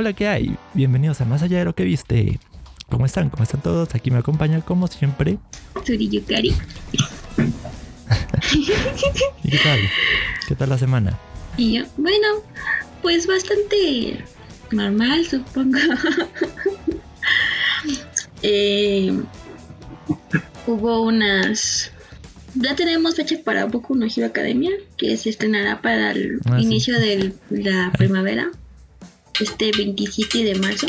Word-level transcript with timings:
Hola, 0.00 0.14
¿qué 0.14 0.28
hay? 0.28 0.56
Bienvenidos 0.72 1.20
a 1.20 1.26
Más 1.26 1.42
Allá 1.42 1.58
de 1.58 1.66
lo 1.66 1.74
que 1.74 1.84
viste. 1.84 2.40
¿Cómo 2.88 3.04
están? 3.04 3.28
¿Cómo 3.28 3.42
están 3.42 3.60
todos? 3.60 3.94
Aquí 3.94 4.10
me 4.10 4.16
acompaña, 4.16 4.62
como 4.62 4.86
siempre. 4.86 5.36
Suri 5.84 6.08
Yukari. 6.08 6.54
¿Y 9.44 9.50
qué 9.50 9.58
tal? 9.62 9.78
¿Qué 10.48 10.54
tal 10.54 10.70
la 10.70 10.78
semana? 10.78 11.18
Y 11.58 11.74
yo, 11.74 11.84
bueno, 11.98 12.28
pues 13.02 13.26
bastante 13.26 14.24
normal, 14.70 15.26
supongo. 15.26 15.76
Eh, 18.42 19.12
hubo 20.66 21.02
unas. 21.02 21.92
Ya 22.54 22.74
tenemos 22.74 23.16
fecha 23.16 23.36
para 23.44 23.66
Boku 23.66 23.94
no 23.94 24.06
Hero 24.06 24.28
Academia, 24.28 24.70
que 24.96 25.14
se 25.18 25.28
estrenará 25.28 25.82
para 25.82 26.12
el 26.12 26.40
Ah, 26.46 26.56
sí. 26.58 26.62
inicio 26.64 26.98
de 26.98 27.34
la 27.50 27.92
primavera, 27.98 28.50
este 29.40 29.70
27 29.76 30.44
de 30.44 30.54
marzo. 30.58 30.86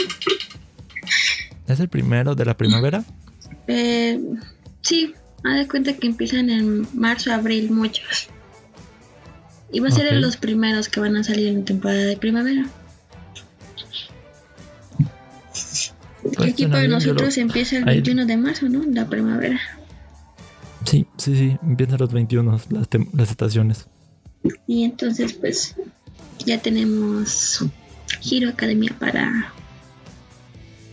¿Es 1.68 1.80
el 1.80 1.90
primero 1.90 2.36
de 2.36 2.46
la 2.46 2.56
primavera? 2.58 3.04
Eh, 3.68 4.20
sí, 4.82 5.14
haz 5.44 5.58
de 5.60 5.68
cuenta 5.68 5.94
que 5.94 6.08
empiezan 6.08 6.50
en 6.50 6.88
marzo, 6.94 7.32
abril, 7.34 7.72
muchos. 7.72 8.28
Y 9.72 9.80
va 9.80 9.88
a 9.88 9.92
ser 9.92 10.14
los 10.16 10.36
primeros 10.38 10.90
que 10.90 11.00
van 11.00 11.16
a 11.16 11.24
salir 11.24 11.48
en 11.48 11.64
temporada 11.64 12.02
de 12.02 12.18
primavera. 12.18 12.66
Pues 16.24 16.54
aquí 16.54 16.68
para 16.68 16.84
lo- 16.84 16.90
nosotros 16.96 17.38
empieza 17.38 17.78
el 17.78 17.88
ahí- 17.88 17.96
21 17.98 18.26
de 18.26 18.38
marzo, 18.38 18.70
¿no? 18.70 18.84
La 18.92 19.08
primavera. 19.08 19.60
Sí, 20.86 21.06
sí, 21.18 21.36
sí. 21.36 21.58
Empiezan 21.64 22.00
los 22.00 22.12
21, 22.12 22.52
las, 22.70 22.88
las 23.14 23.30
estaciones. 23.32 23.88
Y 24.68 24.84
entonces, 24.84 25.34
pues, 25.34 25.76
ya 26.46 26.62
tenemos 26.62 27.64
Hero 28.30 28.50
Academia 28.50 28.94
para 29.00 29.54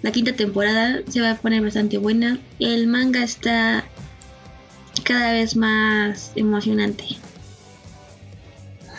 la 0.03 0.13
quinta 0.13 0.33
temporada. 0.33 1.01
Se 1.09 1.21
va 1.21 1.33
a 1.33 1.37
poner 1.37 1.63
bastante 1.63 1.99
buena. 1.99 2.39
El 2.59 2.87
manga 2.87 3.23
está 3.23 3.85
cada 5.05 5.33
vez 5.33 5.57
más 5.57 6.33
emocionante. 6.37 7.05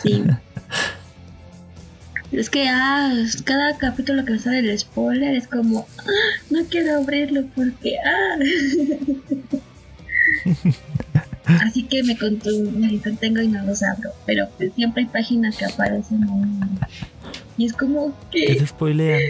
Sí. 0.02 0.24
es 2.32 2.50
que 2.50 2.68
ah, 2.68 3.12
cada 3.44 3.76
capítulo 3.78 4.24
que 4.24 4.38
sale 4.38 4.60
el 4.60 4.78
spoiler 4.78 5.34
es 5.36 5.46
como, 5.46 5.86
"Ah, 5.98 6.40
no 6.50 6.64
quiero 6.66 6.96
abrirlo 6.98 7.44
porque, 7.54 7.96
ah. 8.04 8.36
Así 11.62 11.84
que 11.84 12.02
me, 12.02 12.14
me 12.14 12.98
contengo 13.00 13.40
y 13.40 13.48
no 13.48 13.64
los 13.64 13.82
abro. 13.82 14.10
Pero 14.26 14.48
pues 14.56 14.72
siempre 14.74 15.02
hay 15.02 15.08
páginas 15.08 15.56
que 15.56 15.64
aparecen. 15.66 16.26
Y 17.56 17.66
es 17.66 17.72
como 17.72 18.14
Que 18.30 18.46
que 18.46 18.58
se 18.58 18.66
spoilean 18.66 19.20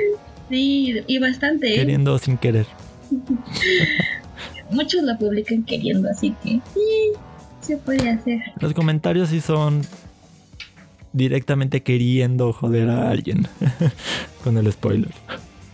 sí, 0.48 1.02
y 1.06 1.18
bastante. 1.18 1.72
¿eh? 1.72 1.76
queriendo 1.76 2.14
o 2.14 2.18
sin 2.18 2.36
querer. 2.36 2.66
Muchos 4.70 5.02
lo 5.02 5.18
publican 5.18 5.64
queriendo, 5.64 6.08
así 6.08 6.34
que 6.42 6.60
sí, 6.74 7.12
se 7.60 7.76
puede 7.76 8.08
hacer. 8.08 8.38
Los 8.60 8.72
comentarios 8.72 9.30
sí 9.30 9.40
son 9.40 9.82
directamente 11.12 11.82
queriendo 11.82 12.52
joder 12.52 12.88
a 12.88 13.10
alguien 13.10 13.48
con 14.44 14.56
el 14.58 14.70
spoiler. 14.70 15.10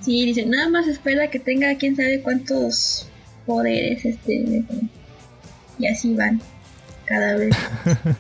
Sí, 0.01 0.25
dice, 0.25 0.47
nada 0.47 0.69
más 0.71 0.87
espera 0.87 1.29
que 1.29 1.39
tenga 1.39 1.75
quién 1.77 1.95
sabe 1.97 2.23
cuántos 2.23 3.09
poderes 3.45 4.05
este. 4.05 4.65
Y 5.79 5.87
así 5.87 6.15
van. 6.15 6.41
Cada 7.05 7.37
vez. 7.37 7.55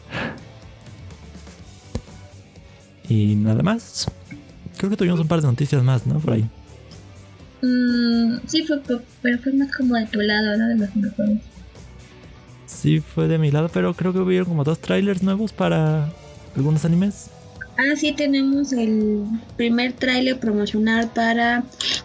Y 3.08 3.36
nada 3.36 3.62
más. 3.62 4.06
Creo 4.76 4.90
que 4.90 4.96
tuvimos 4.96 5.20
un 5.20 5.28
par 5.28 5.40
de 5.40 5.46
noticias 5.46 5.82
más, 5.82 6.06
¿no? 6.06 6.18
Por 6.18 6.34
ahí. 6.34 6.48
Mm, 7.62 8.38
sí, 8.46 8.64
fue, 8.64 8.80
pero 9.22 9.38
fue 9.38 9.52
más 9.52 9.74
como 9.74 9.96
de 9.96 10.06
tu 10.06 10.20
lado, 10.20 10.56
¿no? 10.56 10.68
De 10.68 10.76
los 10.76 10.96
mejores. 10.96 11.38
Sí, 12.66 13.00
fue 13.00 13.28
de 13.28 13.38
mi 13.38 13.50
lado, 13.50 13.70
pero 13.72 13.94
creo 13.94 14.12
que 14.12 14.18
hubieron 14.18 14.48
como 14.48 14.64
dos 14.64 14.80
trailers 14.80 15.22
nuevos 15.22 15.52
para 15.52 16.10
algunos 16.54 16.84
animes. 16.84 17.30
Ah, 17.78 17.94
sí, 17.96 18.12
tenemos 18.12 18.72
el 18.72 19.24
primer 19.56 19.92
tráiler 19.92 20.38
promocional 20.38 21.10
para 21.14 21.64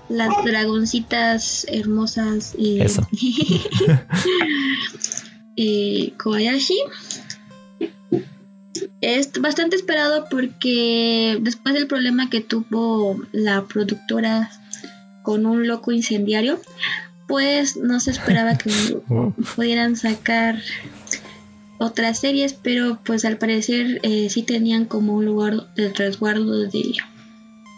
las 0.10 0.30
dragoncitas 0.44 1.66
hermosas 1.70 2.54
y 2.58 2.82
Eso. 2.82 3.08
eh, 5.58 6.14
Kobayashi. 6.18 6.78
Es 9.02 9.32
bastante 9.40 9.76
esperado 9.76 10.28
porque 10.30 11.38
después 11.42 11.74
del 11.76 11.88
problema 11.88 12.30
que 12.30 12.42
tuvo 12.42 13.22
la 13.32 13.66
productora 13.66 14.50
con 15.24 15.46
un 15.46 15.68
loco 15.68 15.92
incendiario, 15.92 16.60
pues 17.28 17.78
no 17.78 18.00
se 18.00 18.12
esperaba 18.12 18.58
que 18.58 18.72
Wow. 19.08 19.34
pudieran 19.56 19.96
sacar 19.96 20.62
otras 21.80 22.20
series, 22.20 22.54
pero 22.54 23.00
pues 23.04 23.26
al 23.26 23.38
parecer 23.38 24.00
eh, 24.04 24.30
sí 24.30 24.44
tenían 24.44 24.86
como 24.86 25.14
un 25.16 25.26
lugar 25.26 25.74
de 25.76 25.92
resguardo 25.94 26.60
de, 26.60 26.94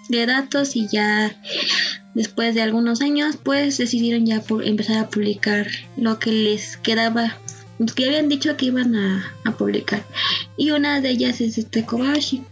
de 0.09 0.25
datos 0.25 0.75
y 0.75 0.87
ya 0.91 1.35
después 2.13 2.53
de 2.53 2.61
algunos 2.61 3.01
años 3.01 3.37
pues 3.41 3.77
decidieron 3.77 4.25
ya 4.25 4.41
pu- 4.43 4.65
empezar 4.65 4.97
a 4.97 5.09
publicar 5.09 5.67
lo 5.95 6.19
que 6.19 6.31
les 6.31 6.75
quedaba, 6.77 7.37
que 7.95 8.05
habían 8.07 8.29
dicho 8.29 8.55
que 8.57 8.65
iban 8.67 8.95
a, 8.95 9.33
a 9.43 9.51
publicar. 9.51 10.03
Y 10.57 10.71
una 10.71 11.01
de 11.01 11.09
ellas 11.09 11.41
es 11.41 11.57
este 11.57 11.85
Kobashi. 11.85 12.43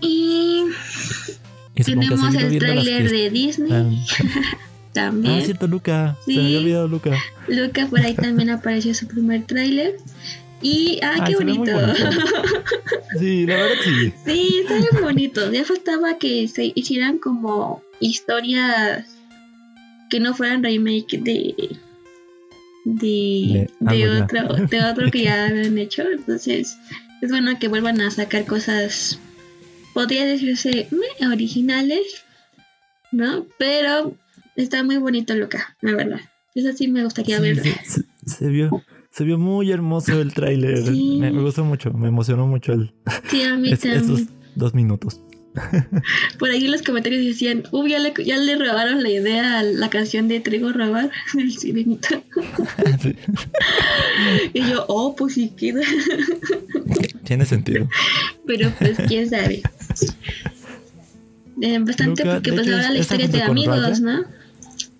Y 0.00 0.64
que 1.74 1.84
tenemos 1.84 2.34
el 2.34 2.58
tráiler 2.58 3.02
que 3.08 3.08
de 3.16 3.30
Disney 3.30 3.72
están- 3.72 3.96
también. 4.92 5.34
Ah, 5.40 5.44
cierto, 5.44 5.66
Luca. 5.66 6.16
Se 6.24 6.32
me 6.32 6.44
había 6.46 6.58
olvidado 6.58 6.88
Luca. 6.88 7.16
Luca 7.48 7.86
por 7.86 8.00
ahí 8.00 8.14
también 8.14 8.48
apareció 8.50 8.94
su 8.94 9.06
primer 9.06 9.44
tráiler. 9.44 9.96
Y, 10.62 11.00
ah, 11.02 11.16
Ah, 11.20 11.24
qué 11.26 11.34
bonito. 11.36 11.70
bonito. 11.70 11.94
Sí, 13.20 13.46
la 13.46 13.54
verdad 13.56 13.76
sí. 13.84 14.12
sí, 14.26 14.56
está 14.62 14.74
bien 14.74 15.02
bonito. 15.02 15.50
Ya 15.52 15.64
faltaba 15.64 16.18
que 16.18 16.48
se 16.48 16.72
hicieran 16.74 17.18
como 17.18 17.82
historias 18.00 19.06
que 20.10 20.20
no 20.20 20.34
fueran 20.34 20.62
remake 20.62 21.18
de 21.18 21.76
de, 22.84 23.68
De 23.80 24.08
otro 24.22 24.54
de 24.66 24.84
otro 24.84 25.10
que 25.10 25.24
ya 25.24 25.46
habían 25.48 25.76
hecho. 25.78 26.02
Entonces, 26.10 26.78
es 27.20 27.30
bueno 27.30 27.58
que 27.58 27.68
vuelvan 27.68 28.00
a 28.00 28.10
sacar 28.10 28.44
cosas 28.46 29.18
podría 29.94 30.26
decirse 30.26 30.88
meh, 30.90 31.26
originales, 31.28 32.24
¿no? 33.12 33.46
Pero 33.58 34.14
está 34.56 34.82
muy 34.84 34.98
bonito 34.98 35.34
Luca, 35.34 35.76
la 35.80 35.94
verdad. 35.94 36.20
Eso 36.54 36.72
sí 36.76 36.88
me 36.88 37.02
gustaría 37.04 37.36
Sí, 37.38 37.42
verlo. 37.42 37.62
se, 37.62 37.72
se- 37.84 38.04
se 38.26 38.48
vio, 38.48 38.70
se 39.10 39.24
vio 39.24 39.38
muy 39.38 39.70
hermoso 39.72 40.20
el 40.20 40.32
tráiler. 40.34 40.84
Sí. 40.86 41.18
Me, 41.20 41.30
me 41.32 41.42
gustó 41.42 41.64
mucho, 41.64 41.92
me 41.92 42.08
emocionó 42.08 42.46
mucho 42.46 42.72
el, 42.72 42.92
Sí, 43.30 43.42
a 43.42 43.56
mí 43.56 43.70
es- 43.72 43.80
también. 43.80 44.02
esos 44.04 44.22
dos 44.54 44.74
minutos. 44.74 45.20
Por 46.38 46.50
ahí 46.50 46.64
en 46.66 46.70
los 46.72 46.82
comentarios 46.82 47.24
decían, 47.24 47.64
uy, 47.72 47.90
ya 47.90 47.98
le, 47.98 48.12
ya 48.24 48.36
le 48.36 48.56
robaron 48.56 49.02
la 49.02 49.08
idea 49.10 49.58
a 49.58 49.62
la 49.62 49.88
canción 49.90 50.28
de 50.28 50.40
Trigo 50.40 50.72
Robar, 50.72 51.10
el 51.38 51.52
sirenito. 51.52 52.22
Sí, 53.00 53.16
Y 54.54 54.60
yo, 54.70 54.84
oh, 54.88 55.14
pues 55.16 55.34
sí 55.34 55.50
queda. 55.56 55.80
Tiene 57.24 57.44
sentido. 57.46 57.88
Pero 58.46 58.70
pues 58.78 58.96
quién 59.08 59.28
sabe. 59.28 59.62
Eh, 61.62 61.78
bastante 61.80 62.22
Luca, 62.22 62.34
porque 62.34 62.52
pues 62.52 62.68
ahora 62.70 62.90
la 62.90 62.98
historia 62.98 63.28
de 63.28 63.42
amigos, 63.42 63.78
Raya. 63.80 64.00
¿no? 64.00 64.24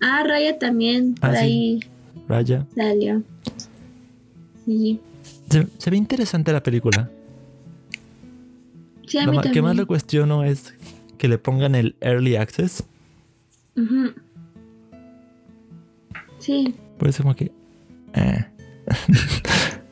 Ah, 0.01 0.23
Raya 0.25 0.57
también, 0.57 1.13
por 1.15 1.29
Ah, 1.29 1.33
sí. 1.33 1.39
ahí 1.39 1.79
Raya. 2.27 2.65
salió. 2.75 3.23
Sí. 4.65 4.99
Se, 5.49 5.67
se 5.77 5.89
ve 5.89 5.97
interesante 5.97 6.51
la 6.51 6.61
película. 6.63 7.09
Sí, 9.07 9.17
a 9.17 9.25
Lo 9.25 9.31
mí 9.31 9.39
que 9.51 9.61
más 9.61 9.75
le 9.75 9.85
cuestiono 9.85 10.43
es 10.43 10.73
que 11.17 11.27
le 11.27 11.37
pongan 11.39 11.73
el 11.75 11.95
early 12.01 12.35
access. 12.35 12.83
Sí, 16.39 16.75
Por 16.97 17.07
eso 17.07 17.23
como 17.23 17.35
que... 17.35 17.51
eh. 18.13 18.45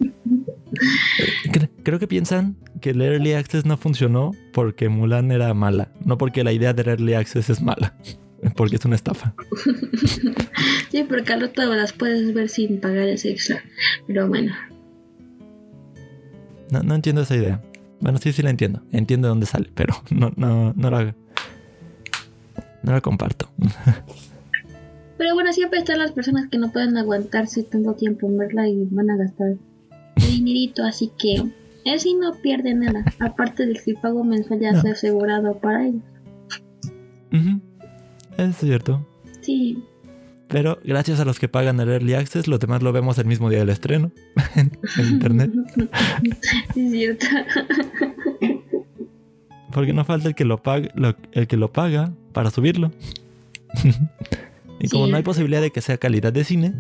Cre- 1.52 1.70
Creo 1.84 2.00
que 2.00 2.08
piensan 2.08 2.56
que 2.82 2.90
el 2.92 3.02
early 3.02 3.34
access 3.34 3.66
no 3.66 3.78
funcionó 3.78 4.32
porque 4.54 4.90
Mulan 4.90 5.32
era 5.32 5.54
mala, 5.54 5.90
no 6.04 6.18
porque 6.18 6.44
la 6.44 6.52
idea 6.52 6.74
del 6.74 6.88
early 6.90 7.14
access 7.14 7.50
es 7.50 7.62
mala, 7.62 7.96
porque 8.56 8.76
es 8.78 8.86
una 8.86 8.96
estafa. 8.96 9.34
sí, 10.92 11.04
porque 11.04 11.34
al 11.34 11.42
rato 11.42 11.64
las 11.76 11.94
puedes 11.94 12.34
ver 12.34 12.50
sin 12.50 12.80
pagar 12.82 13.08
ese 13.08 13.32
extra. 13.32 13.64
Pero 14.08 14.28
bueno. 14.28 14.54
No, 16.72 16.82
no 16.84 16.96
entiendo 16.96 17.22
esa 17.22 17.36
idea. 17.36 17.62
Bueno, 18.06 18.20
sí, 18.20 18.32
sí 18.34 18.44
la 18.44 18.52
entiendo. 18.52 18.84
Entiendo 18.92 19.28
de 19.28 19.30
dónde 19.30 19.48
sale, 19.48 19.72
pero 19.74 19.96
no, 20.12 20.32
no, 20.36 20.74
no 20.76 20.92
la, 20.92 21.16
no 22.84 22.92
la 22.92 23.02
comparto. 23.02 23.50
Pero 25.18 25.34
bueno, 25.34 25.52
siempre 25.54 25.80
están 25.80 25.98
las 25.98 26.12
personas 26.12 26.50
que 26.52 26.58
no 26.60 26.72
pueden 26.72 26.98
aguantarse 26.98 27.64
tanto 27.64 27.94
tiempo 27.94 28.28
en 28.28 28.38
verla 28.38 28.68
y 28.68 28.86
van 28.92 29.10
a 29.10 29.16
gastar 29.18 29.56
dinerito, 30.18 30.84
así 30.84 31.10
que 31.18 31.36
Él 31.86 32.00
sí 32.00 32.14
no 32.16 32.34
pierde 32.34 32.74
nada, 32.76 33.04
aparte 33.22 33.66
del 33.66 33.82
que 33.82 33.92
el 33.92 33.98
pago 33.98 34.24
mensual 34.26 34.60
ya 34.60 34.74
No. 34.74 34.82
asegurado 34.92 35.58
para 35.58 35.88
ellos. 35.88 36.04
Es 38.38 38.58
cierto. 38.58 39.08
Sí, 39.42 39.82
Pero 40.48 40.80
gracias 40.84 41.20
a 41.20 41.26
los 41.26 41.40
que 41.40 41.48
pagan 41.50 41.80
el 41.80 41.90
Early 41.90 42.14
Access, 42.14 42.48
los 42.48 42.60
demás 42.60 42.84
lo 42.84 42.92
vemos 42.94 43.18
el 43.18 43.26
mismo 43.26 43.50
día 43.50 43.60
del 43.60 43.70
estreno 43.70 44.12
en, 44.56 44.72
en 44.98 45.08
internet. 45.08 45.52
es 46.76 46.92
cierto. 46.92 47.26
Porque 49.74 49.92
no 49.94 50.06
falta 50.06 50.28
el 50.30 50.36
que 50.36 50.46
lo 50.46 50.62
paga, 50.62 50.90
lo- 50.96 51.16
el 51.32 51.48
que 51.48 51.58
lo 51.58 51.72
paga 51.74 52.14
para 52.32 52.52
subirlo. 52.52 52.92
y 54.80 54.88
como 54.90 55.06
Sí. 55.06 55.12
no 55.12 55.18
hay 55.18 55.24
posibilidad 55.24 55.62
de 55.62 55.72
que 55.72 55.82
sea 55.82 55.98
calidad 55.98 56.32
de 56.32 56.44
cine, 56.44 56.74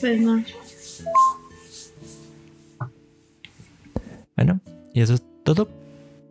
Pues 0.00 0.20
no. 0.20 0.44
bueno, 4.36 4.60
y 4.94 5.00
eso 5.00 5.14
es 5.14 5.22
todo 5.42 5.68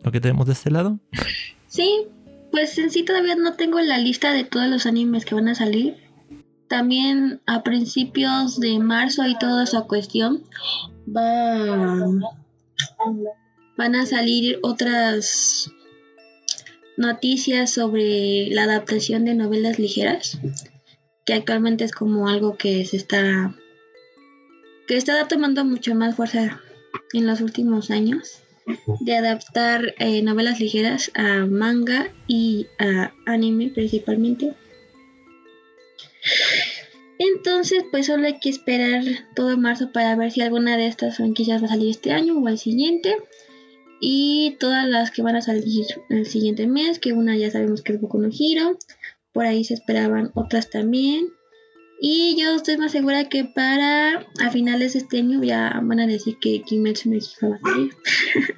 lo 0.02 0.12
que 0.12 0.20
tenemos 0.20 0.46
de 0.46 0.52
este 0.54 0.70
lado. 0.70 0.98
Sí, 1.66 2.06
pues 2.58 2.76
en 2.76 2.90
sí 2.90 3.04
todavía 3.04 3.36
no 3.36 3.54
tengo 3.54 3.78
la 3.78 3.98
lista 3.98 4.32
de 4.32 4.42
todos 4.42 4.66
los 4.66 4.84
animes 4.84 5.24
que 5.24 5.36
van 5.36 5.46
a 5.46 5.54
salir. 5.54 5.94
También 6.66 7.40
a 7.46 7.62
principios 7.62 8.58
de 8.58 8.80
marzo 8.80 9.24
y 9.28 9.38
toda 9.38 9.62
esa 9.62 9.82
cuestión 9.82 10.42
va 11.08 12.04
van 13.76 13.94
a 13.94 14.06
salir 14.06 14.58
otras 14.64 15.70
noticias 16.96 17.70
sobre 17.70 18.48
la 18.50 18.64
adaptación 18.64 19.24
de 19.24 19.34
novelas 19.34 19.78
ligeras, 19.78 20.40
que 21.24 21.34
actualmente 21.34 21.84
es 21.84 21.92
como 21.92 22.28
algo 22.28 22.56
que 22.56 22.84
se 22.84 22.96
está 22.96 23.54
que 24.88 24.96
está 24.96 25.28
tomando 25.28 25.64
mucho 25.64 25.94
más 25.94 26.16
fuerza 26.16 26.60
en 27.12 27.24
los 27.24 27.40
últimos 27.40 27.92
años 27.92 28.42
de 29.00 29.16
adaptar 29.16 29.94
eh, 29.98 30.22
novelas 30.22 30.60
ligeras 30.60 31.10
a 31.14 31.46
manga 31.46 32.12
y 32.26 32.66
a 32.78 33.12
anime 33.26 33.70
principalmente. 33.70 34.54
Entonces, 37.18 37.84
pues 37.90 38.06
solo 38.06 38.26
hay 38.26 38.38
que 38.38 38.48
esperar 38.48 39.02
todo 39.34 39.56
marzo 39.58 39.90
para 39.92 40.14
ver 40.14 40.30
si 40.30 40.40
alguna 40.40 40.76
de 40.76 40.86
estas 40.86 41.16
franquicias 41.16 41.60
va 41.62 41.66
a 41.66 41.70
salir 41.70 41.90
este 41.90 42.12
año 42.12 42.38
o 42.38 42.48
el 42.48 42.58
siguiente. 42.58 43.16
Y 44.00 44.56
todas 44.60 44.86
las 44.86 45.10
que 45.10 45.22
van 45.22 45.34
a 45.34 45.42
salir 45.42 45.86
el 46.08 46.26
siguiente 46.26 46.68
mes, 46.68 47.00
que 47.00 47.12
una 47.12 47.36
ya 47.36 47.50
sabemos 47.50 47.82
que 47.82 47.94
es 47.94 48.00
Boku 48.00 48.18
no 48.18 48.28
Hero. 48.28 48.78
Por 49.32 49.46
ahí 49.46 49.64
se 49.64 49.74
esperaban 49.74 50.30
otras 50.34 50.70
también. 50.70 51.28
Y 52.00 52.40
yo 52.40 52.54
estoy 52.54 52.76
más 52.76 52.92
segura 52.92 53.28
que 53.28 53.44
para 53.44 54.24
a 54.40 54.50
finales 54.52 54.92
de 54.92 55.00
este 55.00 55.18
año 55.18 55.42
ya 55.42 55.80
van 55.82 55.98
a 55.98 56.06
decir 56.06 56.38
que 56.40 56.62
Kimetsu 56.62 57.10
no 57.10 57.18
Yaiba 57.18 57.48
va 57.48 57.56
a 57.56 57.72
salir. 57.72 57.92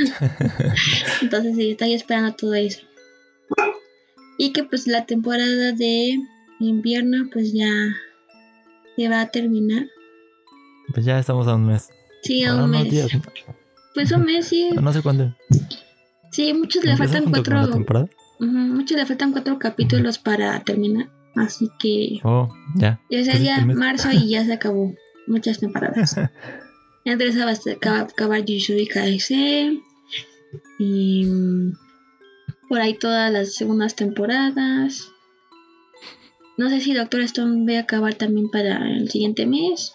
Entonces 1.22 1.56
sí, 1.56 1.70
estoy 1.70 1.94
esperando 1.94 2.34
todo 2.34 2.54
eso. 2.54 2.80
Y 4.38 4.52
que 4.52 4.64
pues 4.64 4.86
la 4.86 5.04
temporada 5.06 5.72
de 5.72 6.18
invierno 6.60 7.28
pues 7.32 7.52
ya 7.52 7.68
se 8.96 9.08
va 9.08 9.20
a 9.22 9.30
terminar. 9.30 9.86
Pues 10.92 11.06
ya 11.06 11.18
estamos 11.18 11.46
a 11.48 11.54
un 11.54 11.66
mes. 11.66 11.90
Sí, 12.22 12.44
a 12.44 12.52
Ahora 12.52 12.64
un 12.64 12.70
mes. 12.70 12.90
días. 12.90 13.08
Pues 13.94 14.10
un 14.12 14.24
mes, 14.24 14.46
sí. 14.48 14.70
No 14.80 14.92
sé 14.92 15.02
cuándo. 15.02 15.34
Sí, 16.30 16.52
muchos 16.54 16.84
le 16.84 16.92
¿Empieza 16.92 17.14
faltan 17.14 17.30
cuatro. 17.32 17.70
temporada? 17.72 18.08
Ujú, 18.40 18.48
muchos 18.50 18.96
le 18.96 19.06
faltan 19.06 19.32
cuatro 19.32 19.58
capítulos 19.58 20.18
para 20.18 20.58
terminar. 20.64 21.08
Así 21.36 21.68
que 21.78 22.20
Oh, 22.24 22.48
ya. 22.76 23.00
ya 23.10 23.54
Pues 23.56 23.66
mes. 23.66 23.76
marzo 23.76 24.08
y 24.12 24.28
ya 24.30 24.44
se 24.44 24.52
acabó. 24.52 24.94
Muchas 25.26 25.60
temporadas. 25.60 26.16
Entre 27.04 27.30
acabar 27.30 28.40
Jujutsu 28.40 28.86
Kaisen. 28.92 29.82
Y 30.78 31.24
mm, 31.24 31.72
por 32.68 32.80
ahí 32.80 32.94
todas 32.98 33.32
las 33.32 33.54
segundas 33.54 33.96
temporadas. 33.96 35.10
No 36.58 36.68
sé 36.68 36.80
si 36.80 36.94
Doctor 36.94 37.22
Stone 37.22 37.70
va 37.70 37.78
a 37.78 37.82
acabar 37.82 38.14
también 38.14 38.50
para 38.50 38.88
el 38.90 39.10
siguiente 39.10 39.46
mes. 39.46 39.94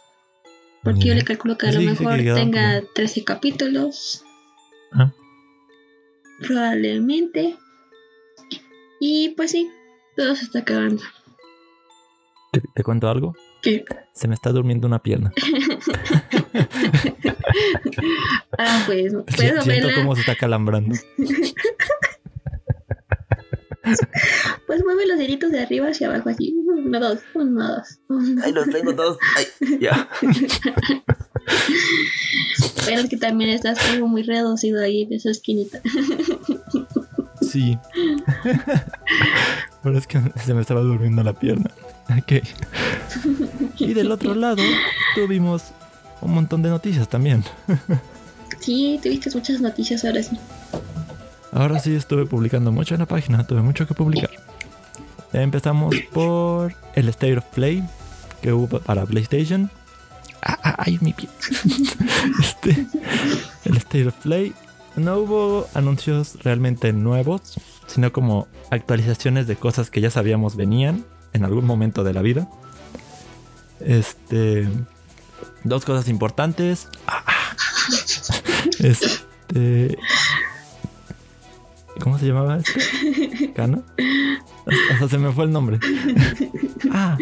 Porque 0.83 1.07
yo 1.07 1.15
le 1.15 1.23
calculo 1.23 1.57
que 1.57 1.67
a 1.67 1.71
lo 1.71 1.81
mejor 1.81 2.17
tenga 2.17 2.79
como- 2.81 2.93
13 2.93 3.23
capítulos. 3.23 4.23
Ah. 4.91 5.13
Probablemente. 6.39 7.55
Y 8.99 9.29
pues 9.29 9.51
sí, 9.51 9.69
todo 10.15 10.35
se 10.35 10.45
está 10.45 10.59
acabando. 10.59 11.03
¿Te, 12.51 12.61
te 12.73 12.83
cuento 12.83 13.09
algo? 13.09 13.35
¿Qué? 13.61 13.85
Se 14.13 14.27
me 14.27 14.33
está 14.33 14.51
durmiendo 14.51 14.87
una 14.87 14.99
pierna. 14.99 15.31
Ah, 18.57 18.83
pues, 18.85 19.13
puedo 19.37 19.61
Siento 19.61 19.87
cómo 19.95 20.15
se 20.15 20.21
está 20.21 20.35
calambrando. 20.35 20.95
Pues 24.65 24.83
mueve 24.83 25.07
los 25.07 25.17
deditos 25.17 25.49
de 25.51 25.61
arriba 25.61 25.87
hacia 25.87 26.07
abajo, 26.07 26.27
así. 26.27 26.53
Uno, 26.57 26.99
dos, 26.99 27.19
uno, 27.33 27.69
dos. 27.69 27.99
Ay, 28.43 28.51
los 28.51 28.69
tengo 28.69 28.93
todos. 28.93 29.17
Ay, 29.37 29.77
ya. 29.79 30.09
Pero 32.85 32.99
es 32.99 33.09
que 33.09 33.15
también 33.15 33.51
estás 33.51 33.79
como 33.79 34.09
muy 34.09 34.23
reducido 34.23 34.83
ahí 34.83 35.03
en 35.03 35.13
esa 35.13 35.31
esquinita. 35.31 35.79
Sí. 37.49 37.77
Pero 39.83 39.97
es 39.97 40.05
que 40.05 40.19
se 40.45 40.53
me 40.53 40.59
estaba 40.59 40.81
durmiendo 40.81 41.23
la 41.23 41.31
pierna. 41.31 41.71
Ok. 42.09 42.43
Y 43.79 43.93
del 43.93 44.11
otro 44.11 44.35
lado 44.35 44.63
tuvimos 45.15 45.71
un 46.21 46.33
montón 46.33 46.61
de 46.61 46.69
noticias 46.69 47.07
también. 47.07 47.43
Sí, 48.59 48.99
tuviste 49.01 49.29
muchas 49.31 49.61
noticias 49.61 50.03
ahora 50.03 50.23
sí. 50.23 50.37
Ahora 51.51 51.79
sí 51.79 51.95
estuve 51.95 52.25
publicando 52.25 52.71
mucho 52.71 52.95
en 52.95 52.99
la 52.99 53.05
página, 53.05 53.45
tuve 53.45 53.61
mucho 53.61 53.87
que 53.87 53.93
publicar. 53.93 54.31
Empezamos 55.33 55.95
por 56.13 56.73
el 56.95 57.09
State 57.09 57.37
of 57.37 57.45
Play 57.45 57.83
que 58.41 58.53
hubo 58.53 58.79
para 58.79 59.05
PlayStation. 59.05 59.69
Ah, 60.41 60.57
ah, 60.63 60.75
ay, 60.79 60.97
mi 61.01 61.13
pie. 61.13 61.29
Este, 62.39 62.85
el 63.65 63.77
State 63.77 64.07
of 64.07 64.15
Play. 64.15 64.53
No 64.95 65.17
hubo 65.17 65.67
anuncios 65.73 66.37
realmente 66.43 66.91
nuevos, 66.93 67.59
sino 67.85 68.11
como 68.11 68.47
actualizaciones 68.71 69.47
de 69.47 69.55
cosas 69.55 69.89
que 69.91 70.01
ya 70.01 70.09
sabíamos 70.09 70.55
venían 70.55 71.05
en 71.33 71.45
algún 71.45 71.65
momento 71.65 72.03
de 72.03 72.13
la 72.13 72.21
vida. 72.21 72.49
Este. 73.79 74.67
Dos 75.63 75.85
cosas 75.85 76.07
importantes. 76.09 76.87
Ah, 77.07 77.23
ah. 77.27 77.55
Este. 78.79 79.97
¿Cómo 81.99 82.19
se 82.19 82.27
llamaba 82.27 82.57
este? 82.57 83.53
¿Cana? 83.53 83.81
Hasta 84.91 85.09
se 85.09 85.17
me 85.17 85.31
fue 85.31 85.45
el 85.45 85.51
nombre. 85.51 85.79
Ah. 86.91 87.17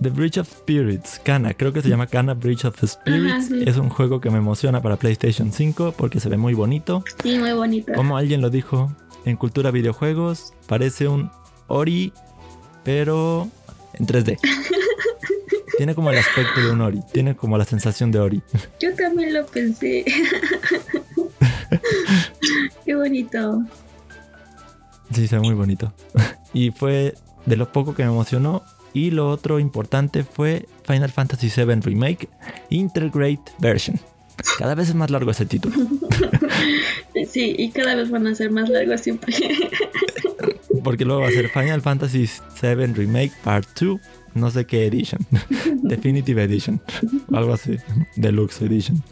The 0.00 0.10
Bridge 0.10 0.38
of 0.38 0.48
Spirits, 0.48 1.20
Cana, 1.24 1.54
creo 1.54 1.72
que 1.72 1.82
se 1.82 1.88
llama 1.88 2.06
Cana 2.06 2.34
Bridge 2.34 2.64
of 2.64 2.76
Spirits. 2.84 3.32
Ajá, 3.32 3.42
sí. 3.42 3.64
Es 3.66 3.76
un 3.76 3.88
juego 3.88 4.20
que 4.20 4.30
me 4.30 4.38
emociona 4.38 4.80
para 4.80 4.96
PlayStation 4.96 5.52
5 5.52 5.94
porque 5.96 6.20
se 6.20 6.28
ve 6.28 6.36
muy 6.36 6.54
bonito. 6.54 7.02
Sí, 7.22 7.36
muy 7.38 7.52
bonito. 7.52 7.92
Como 7.94 8.16
alguien 8.16 8.40
lo 8.40 8.48
dijo, 8.48 8.92
en 9.24 9.36
cultura 9.36 9.72
videojuegos 9.72 10.52
parece 10.66 11.08
un 11.08 11.30
Ori, 11.66 12.12
pero 12.84 13.48
en 13.94 14.06
3D. 14.06 14.38
Tiene 15.78 15.94
como 15.94 16.10
el 16.10 16.18
aspecto 16.18 16.60
de 16.60 16.72
un 16.72 16.80
Ori, 16.80 17.00
tiene 17.12 17.36
como 17.36 17.56
la 17.56 17.64
sensación 17.64 18.10
de 18.10 18.18
Ori. 18.18 18.42
Yo 18.80 18.92
también 18.96 19.32
lo 19.32 19.46
pensé. 19.46 20.04
Qué 22.84 22.96
bonito. 22.96 23.62
Sí, 25.14 25.28
se 25.28 25.36
ve 25.36 25.42
muy 25.42 25.54
bonito. 25.54 25.92
y 26.52 26.72
fue 26.72 27.14
de 27.46 27.56
lo 27.56 27.70
poco 27.70 27.94
que 27.94 28.02
me 28.02 28.10
emocionó. 28.10 28.64
Y 28.92 29.12
lo 29.12 29.30
otro 29.30 29.60
importante 29.60 30.24
fue 30.24 30.66
Final 30.84 31.10
Fantasy 31.10 31.48
VII 31.54 31.80
Remake 31.80 32.28
Intergrade 32.70 33.38
Version. 33.60 34.00
Cada 34.58 34.74
vez 34.74 34.88
es 34.88 34.94
más 34.96 35.10
largo 35.10 35.30
ese 35.30 35.46
título. 35.46 35.76
Sí, 37.28 37.54
y 37.56 37.70
cada 37.70 37.94
vez 37.94 38.10
van 38.10 38.26
a 38.26 38.34
ser 38.34 38.50
más 38.50 38.68
largos 38.68 39.02
siempre. 39.02 39.34
Porque 40.82 41.04
luego 41.04 41.22
va 41.22 41.28
a 41.28 41.32
ser 41.32 41.50
Final 41.50 41.82
Fantasy 41.82 42.28
VII 42.60 42.86
Remake 42.86 43.32
Part 43.44 43.68
2. 43.78 44.00
No 44.34 44.50
sé 44.50 44.66
qué 44.66 44.86
edition. 44.86 45.20
Definitive 45.82 46.42
Edition. 46.42 46.80
O 47.30 47.36
algo 47.36 47.52
así. 47.52 47.78
Deluxe 48.16 48.62
Edition. 48.62 49.02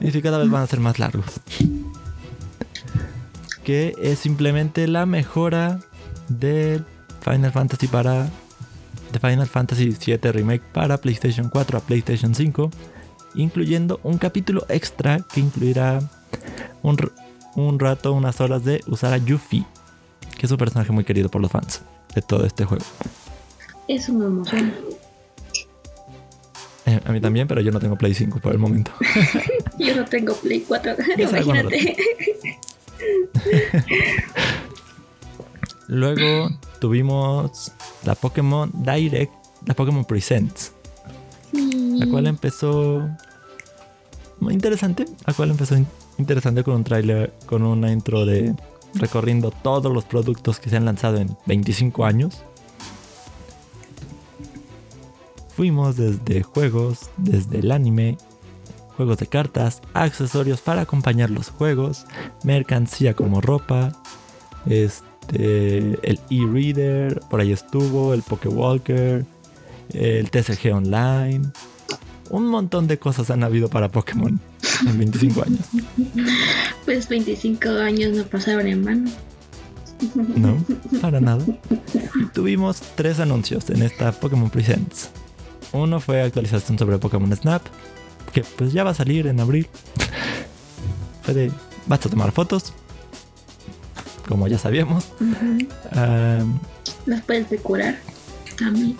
Y 0.00 0.10
sí, 0.10 0.22
cada 0.22 0.38
vez 0.38 0.50
van 0.50 0.62
a 0.62 0.66
ser 0.66 0.80
más 0.80 0.98
largos. 0.98 1.40
Que 3.64 3.94
es 4.00 4.18
simplemente 4.18 4.88
la 4.88 5.06
mejora 5.06 5.80
del 6.28 6.84
Final 7.20 7.52
Fantasy 7.52 7.86
para. 7.86 8.30
De 9.12 9.18
Final 9.18 9.46
Fantasy 9.46 9.94
VII 10.06 10.32
Remake 10.32 10.62
para 10.72 10.96
PlayStation 10.96 11.50
4 11.50 11.78
a 11.78 11.80
PlayStation 11.80 12.34
5. 12.34 12.70
Incluyendo 13.34 14.00
un 14.02 14.18
capítulo 14.18 14.64
extra 14.68 15.20
que 15.32 15.40
incluirá 15.40 16.00
un, 16.82 16.96
un 17.54 17.78
rato, 17.78 18.12
unas 18.12 18.40
horas 18.40 18.64
de 18.64 18.82
usar 18.86 19.12
a 19.12 19.18
Yuffie. 19.18 19.66
Que 20.38 20.46
es 20.46 20.52
un 20.52 20.58
personaje 20.58 20.92
muy 20.92 21.04
querido 21.04 21.28
por 21.28 21.42
los 21.42 21.50
fans 21.50 21.82
de 22.14 22.22
todo 22.22 22.46
este 22.46 22.64
juego. 22.64 22.84
Eso 23.88 24.12
me 24.12 24.26
emociona. 24.26 24.72
Eh, 26.86 27.00
a 27.04 27.12
mí 27.12 27.20
también, 27.20 27.46
pero 27.46 27.60
yo 27.60 27.70
no 27.70 27.78
tengo 27.80 27.96
Play 27.96 28.14
5 28.14 28.40
por 28.40 28.52
el 28.52 28.58
momento. 28.58 28.90
Yo 29.78 29.94
no 29.96 30.04
tengo 30.04 30.34
Play 30.34 30.60
4. 30.66 30.94
Ya 31.16 31.28
sabes 31.28 31.44
cuándo 31.44 31.70
lo 31.70 31.70
Imagínate. 31.76 32.58
Luego 35.88 36.50
tuvimos 36.80 37.72
la 38.04 38.14
Pokémon 38.14 38.70
Direct, 38.74 39.32
la 39.66 39.74
Pokémon 39.74 40.04
Presents, 40.04 40.72
la 41.52 42.06
cual 42.06 42.26
empezó 42.26 43.08
muy 44.40 44.54
interesante, 44.54 45.04
la 45.26 45.34
cual 45.34 45.50
empezó 45.50 45.76
in- 45.76 45.86
interesante 46.18 46.64
con 46.64 46.74
un 46.76 46.84
tráiler, 46.84 47.32
con 47.46 47.62
una 47.62 47.92
intro 47.92 48.24
de 48.24 48.54
recorriendo 48.94 49.50
todos 49.50 49.92
los 49.92 50.04
productos 50.04 50.58
que 50.58 50.70
se 50.70 50.76
han 50.76 50.84
lanzado 50.84 51.18
en 51.18 51.36
25 51.46 52.04
años. 52.04 52.42
Fuimos 55.62 55.96
desde 55.96 56.42
juegos, 56.42 57.08
desde 57.18 57.60
el 57.60 57.70
anime, 57.70 58.18
juegos 58.96 59.18
de 59.18 59.28
cartas, 59.28 59.80
accesorios 59.94 60.60
para 60.60 60.80
acompañar 60.80 61.30
los 61.30 61.50
juegos, 61.50 62.04
mercancía 62.42 63.14
como 63.14 63.40
ropa, 63.40 63.92
este, 64.66 66.00
el 66.02 66.18
e-reader, 66.30 67.20
por 67.30 67.40
ahí 67.40 67.52
estuvo, 67.52 68.12
el 68.12 68.22
Pokewalker, 68.22 69.24
el 69.92 70.30
TCG 70.32 70.74
Online. 70.74 71.42
Un 72.30 72.46
montón 72.48 72.88
de 72.88 72.98
cosas 72.98 73.30
han 73.30 73.44
habido 73.44 73.68
para 73.68 73.88
Pokémon 73.88 74.40
en 74.84 74.98
25 74.98 75.42
años. 75.46 75.66
Pues 76.84 77.08
25 77.08 77.68
años 77.68 78.16
no 78.16 78.24
pasaron 78.24 78.66
en 78.66 78.84
vano. 78.84 79.10
No, 80.34 80.56
para 81.00 81.20
nada. 81.20 81.44
Tuvimos 82.34 82.82
tres 82.96 83.20
anuncios 83.20 83.70
en 83.70 83.82
esta 83.82 84.10
Pokémon 84.10 84.50
Presents. 84.50 85.21
Uno 85.72 86.00
fue 86.00 86.22
actualización 86.22 86.78
sobre 86.78 86.98
Pokémon 86.98 87.34
Snap, 87.34 87.62
que 88.32 88.42
pues 88.42 88.72
ya 88.72 88.84
va 88.84 88.90
a 88.90 88.94
salir 88.94 89.26
en 89.26 89.40
abril. 89.40 89.68
Fue 91.22 91.34
de, 91.34 91.52
basta 91.86 92.08
tomar 92.08 92.32
fotos, 92.32 92.72
como 94.28 94.48
ya 94.48 94.58
sabíamos. 94.58 95.08
Las 97.06 97.22
puedes 97.22 97.48
decorar 97.50 97.98
también. 98.58 98.96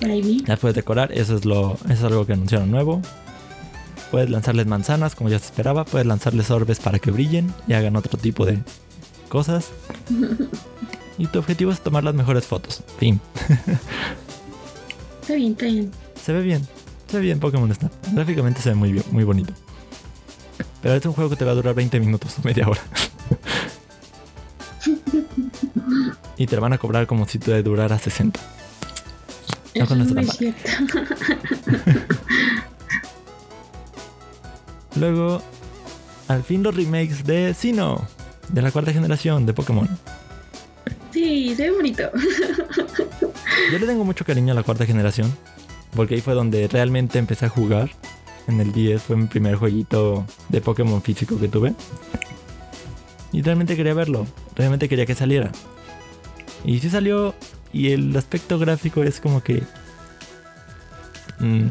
Por 0.00 0.10
ahí 0.10 0.22
vi. 0.22 0.44
las 0.46 0.58
puedes 0.58 0.74
decorar, 0.74 1.12
eso 1.12 1.36
es, 1.36 1.44
lo, 1.44 1.74
eso 1.84 1.92
es 1.92 2.02
algo 2.02 2.26
que 2.26 2.32
anunciaron 2.32 2.70
nuevo. 2.70 3.00
Puedes 4.10 4.30
lanzarles 4.30 4.66
manzanas, 4.66 5.14
como 5.14 5.30
ya 5.30 5.38
se 5.38 5.46
esperaba. 5.46 5.84
Puedes 5.84 6.06
lanzarles 6.06 6.50
orbes 6.50 6.78
para 6.78 6.98
que 6.98 7.10
brillen 7.10 7.52
y 7.66 7.72
hagan 7.72 7.96
otro 7.96 8.18
tipo 8.18 8.44
de 8.46 8.58
cosas. 9.28 9.70
Y 11.18 11.28
tu 11.28 11.38
objetivo 11.38 11.72
es 11.72 11.80
tomar 11.80 12.04
las 12.04 12.14
mejores 12.14 12.44
fotos. 12.44 12.82
Fin. 12.98 13.20
Está 15.22 15.34
bien, 15.34 15.52
está 15.52 15.64
bien. 15.64 15.90
Se 16.26 16.32
ve 16.32 16.42
bien. 16.42 16.66
Se 17.06 17.18
ve 17.18 17.22
bien 17.22 17.38
Pokémon 17.38 17.72
Snap. 17.72 17.92
Gráficamente 18.12 18.60
se 18.60 18.70
ve 18.70 18.74
muy 18.74 18.90
bien, 18.90 19.04
muy 19.12 19.22
bonito. 19.22 19.54
Pero 20.82 20.96
es 20.96 21.06
un 21.06 21.12
juego 21.12 21.30
que 21.30 21.36
te 21.36 21.44
va 21.44 21.52
a 21.52 21.54
durar 21.54 21.72
20 21.72 22.00
minutos 22.00 22.36
o 22.40 22.42
media 22.44 22.68
hora. 22.68 22.80
y 26.36 26.48
te 26.48 26.56
lo 26.56 26.62
van 26.62 26.72
a 26.72 26.78
cobrar 26.78 27.06
como 27.06 27.28
si 27.28 27.38
te 27.38 27.62
durara 27.62 27.96
60. 27.96 28.40
No 29.76 29.84
Eso 29.84 29.86
con 29.86 29.98
no 29.98 30.20
es 30.20 30.36
cierto. 30.36 30.68
Luego, 34.96 35.40
al 36.26 36.42
fin 36.42 36.64
los 36.64 36.74
remakes 36.74 37.24
de 37.24 37.54
Sinnoh, 37.54 38.04
de 38.48 38.62
la 38.62 38.72
cuarta 38.72 38.92
generación 38.92 39.46
de 39.46 39.52
Pokémon. 39.52 39.88
Sí, 41.12 41.54
se 41.54 41.70
ve 41.70 41.70
bonito. 41.70 42.10
Yo 43.72 43.78
le 43.78 43.86
tengo 43.86 44.04
mucho 44.04 44.24
cariño 44.24 44.52
a 44.52 44.56
la 44.56 44.64
cuarta 44.64 44.86
generación, 44.86 45.32
porque 45.94 46.14
ahí 46.16 46.20
fue 46.20 46.34
donde 46.34 46.68
realmente 46.68 47.18
empecé 47.18 47.46
a 47.46 47.48
jugar. 47.48 47.90
En 48.48 48.60
el 48.60 48.72
10 48.72 49.02
fue 49.02 49.16
mi 49.16 49.26
primer 49.26 49.56
jueguito 49.56 50.24
de 50.48 50.60
Pokémon 50.60 51.02
físico 51.02 51.38
que 51.38 51.48
tuve. 51.48 51.74
Y 53.32 53.42
realmente 53.42 53.76
quería 53.76 53.94
verlo, 53.94 54.26
realmente 54.54 54.88
quería 54.88 55.06
que 55.06 55.14
saliera. 55.14 55.50
Y 56.64 56.78
sí 56.78 56.88
salió, 56.88 57.34
y 57.72 57.90
el 57.90 58.16
aspecto 58.16 58.58
gráfico 58.58 59.02
es 59.02 59.20
como 59.20 59.42
que... 59.42 59.62
mm, 61.40 61.66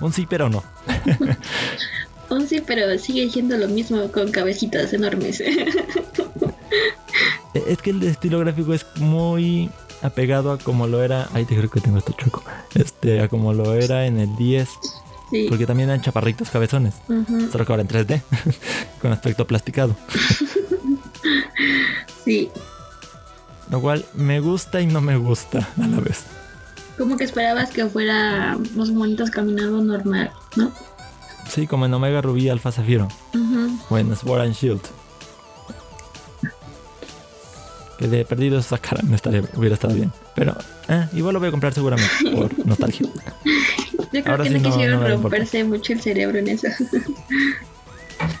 un 0.00 0.12
sí, 0.12 0.26
pero 0.28 0.48
no. 0.48 0.62
Aún 2.30 2.46
sí, 2.48 2.62
pero 2.66 2.98
sigue 2.98 3.30
siendo 3.30 3.56
lo 3.56 3.68
mismo 3.68 4.10
con 4.12 4.30
cabecitas 4.30 4.92
enormes. 4.92 5.42
Es 7.66 7.78
que 7.78 7.88
el 7.90 8.02
estilo 8.02 8.38
gráfico 8.40 8.74
es 8.74 8.84
muy 8.96 9.70
apegado 10.02 10.52
a 10.52 10.58
como 10.58 10.86
lo 10.86 11.02
era. 11.02 11.28
Ay, 11.32 11.44
te 11.44 11.56
creo 11.56 11.70
que 11.70 11.80
tengo 11.80 11.98
esto 11.98 12.12
choco. 12.12 12.42
Este, 12.74 13.20
a 13.20 13.28
como 13.28 13.52
lo 13.54 13.74
era 13.74 14.06
en 14.06 14.18
el 14.18 14.34
10. 14.36 14.68
sí. 15.30 15.46
Porque 15.48 15.66
también 15.66 15.88
eran 15.90 16.02
chaparritos 16.02 16.50
cabezones. 16.50 16.94
Ujú, 17.08 17.50
Solo 17.50 17.64
que 17.66 17.72
ahora 17.72 17.82
en 17.82 17.88
3D. 17.88 18.22
con 19.00 19.12
aspecto 19.12 19.46
plasticado. 19.46 19.96
Sí. 22.24 22.50
Lo 23.70 23.80
cual 23.80 24.04
me 24.14 24.40
gusta 24.40 24.80
y 24.80 24.86
no 24.86 25.00
me 25.00 25.16
gusta 25.16 25.68
a 25.80 25.86
la 25.86 26.00
vez. 26.00 26.24
Como 26.98 27.16
que 27.16 27.24
esperabas 27.24 27.70
que 27.70 27.86
fuera 27.86 28.56
los 28.74 28.90
monitos 28.90 29.30
caminando 29.30 29.80
normal, 29.82 30.30
¿no? 30.56 30.72
Sí, 31.48 31.66
como 31.66 31.86
en 31.86 31.94
Omega 31.94 32.20
Rubí 32.22 32.48
Alpha 32.48 32.72
Zafiro. 32.72 33.06
Ujú. 33.34 33.78
O 33.90 33.98
en 33.98 34.16
Sword 34.16 34.40
and 34.42 34.54
Shield. 34.54 34.80
Que 37.98 38.08
de 38.08 38.24
perdido 38.24 38.58
esa 38.58 38.78
cara 38.78 39.00
no 39.02 39.14
estaría, 39.14 39.42
hubiera 39.54 39.74
estado 39.74 39.94
bien. 39.94 40.12
Pero 40.34 40.56
eh, 40.88 41.06
igual 41.14 41.34
lo 41.34 41.40
voy 41.40 41.48
a 41.48 41.50
comprar 41.50 41.72
seguramente. 41.72 42.12
Por 42.34 42.66
nostalgia. 42.66 43.08
Yo 44.12 44.22
creo 44.22 44.24
Ahora 44.26 44.44
que 44.44 44.50
sí 44.50 44.58
no, 44.58 44.70
quisieron 44.70 45.00
no 45.00 45.08
romperse 45.08 45.64
mucho 45.64 45.92
el 45.92 46.00
cerebro 46.00 46.38
en 46.38 46.48
eso. 46.48 46.68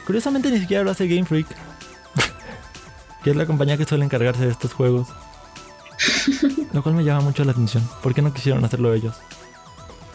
Curiosamente 0.06 0.50
ni 0.50 0.60
siquiera 0.60 0.84
lo 0.84 0.90
hace 0.90 1.08
Game 1.08 1.24
Freak. 1.24 1.46
que 3.24 3.30
es 3.30 3.36
la 3.36 3.46
compañía 3.46 3.76
que 3.76 3.84
suele 3.84 4.04
encargarse 4.04 4.44
de 4.44 4.50
estos 4.52 4.72
juegos. 4.72 5.08
Lo 6.72 6.82
cual 6.82 6.94
me 6.94 7.04
llama 7.04 7.20
mucho 7.20 7.44
la 7.44 7.52
atención. 7.52 7.82
¿Por 8.02 8.14
qué 8.14 8.20
no 8.22 8.32
quisieron 8.34 8.64
hacerlo 8.64 8.92
ellos? 8.92 9.16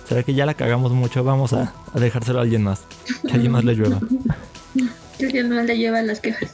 ¿Será 0.08 0.24
que 0.24 0.34
ya 0.34 0.46
la 0.46 0.54
cagamos 0.54 0.92
mucho? 0.92 1.24
Vamos 1.24 1.54
a, 1.54 1.74
a 1.94 2.00
dejárselo 2.00 2.40
a 2.40 2.42
alguien 2.44 2.64
más. 2.64 2.82
Que 3.26 3.34
alguien 3.34 3.52
más 3.52 3.64
le 3.64 3.76
llueva. 3.76 4.00
Que 5.18 5.44
no 5.44 5.62
le 5.62 5.78
llevan 5.78 6.08
las 6.08 6.20
quejas. 6.20 6.50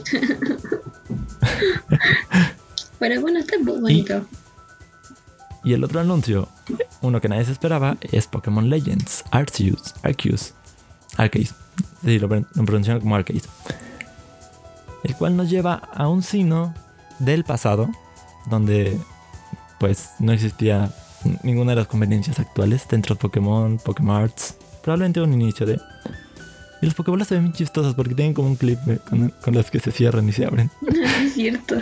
Pero 2.99 3.21
bueno, 3.21 3.39
está 3.39 3.57
muy 3.59 3.79
bonito. 3.79 4.25
Y 5.63 5.73
el 5.73 5.83
otro 5.83 5.99
anuncio, 5.99 6.47
uno 7.01 7.19
que 7.19 7.29
nadie 7.29 7.45
se 7.45 7.51
esperaba, 7.51 7.97
es 8.11 8.27
Pokémon 8.27 8.69
Legends 8.69 9.23
Arceus. 9.31 9.93
Arceus. 10.01 10.53
Arceus. 11.17 11.53
Sí, 12.03 12.19
lo 12.19 12.29
pronuncian 12.29 12.99
como 12.99 13.15
Arceus. 13.15 13.43
El 15.03 15.15
cual 15.15 15.35
nos 15.35 15.49
lleva 15.49 15.75
a 15.93 16.07
un 16.07 16.23
sino 16.23 16.73
del 17.19 17.43
pasado, 17.43 17.89
donde 18.49 18.97
pues 19.79 20.11
no 20.19 20.31
existía 20.31 20.91
ninguna 21.43 21.71
de 21.71 21.77
las 21.77 21.87
conveniencias 21.87 22.39
actuales 22.39 22.87
dentro 22.89 23.15
de 23.15 23.21
Pokémon, 23.21 23.77
Pokémon 23.77 24.23
Arts. 24.23 24.55
Probablemente 24.81 25.21
un 25.21 25.33
inicio 25.33 25.65
de... 25.65 25.79
Y 26.81 26.85
los 26.85 26.95
Pokébolas 26.95 27.27
se 27.27 27.35
ven 27.35 27.45
bien 27.45 27.53
chistosos 27.53 27.95
porque 27.95 28.13
tienen 28.15 28.33
como 28.33 28.49
un 28.49 28.55
clip 28.55 28.79
eh, 28.87 28.99
con, 29.09 29.29
con 29.41 29.53
los 29.55 29.71
que 29.71 29.79
se 29.79 29.91
cierran 29.91 30.27
y 30.29 30.31
se 30.31 30.45
abren. 30.45 30.69
es 31.23 31.33
cierto. 31.33 31.75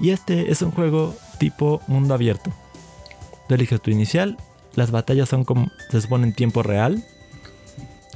Y 0.00 0.10
este 0.10 0.50
es 0.50 0.62
un 0.62 0.70
juego 0.70 1.16
tipo 1.38 1.82
mundo 1.88 2.14
abierto. 2.14 2.52
Tú 3.48 3.54
eliges 3.54 3.80
tu 3.82 3.90
inicial, 3.90 4.36
las 4.74 4.90
batallas 4.92 5.28
son 5.28 5.44
como 5.44 5.70
se 5.90 6.00
supone 6.00 6.26
en 6.28 6.32
tiempo 6.34 6.62
real. 6.62 7.02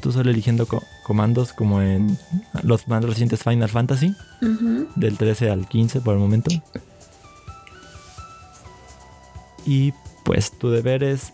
Tú 0.00 0.12
solo 0.12 0.30
eligiendo 0.30 0.66
co- 0.66 0.82
comandos 1.04 1.52
como 1.52 1.80
en 1.82 2.16
los 2.62 2.86
más 2.88 3.02
recientes 3.04 3.42
Final 3.42 3.68
Fantasy, 3.70 4.14
del 4.96 5.16
13 5.18 5.50
al 5.50 5.66
15 5.66 6.00
por 6.00 6.14
el 6.14 6.20
momento. 6.20 6.50
Y 9.66 9.92
pues 10.24 10.52
tu 10.52 10.70
deber 10.70 11.02
es 11.02 11.32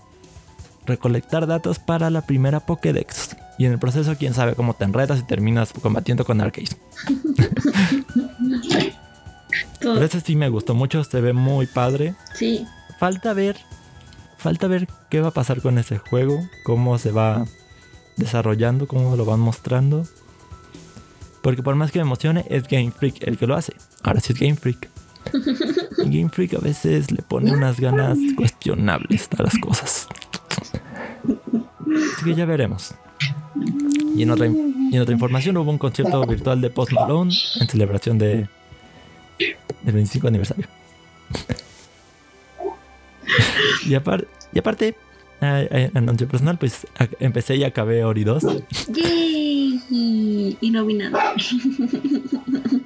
recolectar 0.87 1.47
datos 1.47 1.79
para 1.79 2.11
la 2.11 2.23
primera 2.23 2.61
Pokédex. 2.61 3.37
Y 3.59 3.67
en 3.67 3.73
el 3.73 3.79
proceso, 3.79 4.15
quién 4.19 4.33
sabe 4.35 4.55
cómo 4.55 4.75
te 4.75 4.85
enredas 4.85 5.19
y 5.21 5.23
terminas 5.23 5.73
combatiendo 5.73 6.25
con. 6.25 6.39
Todo- 6.39 6.55
Pero 9.81 10.05
ese 10.05 10.21
sí 10.21 10.37
me 10.37 10.49
gustó 10.49 10.75
mucho, 10.75 11.03
se 11.05 11.21
ve 11.21 11.33
muy 11.33 11.67
padre. 11.67 12.15
Sí, 12.35 12.67
falta 12.99 13.33
ver 13.33 13.57
falta 14.37 14.69
ver 14.69 14.89
qué 15.11 15.21
va 15.21 15.29
a 15.29 15.33
pasar 15.33 15.61
con 15.61 15.77
ese 15.77 15.99
juego 15.99 16.41
cómo 16.65 16.97
se 16.97 17.11
va 17.13 17.45
desarrollando 18.17 18.89
cómo 18.89 19.15
lo 19.15 19.27
van 19.27 19.41
mostrando 19.41 20.07
porque 21.43 21.63
por 21.63 21.75
más 21.75 21.93
que 21.93 21.99
me 21.99 22.05
emocione 22.05 22.47
es 22.49 22.63
Game 22.63 22.91
Freak 22.91 23.17
el 23.29 23.37
que 23.37 23.47
lo 23.47 23.55
hace 23.55 23.75
ahora 24.03 24.21
sí 24.21 24.33
es 24.33 24.39
Game 24.41 24.57
Freak 24.57 24.89
Game 26.07 26.31
Freak 26.31 26.55
a 26.55 26.59
veces 26.59 27.11
le 27.11 27.21
pone 27.21 27.53
unas 27.53 27.79
ganas 27.81 28.17
cuestionables 28.35 29.29
a 29.39 29.43
las 29.43 29.59
cosas 29.59 30.09
así 32.15 32.25
que 32.25 32.35
ya 32.35 32.45
veremos 32.45 32.95
y 34.17 34.23
en 34.23 34.31
otra, 34.31 34.47
y 34.47 34.91
en 34.95 35.01
otra 35.01 35.13
información 35.13 35.57
hubo 35.57 35.71
un 35.71 35.79
concierto 35.79 36.25
virtual 36.27 36.61
de 36.61 36.71
Post 36.71 36.93
Malone 36.93 37.33
en 37.61 37.69
celebración 37.69 38.19
de 38.19 38.49
del 39.39 39.95
25 39.95 40.29
aniversario 40.29 40.67
y, 43.87 43.95
apar- 43.95 44.27
y 44.53 44.59
aparte, 44.59 44.95
anuncio 45.95 46.29
personal, 46.29 46.59
pues 46.59 46.87
empecé 47.21 47.57
y 47.57 47.65
acabé 47.65 48.05
Ori 48.05 48.25
2. 48.25 48.45
¡Yay! 48.89 49.81
Y 50.61 50.71
no 50.71 50.85
vi 50.85 50.95
nada. 50.95 51.35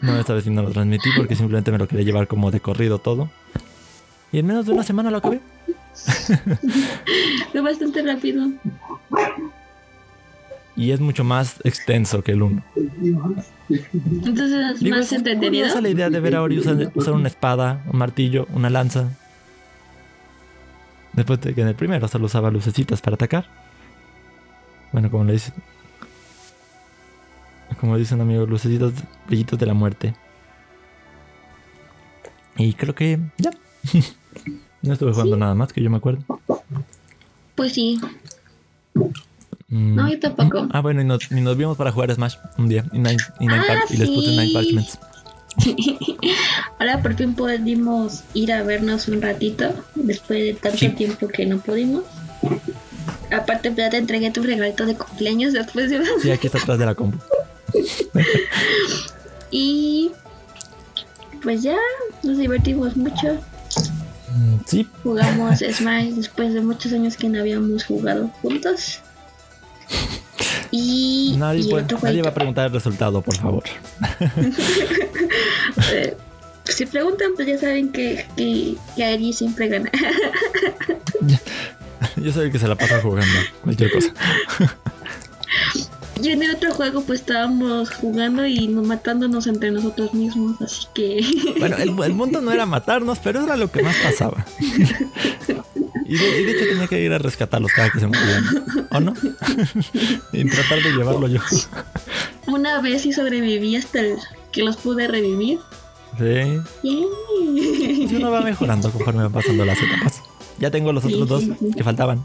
No, 0.01 0.19
esta 0.19 0.35
vez 0.35 0.47
no 0.47 0.63
lo 0.63 0.71
transmití 0.71 1.09
porque 1.17 1.35
simplemente 1.35 1.73
me 1.73 1.79
lo 1.79 1.89
quería 1.89 2.05
llevar 2.05 2.29
como 2.29 2.51
de 2.51 2.61
corrido 2.61 2.99
todo. 2.99 3.31
Y 4.33 4.39
en 4.39 4.47
menos 4.47 4.67
de 4.67 4.73
una 4.73 4.83
semana 4.85 5.11
lo 5.11 5.19
acabé. 5.19 5.41
Fue 7.53 7.61
bastante 7.61 8.03
rápido. 8.03 8.49
Y 10.77 10.91
es 10.91 11.01
mucho 11.01 11.23
más 11.23 11.61
extenso 11.65 12.23
que 12.23 12.33
el 12.33 12.43
1. 12.43 12.63
Entonces 13.69 14.75
es 14.75 14.81
Digo, 14.81 14.97
más 14.97 15.07
es 15.07 15.13
entretenido. 15.13 15.63
curiosa 15.65 15.81
la 15.81 15.89
idea 15.89 16.11
de 16.11 16.21
ver 16.21 16.35
a 16.35 16.43
Ori 16.43 16.59
usar, 16.59 16.91
usar 16.95 17.15
una 17.15 17.29
espada, 17.29 17.83
un 17.93 17.99
martillo, 17.99 18.47
una 18.53 18.71
lanza. 18.71 19.09
Después 21.13 21.41
de 21.41 21.55
que 21.55 21.61
en 21.61 21.69
el 21.69 21.75
primero 21.77 22.09
solo 22.09 22.27
usaba 22.27 22.51
lucecitas 22.51 23.01
para 23.01 23.15
atacar. 23.15 23.47
Bueno, 24.93 25.11
como 25.11 25.25
le 25.25 25.35
dice. 25.35 25.53
Como 27.81 27.97
dice 27.97 28.15
un 28.15 28.23
amigo, 28.23 28.45
lucecitas, 28.47 28.93
brillitos 29.27 29.59
de 29.59 29.67
la 29.67 29.75
muerte. 29.75 30.15
Y 32.57 32.73
creo 32.75 32.95
que 32.95 33.21
ya. 33.39 33.51
no 34.89 34.93
estuve 34.95 35.13
jugando 35.13 35.37
nada 35.37 35.55
más 35.55 35.73
que 35.73 35.83
yo 35.83 35.91
me 35.91 35.97
acuerdo. 35.99 36.23
Pues 37.55 37.73
sí. 37.73 38.01
Mm. 39.69 39.95
No, 39.97 40.09
yo 40.09 40.19
tampoco. 40.21 40.69
Ah, 40.73 40.81
bueno, 40.81 41.01
y 41.01 41.05
nos, 41.05 41.31
y 41.31 41.41
nos 41.41 41.57
vimos 41.57 41.77
para 41.77 41.91
jugar 41.93 42.13
Smash 42.15 42.37
un 42.59 42.69
día. 42.69 42.85
Y, 42.93 42.99
nine- 42.99 43.17
y 43.41 43.47
nine 43.47 43.61
Ah, 43.61 43.65
par- 43.67 43.79
y 43.91 43.97
les 43.97 44.09
puse 44.11 44.29
sí. 44.31 44.37
Nine 44.37 44.53
Parchments. 44.53 44.99
Ahora 46.79 47.01
por 47.01 47.15
fin 47.15 47.35
pudimos 47.35 48.25
ir 48.35 48.53
a 48.53 48.63
vernos 48.63 49.09
un 49.09 49.23
ratito. 49.23 49.73
Después 49.95 50.41
de 50.41 50.55
tanto 50.55 50.79
Sí. 50.79 50.89
tiempo 50.91 51.29
que 51.29 51.47
no 51.47 51.59
pudimos. 51.59 52.03
Aparte, 53.33 53.73
ya 53.77 53.91
te 53.91 53.97
entregué 53.97 54.31
tu 54.31 54.43
regalito 54.43 54.85
de 54.87 54.97
cumpleaños 54.97 55.53
después 55.53 55.91
de... 55.91 56.03
Sí, 56.21 56.31
aquí 56.31 56.47
está 56.47 56.59
atrás 56.59 56.79
de 56.79 56.87
la 56.87 56.95
compu. 56.95 57.19
Y 59.51 60.11
pues 61.43 61.63
ya 61.63 61.77
nos 62.23 62.39
divertimos 62.39 62.97
mucho. 62.97 63.39
Mm, 64.35 64.57
Sí, 64.67 64.89
Jugamos 65.03 65.59
Smash 65.73 66.09
después 66.15 66.53
de 66.55 66.61
muchos 66.61 66.93
años 66.93 67.17
que 67.17 67.29
no 67.29 67.41
habíamos 67.41 67.85
jugado 67.85 68.29
juntos. 68.43 69.01
Y, 70.71 71.37
nadie, 71.39 71.61
y 71.61 71.71
puede- 71.71 71.87
nadie 72.03 72.23
va 72.23 72.31
a 72.31 72.35
preguntar 72.35 72.67
el 72.67 72.73
resultado, 72.73 73.23
por 73.23 73.37
favor. 73.37 73.65
Eh, 75.93 76.17
si 76.65 76.87
preguntan, 76.87 77.33
pues 77.37 77.47
ya 77.49 77.59
saben 77.59 77.91
que, 77.93 78.25
que, 78.37 78.77
que 78.97 79.05
Ari 79.05 79.33
siempre 79.33 79.69
gana. 79.69 79.91
Yo 82.17 82.33
soy 82.33 82.47
el 82.47 82.53
que 82.53 82.59
se 82.59 82.69
la 82.69 82.75
pasa 82.77 83.01
jugando 83.01 83.35
cualquier 83.63 83.91
cosa. 83.93 84.13
y 86.25 86.31
en 86.31 86.43
el 86.43 86.55
otro 86.55 86.73
juego, 86.73 87.03
pues 87.03 87.21
estábamos 87.21 87.91
jugando 87.91 88.47
y 88.47 88.67
nos 88.69 88.87
matándonos 88.87 89.47
entre 89.47 89.71
nosotros 89.71 90.15
mismos. 90.15 90.61
Así 90.63 90.87
que 90.95 91.25
Bueno, 91.59 91.77
el, 91.77 91.91
el 92.03 92.15
mundo 92.15 92.41
no 92.41 92.51
era 92.53 92.67
matarnos, 92.67 93.19
pero 93.19 93.43
era 93.45 93.57
lo 93.57 93.71
que 93.71 93.83
más 93.83 93.97
pasaba. 93.99 94.45
Y 96.07 96.19
de, 96.19 96.41
y 96.43 96.45
de 96.45 96.53
hecho 96.53 96.65
tenía 96.69 96.87
que 96.87 97.01
ir 97.01 97.11
a 97.15 97.19
rescatarlos 97.19 97.73
cada 97.73 97.89
que 97.89 97.99
se 97.99 98.07
morían. 98.07 98.45
¿O 98.91 99.01
no? 99.01 99.15
y 100.35 100.45
tratar 100.45 100.83
de 100.83 100.93
llevarlo 100.93 101.27
yo. 101.29 101.41
una 102.47 102.83
vez 102.83 103.03
sí 103.03 103.13
sobreviví 103.15 103.75
hasta 103.77 104.01
el 104.01 104.17
que 104.53 104.63
los 104.63 104.77
pude 104.77 105.09
revivir. 105.09 105.61
Sí. 106.19 106.61
Yay. 106.83 107.97
Pues 108.03 108.13
uno 108.13 108.31
va 108.31 108.43
mejorando 108.43 108.91
conforme 108.93 109.23
van 109.23 109.33
pasando 109.33 109.65
las 109.65 109.79
etapas. 109.81 110.21
Ya 110.59 110.71
tengo 110.71 110.93
los 110.93 111.07
otros 111.07 111.23
Sí, 111.23 111.27
dos 111.27 111.43
sí, 111.43 111.57
sí. 111.59 111.71
que 111.75 111.83
faltaban. 111.83 112.23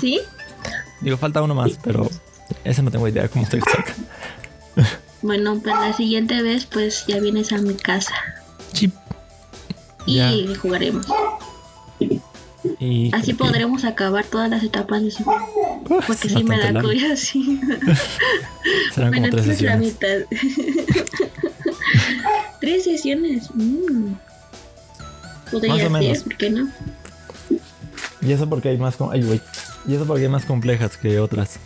¿Sí? 0.00 0.20
Digo, 1.00 1.16
falta 1.18 1.40
uno 1.40 1.54
más, 1.54 1.78
pero 1.82 2.10
ese 2.64 2.82
no 2.82 2.90
tengo 2.90 3.06
idea 3.08 3.24
de 3.24 3.28
cómo 3.28 3.46
se 3.46 3.60
saca. 3.60 3.94
Bueno, 5.22 5.58
pues 5.62 5.74
la 5.74 5.92
siguiente 5.92 6.42
vez, 6.42 6.64
pues 6.66 7.04
ya 7.06 7.18
vienes 7.20 7.52
a 7.52 7.58
mi 7.58 7.74
casa 7.74 8.14
y 8.76 8.90
Ya. 10.06 10.32
jugaremos. 10.60 11.06
Y 12.80 13.10
Así 13.14 13.32
que- 13.32 13.38
podremos 13.38 13.84
acabar 13.84 14.24
todas 14.26 14.50
las 14.50 14.62
etapas 14.62 15.02
de 15.02 15.10
juego. 15.10 15.82
Uf, 15.88 16.06
Porque 16.06 16.28
sí 16.28 16.44
me 16.44 16.58
da 16.58 16.70
sí. 17.16 17.60
Serán 18.94 19.10
bueno, 19.10 19.28
como 19.30 19.42
tres 19.42 19.46
entonces 19.46 19.62
la 19.62 19.78
sesiones. 19.78 19.80
mitad. 19.80 20.18
tres 22.60 22.84
sesiones. 22.84 23.48
mm. 23.54 24.12
Podría 25.50 25.72
Más 25.74 25.78
o 25.78 25.82
ser, 25.82 25.90
menos. 25.90 26.22
¿por 26.22 26.36
qué 26.36 26.50
no? 26.50 26.68
Y 28.20 28.32
eso 28.32 28.48
porque 28.48 28.68
hay 28.68 28.76
más 28.76 28.96
ay, 29.12 29.22
güey. 29.22 29.40
Y 29.86 29.94
eso 29.94 30.04
porque 30.06 30.24
hay 30.24 30.28
más 30.28 30.44
complejas 30.44 30.96
que 30.96 31.18
otras. 31.20 31.58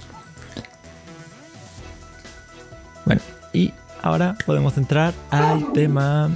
Bueno, 3.05 3.21
y 3.53 3.73
ahora 4.03 4.37
podemos 4.47 4.77
entrar 4.77 5.15
al 5.31 5.73
tema 5.73 6.31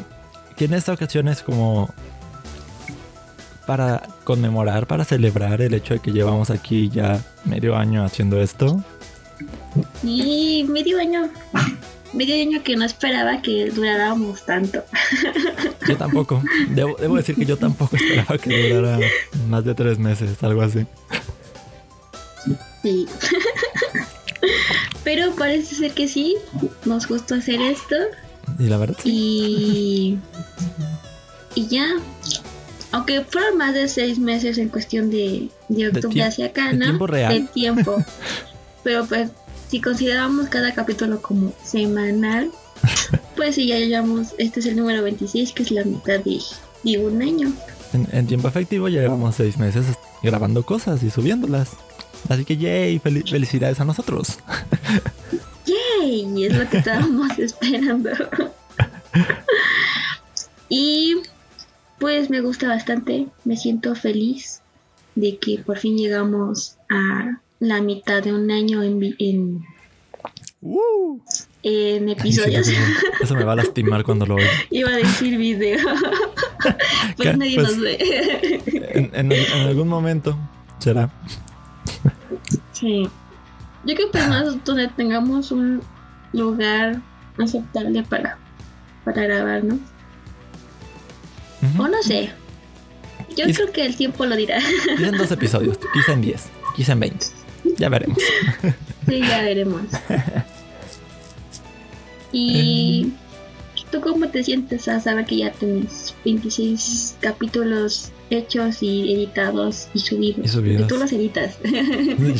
que 0.56 0.64
en 0.64 0.74
esta 0.74 0.92
ocasión 0.92 1.28
es 1.28 1.42
como 1.42 1.90
para 3.66 4.02
conmemorar, 4.24 4.86
para 4.86 5.04
celebrar 5.04 5.60
el 5.60 5.74
hecho 5.74 5.94
de 5.94 6.00
que 6.00 6.12
llevamos 6.12 6.50
aquí 6.50 6.88
ya 6.88 7.20
medio 7.44 7.76
año 7.76 8.04
haciendo 8.04 8.40
esto. 8.40 8.82
Y 10.02 10.64
medio 10.68 10.98
año. 10.98 11.28
Medio 12.12 12.34
año 12.40 12.62
que 12.62 12.76
no 12.76 12.84
esperaba 12.84 13.42
que 13.42 13.70
duráramos 13.70 14.46
tanto. 14.46 14.84
Yo 15.86 15.96
tampoco. 15.96 16.42
Debo, 16.70 16.96
debo 16.98 17.16
decir 17.16 17.34
que 17.34 17.44
yo 17.44 17.56
tampoco 17.58 17.96
esperaba 17.96 18.38
que 18.38 18.74
durara 18.74 19.06
más 19.48 19.64
de 19.64 19.74
tres 19.74 19.98
meses, 19.98 20.42
algo 20.42 20.62
así. 20.62 20.86
Sí. 22.82 23.06
Pero 25.06 25.32
parece 25.36 25.76
ser 25.76 25.92
que 25.92 26.08
sí. 26.08 26.34
Nos 26.84 27.06
gustó 27.06 27.36
hacer 27.36 27.60
esto. 27.60 27.94
Y 28.58 28.64
la 28.64 28.76
verdad, 28.76 28.96
sí. 29.00 30.18
Y. 31.54 31.60
Y 31.60 31.68
ya. 31.68 31.86
Aunque 32.90 33.20
fueron 33.22 33.56
más 33.56 33.72
de 33.72 33.86
seis 33.86 34.18
meses 34.18 34.58
en 34.58 34.68
cuestión 34.68 35.08
de, 35.08 35.48
de 35.68 35.88
octubre 35.88 36.24
hacia 36.24 36.46
acá, 36.46 36.72
de 36.72 36.78
¿no? 36.78 36.84
tiempo 36.86 37.06
real. 37.06 37.32
De 37.32 37.40
tiempo. 37.52 38.04
Pero 38.82 39.06
pues, 39.06 39.30
si 39.68 39.80
consideramos 39.80 40.48
cada 40.48 40.74
capítulo 40.74 41.22
como 41.22 41.52
semanal, 41.62 42.50
pues 43.36 43.54
sí, 43.54 43.68
ya 43.68 43.78
llevamos. 43.78 44.34
Este 44.38 44.58
es 44.58 44.66
el 44.66 44.74
número 44.74 45.04
26, 45.04 45.52
que 45.52 45.62
es 45.62 45.70
la 45.70 45.84
mitad 45.84 46.18
de, 46.18 46.40
de 46.82 46.98
un 46.98 47.22
año. 47.22 47.52
En, 47.92 48.08
en 48.10 48.26
tiempo 48.26 48.48
efectivo 48.48 48.88
ya 48.88 49.02
llevamos 49.02 49.36
seis 49.36 49.56
meses 49.56 49.86
grabando 50.20 50.64
cosas 50.64 51.00
y 51.04 51.10
subiéndolas. 51.10 51.76
Así 52.28 52.44
que 52.44 52.56
yay, 52.56 52.98
fel- 52.98 53.28
felicidades 53.28 53.80
a 53.80 53.84
nosotros. 53.84 54.38
¡Yay! 55.66 56.44
Es 56.44 56.56
lo 56.56 56.68
que 56.68 56.78
estábamos 56.78 57.38
esperando. 57.38 58.10
y 60.68 61.16
pues 61.98 62.30
me 62.30 62.40
gusta 62.40 62.68
bastante. 62.68 63.26
Me 63.44 63.56
siento 63.56 63.94
feliz 63.94 64.60
de 65.14 65.38
que 65.38 65.58
por 65.58 65.78
fin 65.78 65.96
llegamos 65.96 66.76
a 66.90 67.40
la 67.60 67.80
mitad 67.80 68.22
de 68.22 68.32
un 68.34 68.50
año 68.50 68.82
en, 68.82 69.14
en, 69.18 69.64
¡Uh! 70.60 71.18
en 71.62 72.08
episodios. 72.10 72.68
Eso, 73.20 73.34
me 73.34 73.44
va 73.44 73.52
a 73.52 73.56
lastimar 73.56 74.04
cuando 74.04 74.26
lo 74.26 74.34
oiga. 74.36 74.50
Iba 74.70 74.90
a 74.90 74.96
decir 74.96 75.38
video. 75.38 75.78
pues 77.16 77.28
¿Qué? 77.30 77.36
nadie 77.36 77.54
Pues- 77.54 77.68
nos 77.68 77.80
ve. 77.80 78.60
En, 78.94 79.10
en- 79.14 79.32
en 79.32 79.60
algún 79.68 79.88
momento 79.88 80.36
será. 80.78 81.10
Sí. 82.72 83.08
Yo 83.84 83.94
creo 83.94 84.10
que 84.10 84.18
más 84.26 84.64
donde 84.64 84.88
tengamos 84.88 85.52
un 85.52 85.80
lugar 86.32 87.00
aceptable 87.38 88.02
para, 88.02 88.38
para 89.04 89.22
grabar, 89.22 89.64
¿no? 89.64 89.78
Ujú. 91.62 91.82
O 91.82 91.88
no 91.88 92.02
sé. 92.02 92.30
Yo 93.36 93.44
creo 93.44 93.72
que 93.72 93.86
el 93.86 93.96
tiempo 93.96 94.26
lo 94.26 94.36
dirá. 94.36 94.58
Quizá 94.96 95.08
en 95.08 95.16
dos 95.16 95.30
episodios, 95.30 95.78
quizá 95.92 96.12
en 96.12 96.22
diez, 96.22 96.46
quizá 96.74 96.92
en 96.92 97.00
veinte. 97.00 97.26
Ya 97.76 97.88
veremos. 97.88 98.18
Sí, 99.06 99.20
ya 99.20 99.42
veremos. 99.42 99.82
¿Y 102.32 103.12
tú 103.90 104.00
cómo 104.00 104.28
te 104.28 104.42
sientes 104.42 104.88
a 104.88 105.00
saber 105.00 105.26
que 105.26 105.38
ya 105.38 105.52
tienes 105.52 106.14
26 106.24 107.16
capítulos 107.20 108.10
hechos 108.30 108.82
y 108.82 109.12
editados 109.14 109.88
y 109.94 110.00
subidos? 110.00 110.44
Y 110.44 110.48
subidos. 110.48 110.82
Y 110.82 110.84
tú 110.86 110.96
los 110.96 111.12
editas. 111.12 111.58
me, 111.62 112.34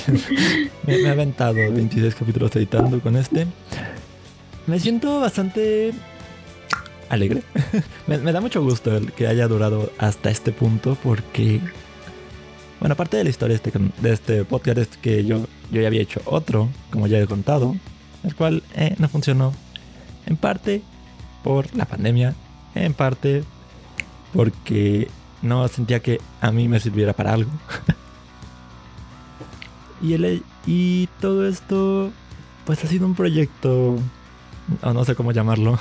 me 0.86 0.94
he 0.94 1.08
aventado 1.08 1.54
26 1.54 2.14
capítulos 2.14 2.54
editando 2.56 3.00
con 3.00 3.16
este. 3.16 3.46
Me 4.66 4.80
siento 4.80 5.20
bastante 5.20 5.92
alegre. 7.08 7.42
me, 8.06 8.18
me 8.18 8.32
da 8.32 8.40
mucho 8.40 8.62
gusto 8.62 8.96
el 8.96 9.12
que 9.12 9.26
haya 9.26 9.48
durado 9.48 9.92
hasta 9.98 10.30
este 10.30 10.52
punto 10.52 10.96
porque... 11.02 11.60
Bueno, 12.80 12.92
aparte 12.92 13.16
de 13.16 13.24
la 13.24 13.30
historia 13.30 13.56
de 13.56 13.70
este, 13.70 13.80
de 14.02 14.12
este 14.12 14.44
podcast 14.44 14.78
es 14.78 14.88
que 14.98 15.24
yo, 15.24 15.46
yo 15.72 15.80
ya 15.80 15.86
había 15.86 16.02
hecho 16.02 16.20
otro, 16.26 16.68
como 16.90 17.06
ya 17.06 17.18
he 17.18 17.26
contado, 17.26 17.74
el 18.22 18.34
cual 18.34 18.62
eh, 18.74 18.94
no 18.98 19.08
funcionó. 19.08 19.54
En 20.26 20.36
parte 20.36 20.82
por 21.42 21.74
la 21.74 21.86
pandemia, 21.86 22.34
en 22.74 22.92
parte 22.92 23.44
porque 24.34 25.08
no 25.42 25.66
sentía 25.68 26.00
que 26.00 26.20
a 26.40 26.50
mí 26.50 26.68
me 26.68 26.80
sirviera 26.80 27.12
para 27.12 27.32
algo. 27.32 27.50
Y, 30.02 30.12
el, 30.12 30.42
y 30.66 31.08
todo 31.20 31.48
esto, 31.48 32.12
pues 32.66 32.84
ha 32.84 32.86
sido 32.86 33.06
un 33.06 33.14
proyecto, 33.14 33.98
o 34.82 34.92
no 34.92 35.04
sé 35.06 35.14
cómo 35.14 35.32
llamarlo. 35.32 35.78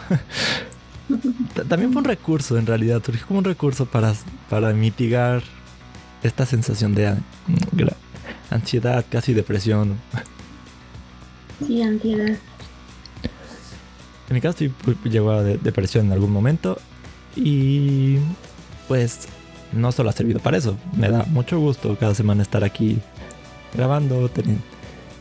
También 1.68 1.92
fue 1.92 2.02
un 2.02 2.08
recurso, 2.08 2.58
en 2.58 2.66
realidad, 2.66 3.04
surgió 3.06 3.28
como 3.28 3.40
un 3.40 3.46
recurso 3.46 3.86
para, 3.86 4.14
para 4.50 4.72
mitigar 4.72 5.44
esta 6.24 6.46
sensación 6.46 6.96
de 6.96 7.14
ansiedad, 8.50 9.06
casi 9.10 9.34
depresión. 9.34 9.96
Sí, 11.66 11.82
ansiedad. 11.84 12.38
En 14.30 14.34
mi 14.34 14.42
caso, 14.42 14.58
sí 14.60 14.72
llegó 15.04 15.32
a 15.32 15.44
depresión 15.44 16.08
en 16.08 16.14
algún 16.14 16.32
momento 16.32 16.80
y 17.36 18.18
pues 18.88 19.28
no 19.72 19.92
solo 19.92 20.10
ha 20.10 20.14
servido 20.14 20.40
para 20.40 20.58
eso. 20.58 20.78
Me 20.98 21.10
da 21.10 21.24
mucho 21.26 21.60
gusto 21.60 21.98
cada 22.00 22.16
semana 22.16 22.42
estar 22.42 22.64
aquí 22.64 23.00
grabando, 23.74 24.30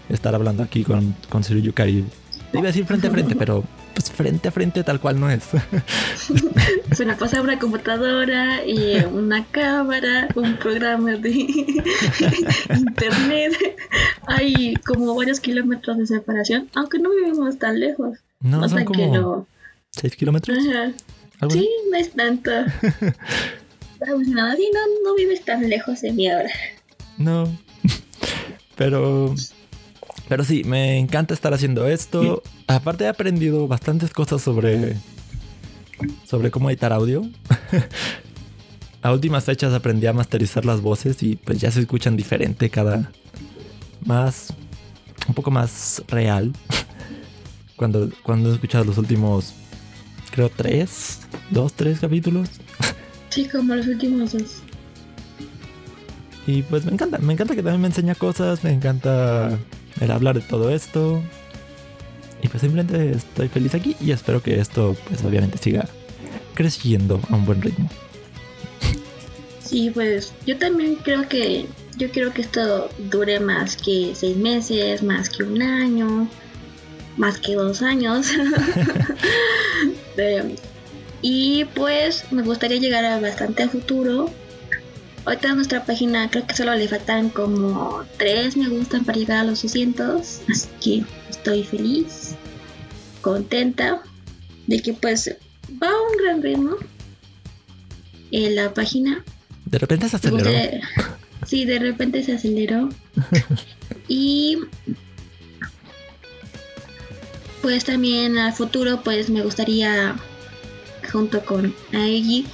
estar 0.08 0.34
hablando 0.34 0.62
aquí 0.62 0.84
con, 0.84 1.14
con 1.28 1.42
Yukari. 1.42 2.04
Iba 2.52 2.62
a 2.62 2.66
decir 2.66 2.84
frente 2.84 3.08
a 3.08 3.10
frente, 3.10 3.34
pero 3.34 3.64
pues 3.94 4.10
frente 4.10 4.48
a 4.48 4.50
frente 4.50 4.84
tal 4.84 5.00
cual 5.00 5.18
no 5.18 5.30
es. 5.30 5.44
Se 6.92 7.04
nos 7.04 7.16
pasa 7.16 7.40
una 7.40 7.58
computadora 7.58 8.64
y 8.64 9.04
una 9.12 9.44
cámara, 9.46 10.28
un 10.34 10.56
programa 10.56 11.12
de 11.12 11.30
internet. 12.76 13.52
Hay 14.26 14.74
como 14.86 15.14
varios 15.14 15.40
kilómetros 15.40 15.98
de 15.98 16.06
separación, 16.06 16.68
aunque 16.74 16.98
no 16.98 17.10
vivimos 17.10 17.58
tan 17.58 17.80
lejos. 17.80 18.18
No, 18.40 18.68
son 18.68 18.84
como 18.84 19.46
6 19.90 20.16
kilómetros. 20.16 20.58
Sí, 21.50 21.68
no 21.90 21.96
es 21.96 22.12
tanto. 22.12 22.50
No 24.06 25.14
vives 25.16 25.44
tan 25.44 25.68
lejos 25.68 26.00
de 26.00 26.12
mí 26.12 26.28
ahora. 26.28 26.50
No. 27.16 27.56
Pero. 28.76 29.34
Pero 30.28 30.44
sí, 30.44 30.64
me 30.64 30.98
encanta 30.98 31.34
estar 31.34 31.52
haciendo 31.52 31.86
esto. 31.86 32.42
Aparte 32.66 33.04
he 33.04 33.08
aprendido 33.08 33.68
bastantes 33.68 34.10
cosas 34.10 34.42
sobre. 34.42 34.96
Sobre 36.24 36.50
cómo 36.50 36.70
editar 36.70 36.92
audio. 36.92 37.22
a 39.02 39.12
últimas 39.12 39.44
fechas 39.44 39.72
aprendí 39.72 40.06
a 40.06 40.12
masterizar 40.12 40.64
las 40.64 40.80
voces 40.80 41.22
y 41.22 41.36
pues 41.36 41.60
ya 41.60 41.70
se 41.70 41.80
escuchan 41.80 42.16
diferente 42.16 42.70
cada. 42.70 43.10
Más. 44.04 44.52
Un 45.28 45.34
poco 45.34 45.50
más 45.50 46.02
real. 46.08 46.52
cuando, 47.76 48.10
cuando 48.22 48.50
he 48.50 48.54
escuchado 48.54 48.84
los 48.84 48.98
últimos. 48.98 49.54
Creo 50.30 50.48
tres. 50.48 51.20
Dos, 51.50 51.74
tres 51.74 52.00
capítulos. 52.00 52.48
Sí, 53.34 53.48
como 53.48 53.74
los 53.74 53.88
últimos 53.88 54.32
dos. 54.32 54.62
Y 56.46 56.62
pues 56.62 56.84
me 56.84 56.92
encanta, 56.92 57.18
me 57.18 57.32
encanta 57.32 57.56
que 57.56 57.64
también 57.64 57.80
me 57.80 57.88
enseña 57.88 58.14
cosas, 58.14 58.62
me 58.62 58.70
encanta 58.70 59.58
el 60.00 60.10
hablar 60.12 60.36
de 60.36 60.42
todo 60.42 60.70
esto. 60.70 61.20
Y 62.42 62.46
pues 62.46 62.60
simplemente 62.60 63.10
estoy 63.10 63.48
feliz 63.48 63.74
aquí 63.74 63.96
y 64.00 64.12
espero 64.12 64.40
que 64.40 64.60
esto 64.60 64.96
pues 65.08 65.24
obviamente 65.24 65.58
siga 65.58 65.88
creciendo 66.54 67.20
a 67.28 67.34
un 67.34 67.44
buen 67.44 67.60
ritmo. 67.60 67.90
Sí, 69.64 69.90
pues 69.92 70.32
yo 70.46 70.56
también 70.56 70.94
creo 71.02 71.28
que 71.28 71.66
yo 71.96 72.08
quiero 72.12 72.32
que 72.32 72.42
esto 72.42 72.88
dure 73.10 73.40
más 73.40 73.76
que 73.76 74.12
seis 74.14 74.36
meses, 74.36 75.02
más 75.02 75.28
que 75.28 75.42
un 75.42 75.60
año, 75.60 76.28
más 77.16 77.40
que 77.40 77.54
dos 77.56 77.82
años. 77.82 78.28
Eh, 81.24 81.28
y 81.28 81.64
pues 81.64 82.30
me 82.30 82.42
gustaría 82.42 82.78
llegar 82.78 83.04
a 83.04 83.18
bastante 83.18 83.68
futuro. 83.68 84.30
Ahorita 85.24 85.48
en 85.48 85.56
nuestra 85.56 85.84
página 85.84 86.28
creo 86.30 86.46
que 86.46 86.54
solo 86.54 86.74
le 86.74 86.86
faltan 86.86 87.30
como 87.30 88.04
3 88.18 88.58
me 88.58 88.68
gustan 88.68 89.04
para 89.04 89.18
llegar 89.18 89.38
a 89.38 89.44
los 89.44 89.62
200. 89.62 90.42
Así 90.50 90.68
que 90.82 91.04
estoy 91.30 91.64
feliz, 91.64 92.34
contenta 93.22 94.02
de 94.66 94.80
que 94.80 94.92
pues 94.92 95.34
va 95.82 95.88
a 95.88 96.10
un 96.10 96.16
gran 96.22 96.42
ritmo 96.42 96.76
en 98.30 98.54
la 98.54 98.74
página. 98.74 99.24
De 99.64 99.78
repente 99.78 100.10
se 100.10 100.16
aceleró. 100.16 100.50
sí, 101.46 101.64
de 101.64 101.78
repente 101.78 102.22
se 102.22 102.34
aceleró. 102.34 102.90
y 104.08 104.58
pues 107.62 107.86
también 107.86 108.36
al 108.36 108.52
futuro 108.52 109.00
pues 109.02 109.30
me 109.30 109.42
gustaría 109.42 110.16
junto 111.14 111.44
con 111.44 111.72
Aegi 111.92 112.44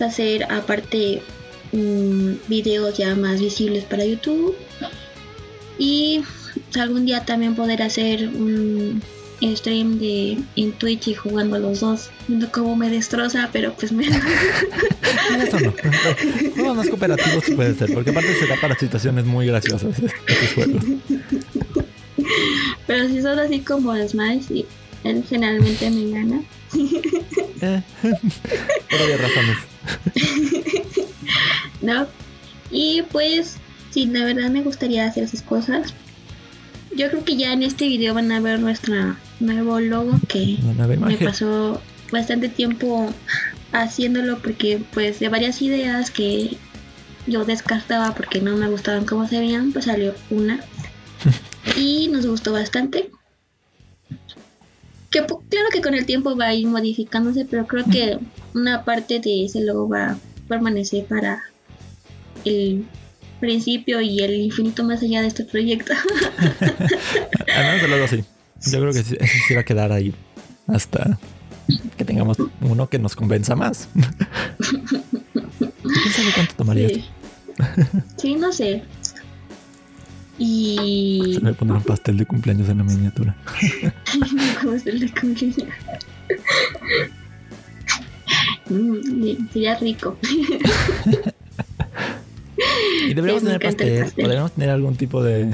hacer 0.00 0.44
aparte 0.50 1.22
videos 2.48 2.96
ya 2.96 3.14
más 3.14 3.40
visibles 3.40 3.84
para 3.84 4.06
YouTube. 4.06 4.56
Y 5.78 6.22
algún 6.80 7.04
día 7.04 7.26
también 7.26 7.54
poder 7.54 7.82
hacer 7.82 8.28
un 8.28 9.02
stream 9.54 9.98
de 9.98 10.38
en 10.56 10.72
Twitch 10.72 11.08
y 11.08 11.14
jugando 11.14 11.58
los 11.58 11.80
dos. 11.80 12.08
Viendo 12.26 12.50
cómo 12.50 12.74
me 12.74 12.88
destroza 12.88 13.50
pero 13.52 13.74
pues 13.74 13.92
me 13.92 14.06
eso 15.42 15.60
no. 15.60 15.74
No 16.56 16.74
más 16.74 16.88
cooperativos 16.88 17.44
puede 17.54 17.74
ser 17.74 17.92
porque 17.92 18.10
aparte 18.10 18.34
será 18.34 18.58
para 18.58 18.78
situaciones 18.78 19.26
muy 19.26 19.46
graciosas 19.46 19.94
estos 20.26 20.54
juegos. 20.54 20.84
Pero 22.86 23.08
si 23.08 23.20
son 23.20 23.38
así 23.38 23.60
como 23.60 23.94
Smash 23.94 24.64
él 25.04 25.24
generalmente 25.28 25.90
me 25.90 26.10
gana 26.10 26.42
eh, 27.60 27.82
por 28.02 29.20
razones. 29.20 29.58
no. 31.82 32.06
Y 32.70 33.02
pues, 33.12 33.56
sí, 33.90 34.06
la 34.06 34.24
verdad 34.24 34.50
me 34.50 34.62
gustaría 34.62 35.06
hacer 35.06 35.24
esas 35.24 35.42
cosas. 35.42 35.94
Yo 36.96 37.10
creo 37.10 37.24
que 37.24 37.36
ya 37.36 37.52
en 37.52 37.62
este 37.62 37.86
video 37.86 38.14
van 38.14 38.32
a 38.32 38.40
ver 38.40 38.58
nuestro 38.58 39.16
nuevo 39.40 39.80
logo 39.80 40.18
que 40.28 40.58
me 40.98 41.16
pasó 41.18 41.80
bastante 42.10 42.48
tiempo 42.48 43.12
haciéndolo 43.72 44.38
porque 44.38 44.80
pues 44.94 45.20
de 45.20 45.28
varias 45.28 45.60
ideas 45.60 46.10
que 46.10 46.56
yo 47.26 47.44
descartaba 47.44 48.14
porque 48.14 48.40
no 48.40 48.56
me 48.56 48.68
gustaban 48.68 49.04
cómo 49.04 49.26
se 49.28 49.40
veían, 49.40 49.72
pues 49.72 49.86
salió 49.86 50.14
una. 50.30 50.60
y 51.76 52.08
nos 52.08 52.26
gustó 52.26 52.52
bastante 52.52 53.10
claro 55.10 55.68
que 55.72 55.80
con 55.80 55.94
el 55.94 56.06
tiempo 56.06 56.36
va 56.36 56.46
a 56.46 56.54
ir 56.54 56.66
modificándose, 56.66 57.44
pero 57.44 57.66
creo 57.66 57.84
que 57.84 58.18
una 58.54 58.84
parte 58.84 59.20
de 59.20 59.44
ese 59.44 59.60
logo 59.60 59.88
va 59.88 60.10
a 60.10 60.18
permanecer 60.48 61.04
para 61.06 61.42
el 62.44 62.86
principio 63.40 64.00
y 64.00 64.20
el 64.20 64.34
infinito 64.34 64.84
más 64.84 65.02
allá 65.02 65.22
de 65.22 65.28
este 65.28 65.44
proyecto. 65.44 65.92
Al 67.54 67.64
menos 67.64 67.82
el 67.82 67.90
logo 67.90 68.08
sí. 68.08 68.24
Yo 68.72 68.80
creo 68.80 68.92
que 68.92 69.02
sí, 69.02 69.16
sí 69.46 69.54
va 69.54 69.60
a 69.60 69.64
quedar 69.64 69.92
ahí 69.92 70.14
hasta 70.66 71.18
que 71.96 72.04
tengamos 72.04 72.38
uno 72.60 72.88
que 72.88 72.98
nos 72.98 73.14
convenza 73.14 73.54
más. 73.54 73.88
¿Quién 74.58 76.12
sabe 76.12 76.32
cuánto 76.34 76.54
tomaría? 76.54 76.88
sí, 78.16 78.34
no 78.34 78.52
sé. 78.52 78.82
Y. 80.38 81.34
Se 81.34 81.40
me 81.40 81.50
voy 81.50 81.54
poner 81.54 81.76
un 81.76 81.82
pastel 81.82 82.16
de 82.16 82.26
cumpleaños 82.26 82.68
en 82.68 82.78
la 82.78 82.84
miniatura. 82.84 83.36
pastel 84.64 85.00
de 85.00 85.10
cumpleaños. 85.12 85.56
mm, 88.68 89.48
sería 89.52 89.78
rico. 89.78 90.18
y 93.08 93.14
deberíamos 93.14 93.42
tener 93.42 93.60
pastel, 93.60 94.12
Podríamos 94.12 94.52
tener 94.52 94.70
algún 94.70 94.96
tipo 94.96 95.22
de, 95.22 95.52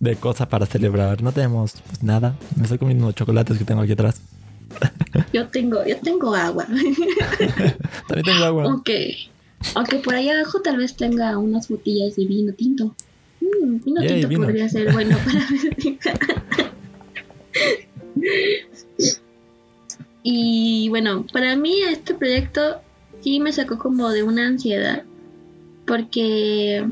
de 0.00 0.16
cosa 0.16 0.48
para 0.48 0.66
celebrar. 0.66 1.22
No 1.22 1.32
tenemos 1.32 1.82
pues, 1.86 2.02
nada. 2.02 2.36
Me 2.56 2.62
estoy 2.62 2.78
comiendo 2.78 3.04
unos 3.04 3.14
chocolates 3.14 3.58
que 3.58 3.64
tengo 3.64 3.82
aquí 3.82 3.92
atrás. 3.92 4.20
yo 5.32 5.48
tengo, 5.48 5.84
yo 5.84 5.98
tengo 5.98 6.34
agua. 6.34 6.66
También 8.08 8.24
tengo 8.24 8.44
agua. 8.44 8.64
Aunque, 8.64 9.28
aunque 9.74 9.96
por 9.96 10.14
ahí 10.14 10.30
abajo 10.30 10.60
tal 10.62 10.78
vez 10.78 10.96
tenga 10.96 11.36
unas 11.38 11.68
botellas 11.68 12.16
de 12.16 12.26
vino 12.26 12.52
tinto. 12.54 12.94
Un 13.60 13.80
vino 13.80 14.00
podría 14.44 14.68
ser 14.68 14.92
bueno 14.92 15.16
para 15.18 15.46
Y 20.22 20.88
bueno, 20.88 21.26
para 21.32 21.54
mí 21.54 21.80
este 21.86 22.14
proyecto 22.14 22.80
sí 23.20 23.40
me 23.40 23.52
sacó 23.52 23.78
como 23.78 24.08
de 24.08 24.22
una 24.22 24.46
ansiedad 24.46 25.04
porque 25.86 26.86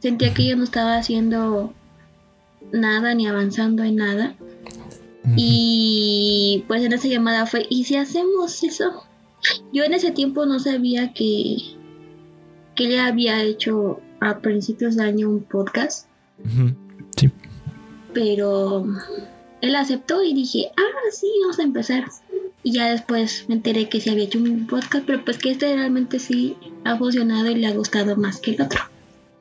sentía 0.00 0.32
que 0.32 0.46
yo 0.46 0.56
no 0.56 0.64
estaba 0.64 0.96
haciendo 0.96 1.74
nada 2.72 3.14
ni 3.14 3.26
avanzando 3.26 3.82
en 3.84 3.96
nada. 3.96 4.34
Y 5.36 6.64
pues 6.66 6.82
en 6.82 6.94
esa 6.94 7.08
llamada 7.08 7.44
fue, 7.44 7.66
¿y 7.68 7.84
si 7.84 7.96
hacemos 7.96 8.62
eso? 8.62 9.04
Yo 9.72 9.84
en 9.84 9.92
ese 9.92 10.10
tiempo 10.10 10.46
no 10.46 10.58
sabía 10.58 11.12
que, 11.12 11.58
que 12.74 12.84
le 12.88 12.98
había 12.98 13.42
hecho 13.42 14.00
a 14.20 14.38
principios 14.38 14.96
de 14.96 15.04
año 15.04 15.28
un 15.28 15.42
podcast. 15.42 16.06
Sí. 17.16 17.30
Pero 18.12 18.86
él 19.60 19.76
aceptó 19.76 20.22
y 20.22 20.34
dije, 20.34 20.70
ah, 20.76 21.10
sí, 21.12 21.26
vamos 21.42 21.58
a 21.58 21.62
empezar. 21.62 22.04
Y 22.62 22.72
ya 22.72 22.90
después 22.90 23.44
me 23.48 23.54
enteré 23.54 23.88
que 23.88 24.00
se 24.00 24.10
había 24.10 24.24
hecho 24.24 24.38
un 24.38 24.66
podcast, 24.66 25.04
pero 25.06 25.24
pues 25.24 25.38
que 25.38 25.50
este 25.50 25.74
realmente 25.74 26.18
sí 26.18 26.56
ha 26.84 26.96
funcionado 26.96 27.48
y 27.50 27.54
le 27.54 27.66
ha 27.66 27.72
gustado 27.72 28.16
más 28.16 28.40
que 28.40 28.52
el 28.52 28.62
otro. 28.62 28.80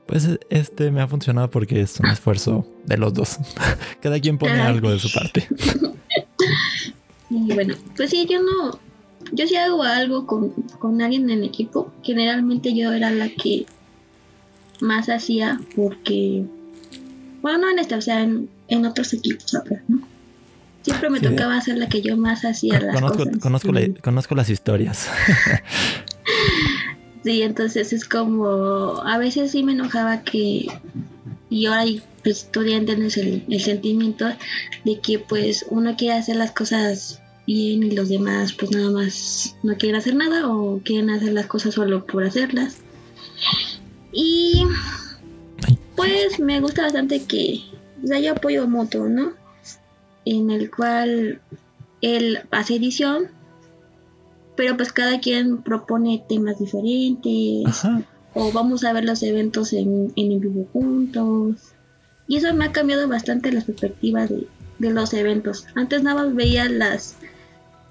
Pues 0.05 0.27
este 0.49 0.91
me 0.91 1.01
ha 1.01 1.07
funcionado 1.07 1.49
porque 1.49 1.81
es 1.81 1.99
un 1.99 2.07
esfuerzo 2.07 2.65
de 2.85 2.97
los 2.97 3.13
dos. 3.13 3.37
Cada 4.01 4.19
quien 4.19 4.37
pone 4.37 4.61
algo 4.61 4.91
de 4.91 4.99
su 4.99 5.11
parte. 5.11 5.47
Y 7.29 7.53
bueno, 7.53 7.75
pues 7.95 8.09
sí, 8.09 8.25
yo 8.29 8.41
no. 8.41 8.79
Yo 9.33 9.47
sí 9.47 9.55
hago 9.55 9.83
algo 9.83 10.25
con, 10.25 10.51
con 10.79 11.01
alguien 11.01 11.29
en 11.29 11.39
el 11.39 11.43
equipo. 11.43 11.91
Generalmente 12.03 12.73
yo 12.73 12.93
era 12.93 13.11
la 13.11 13.29
que 13.29 13.65
más 14.81 15.09
hacía 15.09 15.59
porque. 15.75 16.45
Bueno, 17.41 17.59
no 17.59 17.69
en 17.69 17.79
este, 17.79 17.95
o 17.95 18.01
sea, 18.01 18.21
en, 18.21 18.49
en 18.67 18.85
otros 18.85 19.13
equipos, 19.13 19.53
¿no? 19.87 20.01
Siempre 20.81 21.09
me 21.09 21.19
tocaba 21.19 21.59
ser 21.59 21.77
la 21.77 21.89
que 21.89 22.01
yo 22.01 22.15
más 22.15 22.45
hacía 22.45 22.79
las 22.79 22.95
conozco, 22.95 23.25
cosas. 23.25 23.39
Conozco, 23.39 23.71
conozco 24.01 24.35
las 24.35 24.49
historias. 24.49 25.09
sí, 27.23 27.41
entonces 27.41 27.91
es 27.91 28.05
como. 28.05 29.01
A 29.03 29.17
veces 29.17 29.51
sí 29.51 29.63
me 29.63 29.73
enojaba 29.73 30.21
que. 30.21 30.67
Y 31.49 31.65
ahora 31.65 31.85
pues 32.23 32.49
tú 32.51 32.63
ya 32.63 32.77
entiendes 32.77 33.17
el, 33.17 33.43
el 33.49 33.61
sentimiento 33.61 34.27
de 34.83 34.99
que 34.99 35.19
pues 35.19 35.65
uno 35.69 35.95
quiere 35.95 36.17
hacer 36.17 36.35
las 36.35 36.51
cosas 36.51 37.21
bien 37.45 37.83
y 37.83 37.91
los 37.91 38.09
demás 38.09 38.53
pues 38.53 38.71
nada 38.71 38.91
más 38.91 39.55
no 39.63 39.75
quieren 39.77 39.99
hacer 39.99 40.15
nada 40.15 40.49
o 40.49 40.81
quieren 40.83 41.09
hacer 41.09 41.33
las 41.33 41.47
cosas 41.47 41.73
solo 41.73 42.05
por 42.05 42.23
hacerlas. 42.23 42.77
Y 44.19 44.65
pues 45.95 46.39
me 46.39 46.59
gusta 46.59 46.81
bastante 46.81 47.23
que 47.23 47.61
yo 48.01 48.31
apoyo 48.31 48.67
Moto, 48.67 49.07
¿no? 49.07 49.33
En 50.25 50.49
el 50.49 50.71
cual 50.71 51.39
él 52.01 52.39
hace 52.49 52.77
edición, 52.77 53.27
pero 54.55 54.75
pues 54.75 54.91
cada 54.91 55.19
quien 55.19 55.61
propone 55.61 56.25
temas 56.27 56.57
diferentes. 56.57 57.67
Ajá. 57.67 58.01
O 58.33 58.51
vamos 58.51 58.83
a 58.83 58.91
ver 58.91 59.05
los 59.05 59.21
eventos 59.21 59.71
en, 59.71 60.11
en 60.15 60.39
vivo 60.39 60.67
juntos. 60.73 61.73
Y 62.27 62.37
eso 62.37 62.51
me 62.55 62.65
ha 62.65 62.71
cambiado 62.71 63.07
bastante 63.07 63.51
la 63.51 63.61
perspectiva 63.61 64.25
de, 64.25 64.47
de 64.79 64.89
los 64.89 65.13
eventos. 65.13 65.67
Antes 65.75 66.01
nada 66.01 66.23
más 66.23 66.33
veía 66.33 66.67
las 66.67 67.17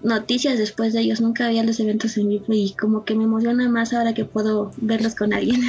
noticias 0.07 0.57
después 0.57 0.93
de 0.93 1.01
ellos, 1.01 1.21
nunca 1.21 1.49
veía 1.49 1.65
los 1.65 1.81
eventos 1.81 2.17
en 2.17 2.29
vivo 2.29 2.45
y 2.49 2.73
como 2.79 3.05
que 3.05 3.15
me 3.15 3.25
emociona 3.25 3.69
más 3.69 3.93
ahora 3.93 4.15
que 4.15 4.25
puedo 4.25 4.73
verlos 4.79 5.15
con 5.15 5.33
alguien. 5.33 5.61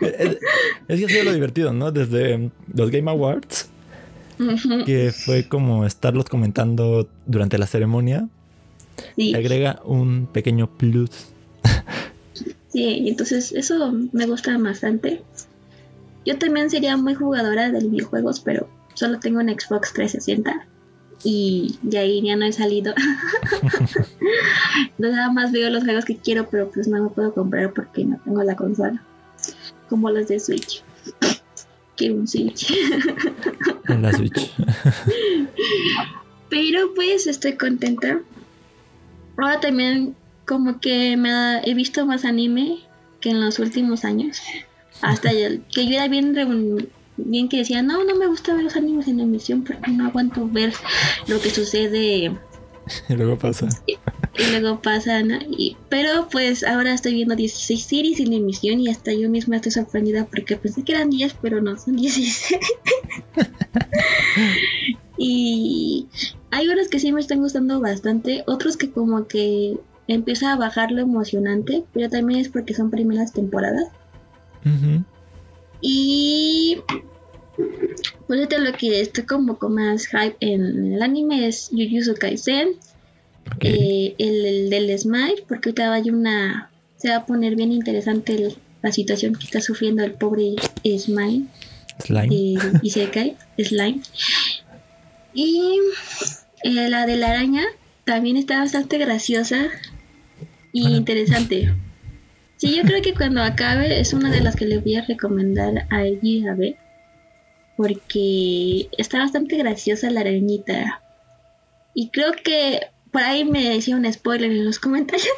es, 0.00 0.38
es, 0.88 0.98
que 0.98 1.04
ha 1.06 1.08
sido 1.08 1.24
lo 1.24 1.32
divertido, 1.32 1.72
¿no? 1.72 1.92
Desde 1.92 2.50
los 2.74 2.90
Game 2.90 3.10
Awards, 3.10 3.70
que 4.84 5.12
fue 5.12 5.48
como 5.48 5.86
estarlos 5.86 6.24
comentando 6.26 7.08
durante 7.26 7.58
la 7.58 7.66
ceremonia, 7.66 8.28
sí. 9.16 9.34
agrega 9.34 9.80
un 9.84 10.26
pequeño 10.26 10.68
plus. 10.76 11.10
sí, 12.72 13.04
entonces 13.08 13.52
eso 13.52 13.92
me 14.12 14.26
gusta 14.26 14.58
bastante. 14.58 15.22
Yo 16.26 16.38
también 16.38 16.70
sería 16.70 16.96
muy 16.96 17.14
jugadora 17.14 17.70
de 17.70 17.86
videojuegos, 17.86 18.40
pero 18.40 18.68
solo 18.94 19.20
tengo 19.20 19.38
un 19.38 19.48
Xbox 19.48 19.92
360 19.92 20.66
y 21.24 21.78
de 21.82 21.98
ahí 21.98 22.22
ya 22.22 22.36
no 22.36 22.44
he 22.44 22.52
salido. 22.52 22.94
Nada 24.98 25.30
más 25.32 25.52
veo 25.52 25.70
los 25.70 25.84
juegos 25.84 26.04
que 26.04 26.16
quiero, 26.16 26.48
pero 26.48 26.70
pues 26.70 26.88
no 26.88 27.02
me 27.02 27.10
puedo 27.10 27.34
comprar 27.34 27.72
porque 27.72 28.04
no 28.04 28.18
tengo 28.24 28.42
la 28.42 28.56
consola. 28.56 29.02
Como 29.88 30.10
los 30.10 30.28
de 30.28 30.38
Switch. 30.38 30.82
Quiero 31.96 32.14
un 32.14 32.28
Switch. 32.28 32.72
En 33.88 34.02
la 34.02 34.12
Switch. 34.12 34.54
pero 36.50 36.94
pues 36.94 37.26
estoy 37.26 37.54
contenta. 37.54 38.20
Ahora 39.38 39.60
también 39.60 40.14
como 40.46 40.78
que 40.78 41.16
me 41.16 41.30
ha, 41.30 41.62
he 41.64 41.72
visto 41.72 42.04
más 42.04 42.26
anime 42.26 42.80
que 43.20 43.30
en 43.30 43.40
los 43.40 43.58
últimos 43.58 44.04
años. 44.04 44.42
Hasta 45.00 45.30
el, 45.30 45.62
que 45.72 45.86
yo 45.86 45.94
era 45.94 46.08
bien 46.08 46.34
bien 47.18 47.48
que 47.48 47.58
decía, 47.58 47.82
no, 47.82 48.04
no 48.04 48.14
me 48.16 48.26
gusta 48.26 48.54
ver 48.54 48.64
los 48.64 48.76
animes 48.76 49.08
en 49.08 49.20
emisión 49.20 49.64
porque 49.64 49.90
no 49.90 50.06
aguanto 50.06 50.48
ver 50.48 50.72
lo 51.26 51.40
que 51.40 51.50
sucede. 51.50 52.36
Y 53.08 53.14
luego 53.14 53.36
pasa. 53.36 53.68
Y, 53.86 53.98
y 54.38 54.50
luego 54.50 54.80
pasa, 54.80 55.22
¿no? 55.22 55.36
Y, 55.50 55.76
pero 55.90 56.28
pues 56.30 56.64
ahora 56.64 56.94
estoy 56.94 57.12
viendo 57.12 57.36
16 57.36 57.82
series 57.82 58.20
en 58.20 58.32
emisión 58.32 58.80
y 58.80 58.88
hasta 58.88 59.12
yo 59.12 59.28
misma 59.28 59.56
estoy 59.56 59.72
sorprendida 59.72 60.24
porque 60.24 60.56
pensé 60.56 60.82
que 60.84 60.92
eran 60.92 61.10
10, 61.10 61.36
pero 61.42 61.60
no, 61.60 61.76
son 61.76 61.96
16. 61.96 62.60
y 65.18 66.06
hay 66.50 66.68
unos 66.68 66.88
que 66.88 66.98
sí 66.98 67.12
me 67.12 67.20
están 67.20 67.40
gustando 67.40 67.80
bastante, 67.80 68.42
otros 68.46 68.78
que 68.78 68.90
como 68.90 69.26
que 69.26 69.76
empieza 70.06 70.52
a 70.52 70.56
bajar 70.56 70.90
lo 70.90 71.02
emocionante, 71.02 71.84
pero 71.92 72.08
también 72.08 72.40
es 72.40 72.48
porque 72.48 72.74
son 72.74 72.90
primeras 72.90 73.32
temporadas. 73.32 73.88
Uh 74.64 74.68
-huh. 74.68 75.04
Y 75.80 76.78
pues 78.26 78.40
ahorita 78.40 78.58
lo 78.58 78.72
que 78.72 79.00
estoy 79.00 79.24
como 79.24 79.58
con 79.58 79.74
más 79.74 80.06
hype 80.06 80.36
en 80.40 80.92
el 80.94 81.02
anime 81.02 81.46
es 81.46 81.70
Jujutsu 81.70 82.14
Kaisen, 82.14 82.70
Okay. 83.56 83.72
eh, 83.72 84.14
el, 84.18 84.44
el, 84.44 84.70
del 84.70 84.98
Smile, 84.98 85.42
porque 85.48 85.70
ahorita 85.70 85.92
hay 85.94 86.10
una, 86.10 86.70
se 86.98 87.08
va 87.08 87.16
a 87.16 87.24
poner 87.26 87.56
bien 87.56 87.72
interesante 87.72 88.34
el, 88.34 88.54
la 88.82 88.92
situación 88.92 89.34
que 89.34 89.44
está 89.46 89.62
sufriendo 89.62 90.04
el 90.04 90.12
pobre 90.12 90.56
Smile, 90.84 91.44
Slime. 91.98 92.28
Eh, 92.30 92.58
y 92.82 92.90
se 92.90 93.08
cae, 93.08 93.36
Slime. 93.58 94.02
Y 95.32 95.78
eh, 96.62 96.88
la 96.90 97.06
de 97.06 97.16
la 97.16 97.30
araña 97.30 97.64
también 98.04 98.36
está 98.36 98.58
bastante 98.58 98.98
graciosa 98.98 99.68
y 100.72 100.82
Bueno. 100.82 100.96
interesante. 100.98 101.72
Sí, 102.58 102.76
yo 102.76 102.82
creo 102.82 103.00
que 103.02 103.14
cuando 103.14 103.42
acabe 103.42 104.00
es 104.00 104.12
una 104.12 104.30
de 104.30 104.40
las 104.40 104.56
que 104.56 104.66
le 104.66 104.78
voy 104.78 104.96
a 104.96 105.04
recomendar 105.06 105.86
a 105.90 106.04
ella 106.04 106.52
a 106.52 106.54
ver. 106.54 106.76
Porque 107.76 108.88
está 108.98 109.18
bastante 109.18 109.56
graciosa 109.56 110.10
la 110.10 110.20
arañita. 110.20 111.00
Y 111.94 112.10
creo 112.10 112.32
que 112.32 112.80
por 113.12 113.22
ahí 113.22 113.44
me 113.44 113.70
decía 113.70 113.96
un 113.96 114.12
spoiler 114.12 114.50
en 114.50 114.64
los 114.64 114.78
comentarios. 114.78 115.28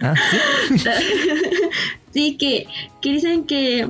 Ah, 0.00 0.14
sí. 0.30 0.78
sí, 2.12 2.36
que, 2.36 2.66
que 3.00 3.10
dicen 3.10 3.44
que 3.44 3.88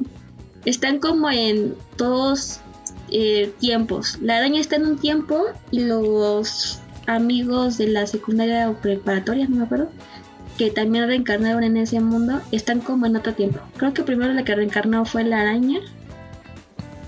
están 0.67 0.99
como 0.99 1.31
en 1.31 1.75
dos 1.97 2.61
eh, 3.11 3.51
tiempos. 3.61 4.19
La 4.21 4.37
araña 4.37 4.61
está 4.61 4.77
en 4.77 4.87
un 4.87 4.99
tiempo 4.99 5.47
y 5.71 5.81
los 5.81 6.81
amigos 7.07 7.79
de 7.79 7.89
la 7.89 8.07
secundaria 8.07 8.71
o 8.71 8.75
preparatoria, 8.75 9.47
no 9.49 9.57
me 9.57 9.65
acuerdo, 9.65 9.91
que 10.59 10.71
también 10.71 11.07
reencarnaron 11.07 11.65
en 11.65 11.77
ese 11.77 12.01
mundo, 12.01 12.41
están 12.53 12.81
como 12.81 13.07
en 13.07 13.17
otro 13.17 13.35
tiempo. 13.35 13.61
Creo 13.77 13.95
que 13.95 14.03
primero 14.03 14.33
la 14.33 14.45
que 14.45 14.55
reencarnó 14.55 15.05
fue 15.05 15.25
la 15.25 15.41
araña 15.41 15.81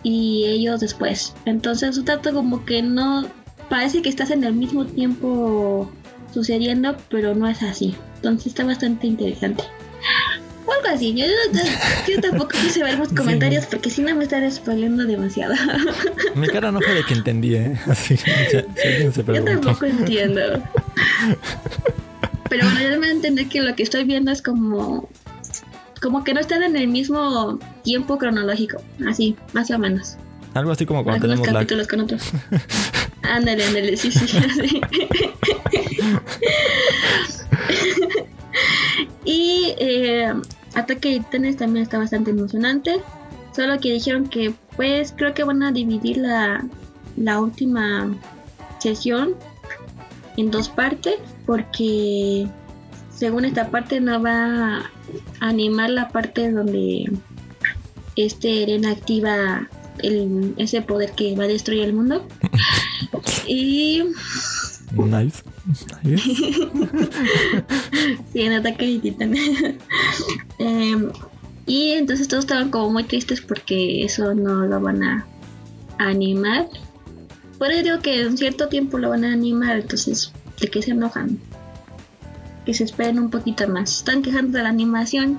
y 0.02 0.44
ellos 0.46 0.80
después. 0.80 1.34
Entonces, 1.44 1.96
un 1.98 2.04
tanto 2.04 2.32
como 2.32 2.64
que 2.64 2.82
no 2.82 3.26
parece 3.68 4.02
que 4.02 4.08
estás 4.08 4.30
en 4.30 4.44
el 4.44 4.52
mismo 4.54 4.84
tiempo 4.86 5.90
sucediendo, 6.32 6.96
pero 7.10 7.34
no 7.34 7.48
es 7.48 7.62
así. 7.62 7.94
Entonces 8.16 8.48
está 8.48 8.64
bastante 8.64 9.06
interesante. 9.06 9.62
O 10.66 10.72
algo 10.72 10.88
así. 10.94 11.14
Yo, 11.14 11.24
yo, 11.52 11.60
yo 12.08 12.20
tampoco 12.20 12.50
quise 12.50 12.82
ver 12.82 12.98
los 12.98 13.08
comentarios 13.14 13.64
Sí. 13.64 13.68
porque 13.70 13.90
si 13.90 14.02
no 14.02 14.14
me 14.14 14.24
están 14.24 14.50
spoileando 14.50 15.04
demasiado. 15.04 15.54
Mi 16.34 16.48
cara 16.48 16.72
no 16.72 16.80
fue 16.80 16.94
de 16.94 17.04
que 17.04 17.14
entendí, 17.14 17.54
¿eh? 17.54 17.78
Así, 17.86 18.16
si, 18.16 18.26
Yo 19.32 19.44
tampoco 19.44 19.84
entiendo. 19.86 20.62
Pero 22.54 22.70
bueno, 22.70 22.88
yo 22.88 23.00
me 23.00 23.10
entender 23.10 23.48
que 23.48 23.60
lo 23.60 23.74
que 23.74 23.82
estoy 23.82 24.04
viendo 24.04 24.30
es 24.30 24.40
como. 24.40 25.08
Como 26.00 26.22
que 26.22 26.34
no 26.34 26.38
están 26.38 26.62
en 26.62 26.76
el 26.76 26.86
mismo 26.86 27.58
tiempo 27.82 28.16
cronológico. 28.16 28.80
Así, 29.08 29.34
más 29.54 29.72
o 29.72 29.78
menos. 29.80 30.16
Algo 30.52 30.70
así 30.70 30.86
como 30.86 31.02
cuando 31.02 31.26
Algunos 31.26 31.42
tenemos 31.42 31.52
la... 31.52 31.60
capítulos 31.60 31.88
con 31.88 32.00
otros. 32.02 32.30
Ándale, 33.22 33.64
ándale, 33.64 33.96
sí, 33.96 34.12
sí, 34.12 34.28
sí. 34.28 34.38
y 39.24 39.74
eh, 39.78 40.32
Ataque 40.74 41.08
de 41.08 41.20
Titanes 41.20 41.56
también 41.56 41.82
está 41.82 41.98
bastante 41.98 42.30
emocionante. 42.30 43.00
Solo 43.56 43.80
que 43.80 43.92
dijeron 43.94 44.28
que, 44.28 44.54
pues, 44.76 45.12
creo 45.16 45.34
que 45.34 45.42
van 45.42 45.62
a 45.64 45.72
dividir 45.72 46.18
la, 46.18 46.64
la 47.16 47.40
última 47.40 48.14
sesión 48.78 49.34
en 50.36 50.52
dos 50.52 50.68
partes. 50.68 51.16
Porque, 51.46 52.46
según 53.14 53.44
esta 53.44 53.70
parte, 53.70 54.00
no 54.00 54.22
va 54.22 54.78
a 54.78 54.90
animar 55.40 55.90
la 55.90 56.08
parte 56.08 56.50
donde 56.50 57.10
este 58.16 58.62
Eren 58.62 58.86
activa 58.86 59.68
el, 60.02 60.54
ese 60.56 60.82
poder 60.82 61.12
que 61.12 61.36
va 61.36 61.44
a 61.44 61.48
destruir 61.48 61.84
el 61.84 61.92
mundo. 61.94 62.26
Y 63.46 64.02
Nice. 64.96 65.42
Nice. 66.02 66.22
sí, 68.32 68.40
en 68.40 68.52
ataque 68.52 68.86
de 68.86 68.98
titán. 68.98 69.34
Em, 70.58 71.10
y 71.66 71.90
entonces 71.92 72.28
todos 72.28 72.44
estaban 72.44 72.70
como 72.70 72.90
muy 72.90 73.04
tristes 73.04 73.40
porque 73.40 74.04
eso 74.04 74.34
no 74.34 74.66
lo 74.66 74.80
van 74.80 75.02
a 75.02 75.26
animar. 75.98 76.68
Por 77.58 77.72
eso 77.72 77.82
digo 77.82 77.98
que 78.00 78.22
en 78.22 78.38
cierto 78.38 78.68
tiempo 78.68 78.98
lo 78.98 79.10
van 79.10 79.24
a 79.24 79.32
animar, 79.32 79.80
entonces, 79.80 80.32
¿de 80.60 80.68
qué 80.68 80.82
se 80.82 80.92
enojan? 80.92 81.38
Que 82.64 82.74
se 82.74 82.84
esperen 82.84 83.18
un 83.18 83.30
poquito 83.30 83.68
más. 83.68 83.98
Están 83.98 84.22
quejando 84.22 84.58
de 84.58 84.64
la 84.64 84.70
animación 84.70 85.38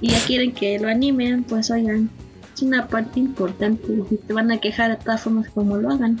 y 0.00 0.08
ya 0.10 0.24
quieren 0.26 0.52
que 0.52 0.78
lo 0.78 0.88
animen, 0.88 1.44
pues 1.44 1.70
oigan, 1.70 2.10
es 2.54 2.62
una 2.62 2.88
parte 2.88 3.20
importante. 3.20 3.86
Y 4.10 4.16
te 4.16 4.32
van 4.32 4.50
a 4.50 4.58
quejar 4.58 4.90
de 4.98 5.04
todas 5.04 5.22
formas 5.22 5.48
como 5.50 5.76
lo 5.76 5.90
hagan. 5.90 6.20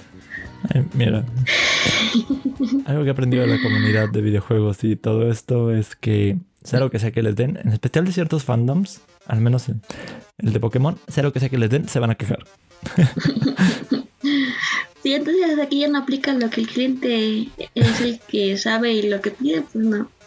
Ay, 0.72 0.86
mira, 0.94 1.24
algo 2.86 3.02
que 3.02 3.08
he 3.08 3.12
aprendido 3.12 3.42
de 3.42 3.56
la 3.56 3.62
comunidad 3.62 4.08
de 4.10 4.20
videojuegos 4.20 4.84
y 4.84 4.96
todo 4.96 5.28
esto 5.30 5.72
es 5.72 5.96
que 5.96 6.38
sea 6.62 6.78
lo 6.80 6.90
que 6.90 6.98
sea 6.98 7.10
que 7.10 7.22
les 7.22 7.34
den, 7.34 7.58
en 7.62 7.72
especial 7.72 8.04
de 8.04 8.12
ciertos 8.12 8.44
fandoms, 8.44 9.00
al 9.26 9.40
menos 9.40 9.68
el 9.68 10.52
de 10.52 10.60
Pokémon, 10.60 10.96
sea 11.08 11.24
lo 11.24 11.32
que 11.32 11.40
sea 11.40 11.48
que 11.48 11.58
les 11.58 11.70
den, 11.70 11.88
se 11.88 11.98
van 11.98 12.10
a 12.10 12.14
quejar. 12.14 12.44
Sí, 15.02 15.14
entonces 15.14 15.58
aquí 15.58 15.80
ya 15.80 15.88
no 15.88 15.98
aplica 15.98 16.32
lo 16.32 16.48
que 16.48 16.60
el 16.60 16.68
cliente 16.68 17.48
es 17.74 18.00
el 18.00 18.20
que 18.20 18.56
sabe 18.56 18.92
y 18.92 19.08
lo 19.08 19.20
que 19.20 19.32
pide, 19.32 19.62
pues 19.62 19.84
no. 19.84 20.08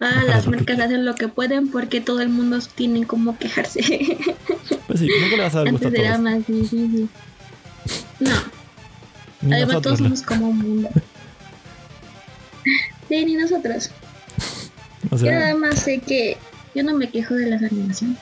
Ah, 0.00 0.24
las 0.26 0.46
marcas 0.46 0.80
hacen 0.80 1.04
lo 1.04 1.14
que 1.14 1.28
pueden 1.28 1.68
porque 1.68 2.00
todo 2.00 2.22
el 2.22 2.30
mundo 2.30 2.58
tiene 2.74 3.06
como 3.06 3.38
quejarse. 3.38 3.80
Pues 4.86 5.00
sí, 5.00 5.08
nunca 5.20 5.36
le 5.36 5.42
vas 5.42 5.54
a 5.56 5.64
dar 5.64 5.72
gusto 5.72 5.86
a 5.86 5.88
Antes 5.88 6.04
era 6.04 6.18
más 6.18 6.46
difícil. 6.46 7.08
No, 8.20 8.30
Ni 9.42 9.52
además 9.52 9.74
nosotros, 9.74 9.82
todos 9.82 9.98
somos 9.98 10.22
como 10.22 10.48
un 10.50 10.58
mundo. 10.58 10.88
Sí, 13.08 13.24
ni 13.24 13.34
nosotros. 13.34 13.90
o 15.10 15.16
Yo 15.16 15.30
nada 15.30 15.54
más 15.54 15.80
sé 15.80 16.00
que 16.00 16.36
yo 16.74 16.82
no 16.82 16.94
me 16.94 17.08
quejo 17.08 17.34
de 17.34 17.46
las 17.46 17.62
animaciones. 17.62 18.18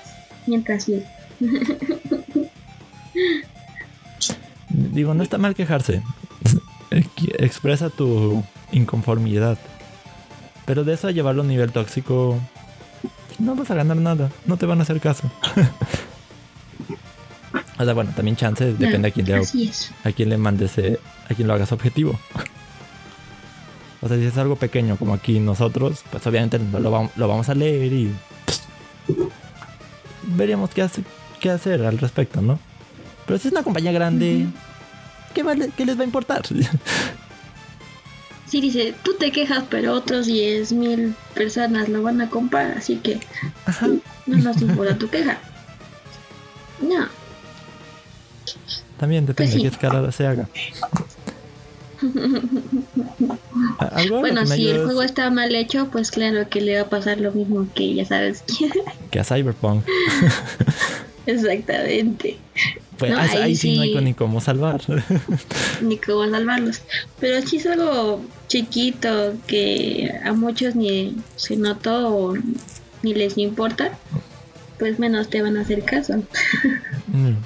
Mientras 0.47 0.85
sí. 0.85 1.03
Digo, 4.93 5.15
no 5.15 5.23
está 5.23 5.39
mal 5.39 5.55
quejarse. 5.55 6.03
Ex- 6.91 7.09
Expresa 7.39 7.91
tu 7.91 8.43
inconformidad. 8.73 9.59
Pero 10.67 10.85
de 10.85 10.95
eso 10.95 11.09
a 11.09 11.11
llevarlo 11.11 11.43
a 11.43 11.45
un 11.45 11.49
nivel 11.49 11.73
tóxico, 11.73 12.39
no 13.39 13.55
vas 13.55 13.71
a 13.71 13.75
ganar 13.75 13.97
nada. 13.99 14.31
No 14.47 14.57
te 14.57 14.65
van 14.67 14.79
a 14.81 14.83
hacer 14.83 15.01
caso. 15.01 15.31
o 17.79 17.85
sea, 17.85 17.95
bueno, 17.95 18.13
también 18.17 18.37
chance, 18.37 18.73
depende 18.75 19.09
a 19.09 19.11
quién 19.11 19.27
le, 19.27 19.43
a 20.05 20.13
quién 20.13 20.29
le 20.29 20.39
mandes, 20.39 20.77
eh, 20.79 20.99
a 21.31 21.35
quién 21.35 21.49
lo 21.49 21.55
hagas 21.55 21.73
objetivo. 21.73 22.19
O 24.03 24.09
sea, 24.09 24.19
si 24.19 24.25
es 24.27 24.37
algo 24.37 24.57
pequeño 24.57 24.97
como 24.99 25.15
aquí 25.15 25.41
nosotros, 25.41 26.05
pues 26.11 26.27
obviamente 26.27 26.59
no 26.59 26.79
lo 26.79 27.27
vamos 27.27 27.49
a 27.49 27.55
leer 27.55 27.91
y 27.91 28.15
pues, 28.45 28.61
veríamos 30.27 30.69
qué, 30.69 30.83
hace- 30.83 31.05
qué 31.41 31.49
hacer 31.49 31.87
al 31.87 31.97
respecto, 31.97 32.43
¿no? 32.43 32.59
Pero 33.25 33.39
si 33.39 33.49
es 33.49 33.53
una 33.53 33.63
compañía 33.63 33.93
grande, 33.93 34.45
¿qué, 35.35 35.85
les 35.85 35.97
va 35.99 36.03
a 36.03 36.05
importar? 36.05 36.43
Sí, 38.47 38.61
dice, 38.61 38.95
tú 39.03 39.15
te 39.19 39.33
quejas, 39.33 39.65
pero 39.69 39.95
otros 39.95 40.29
10.000 40.29 41.15
personas 41.35 41.89
lo 41.89 42.03
van 42.03 42.21
a 42.21 42.31
comprar, 42.31 42.73
así 42.79 42.97
que 42.97 43.19
Ajá. 43.67 43.89
no 44.27 44.37
nos 44.39 44.61
importa 44.63 44.97
tu 44.97 45.09
queja. 45.09 45.39
No, 46.81 47.09
También 48.99 49.27
depende 49.27 49.53
Pues 49.53 49.63
sí. 49.63 49.65
de 49.65 49.71
qué 49.71 49.75
escala 49.75 50.13
se 50.13 50.27
haga. 50.27 50.49
Bueno, 54.11 54.45
si 54.47 54.69
el 54.69 54.85
juego 54.85 55.03
está 55.03 55.31
mal 55.31 55.55
hecho, 55.55 55.89
pues 55.91 56.11
claro 56.11 56.49
que 56.49 56.61
le 56.61 56.77
va 56.77 56.83
a 56.83 56.89
pasar 56.91 57.19
lo 57.21 57.33
mismo 57.33 57.67
que 57.75 57.95
ya 57.95 58.05
sabes 58.05 58.43
quién. 58.47 58.73
que 59.11 59.21
a 59.21 59.25
Cyberpunk. 59.25 59.85
Exactamente. 61.27 62.37
Pues 63.07 63.35
No, 63.35 63.43
ahí, 63.43 63.57
sí 63.57 63.77
no 63.77 63.83
hay 63.83 63.93
sí. 63.93 64.01
ni 64.01 64.15
cómo 64.15 64.41
salvar. 64.41 64.81
Ni 65.83 65.99
cómo 65.99 66.29
salvarlos. 66.31 66.83
Pero 67.21 67.47
si 67.47 67.57
es 67.59 67.67
algo 67.67 68.23
chiquito 68.49 69.35
que 69.47 70.13
a 70.25 70.33
muchos 70.33 70.75
ni 70.75 71.17
se 71.37 71.57
notó 71.57 72.15
o 72.15 72.35
ni 73.03 73.15
les 73.15 73.37
importa, 73.39 73.93
pues 74.79 74.99
menos 74.99 75.29
te 75.29 75.43
van 75.43 75.57
a 75.57 75.63
hacer 75.63 75.83
caso. 75.85 76.23
Mm. 77.09 77.35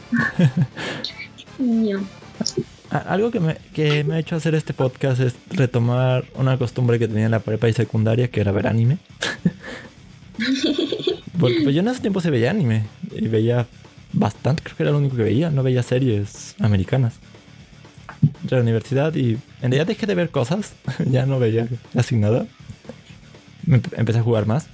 No. 1.58 2.06
Algo 2.90 3.32
que 3.32 3.40
me, 3.40 3.56
que 3.74 4.04
me 4.04 4.14
ha 4.14 4.18
hecho 4.20 4.36
hacer 4.36 4.54
este 4.54 4.72
podcast 4.72 5.20
es 5.20 5.34
retomar 5.50 6.24
una 6.36 6.56
costumbre 6.56 7.00
que 7.00 7.08
tenía 7.08 7.24
en 7.24 7.32
la 7.32 7.40
prepa 7.40 7.68
y 7.68 7.72
secundaria, 7.72 8.28
que 8.28 8.40
era 8.40 8.52
ver 8.52 8.68
anime. 8.68 8.98
Porque 11.38 11.60
pues, 11.62 11.74
yo 11.74 11.80
en 11.80 11.88
ese 11.88 12.00
tiempo 12.00 12.20
se 12.20 12.30
veía 12.30 12.50
anime 12.50 12.84
y 13.10 13.26
veía 13.26 13.66
bastante, 14.12 14.62
creo 14.62 14.76
que 14.76 14.82
era 14.82 14.92
lo 14.92 14.98
único 14.98 15.16
que 15.16 15.22
veía, 15.22 15.50
no 15.50 15.62
veía 15.62 15.82
series 15.82 16.54
americanas. 16.58 17.14
Entré 18.42 18.56
a 18.56 18.58
la 18.58 18.62
universidad 18.62 19.14
y 19.14 19.32
en 19.32 19.70
realidad 19.70 19.86
dejé 19.86 20.06
de 20.06 20.14
ver 20.14 20.30
cosas, 20.30 20.74
ya 21.06 21.26
no 21.26 21.38
veía 21.38 21.68
casi 21.92 22.16
nada. 22.16 22.46
Empecé 23.96 24.18
a 24.18 24.22
jugar 24.22 24.46
más. 24.46 24.66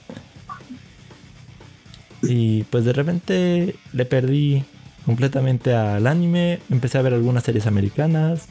Y 2.23 2.63
pues 2.65 2.85
de 2.85 2.93
repente 2.93 3.77
le 3.93 4.05
perdí 4.05 4.65
completamente 5.05 5.75
al 5.75 6.07
anime, 6.07 6.61
empecé 6.71 6.99
a 6.99 7.03
ver 7.03 7.15
algunas 7.15 7.45
series 7.45 7.67
americanas. 7.67 8.47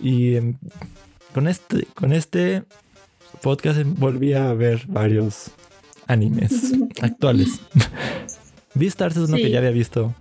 Y 0.00 0.36
em, 0.36 0.56
con 1.32 1.48
este, 1.48 1.86
con 1.94 2.12
este 2.12 2.64
podcast 3.40 3.80
volví 3.84 4.34
a 4.34 4.52
ver 4.52 4.84
varios 4.86 5.50
animes 6.06 6.72
actuales. 7.00 7.60
Beastars 8.74 9.16
es 9.16 9.28
uno 9.28 9.36
Sí. 9.36 9.44
que 9.44 9.50
ya 9.50 9.58
había 9.58 9.70
visto 9.70 10.14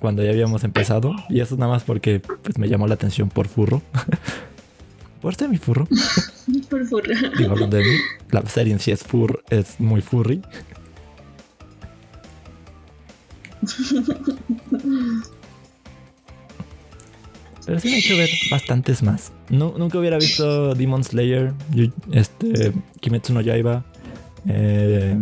cuando 0.00 0.22
ya 0.24 0.30
habíamos 0.30 0.64
empezado. 0.64 1.14
Y 1.28 1.40
eso 1.40 1.56
nada 1.56 1.70
más 1.72 1.84
porque 1.84 2.20
pues, 2.20 2.58
me 2.58 2.68
llamó 2.68 2.86
la 2.86 2.94
atención 2.94 3.28
por 3.28 3.48
furro. 3.48 3.82
por 5.22 5.34
ser 5.34 5.48
mi 5.48 5.58
furro. 5.58 5.86
Por 6.68 6.84
favor. 6.86 7.04
Digo, 7.38 7.54
de 7.68 7.78
mí, 7.84 7.96
la 8.30 8.42
serie 8.46 8.72
en 8.72 8.80
sí 8.80 8.90
es 8.90 9.02
fur, 9.04 9.44
es 9.50 9.78
muy 9.78 10.00
furry. 10.00 10.42
Pero 17.64 17.78
sí 17.78 17.88
me 17.88 17.94
ha 17.94 17.98
hecho 17.98 18.16
ver 18.16 18.30
bastantes 18.50 19.02
más. 19.02 19.32
Nu- 19.48 19.74
nunca 19.78 19.98
hubiera 19.98 20.18
visto 20.18 20.74
Demon 20.74 21.04
Slayer, 21.04 21.52
este, 22.10 22.72
Kimetsu 23.00 23.32
no 23.32 23.40
Yaiba, 23.40 23.84
eh, 24.48 25.16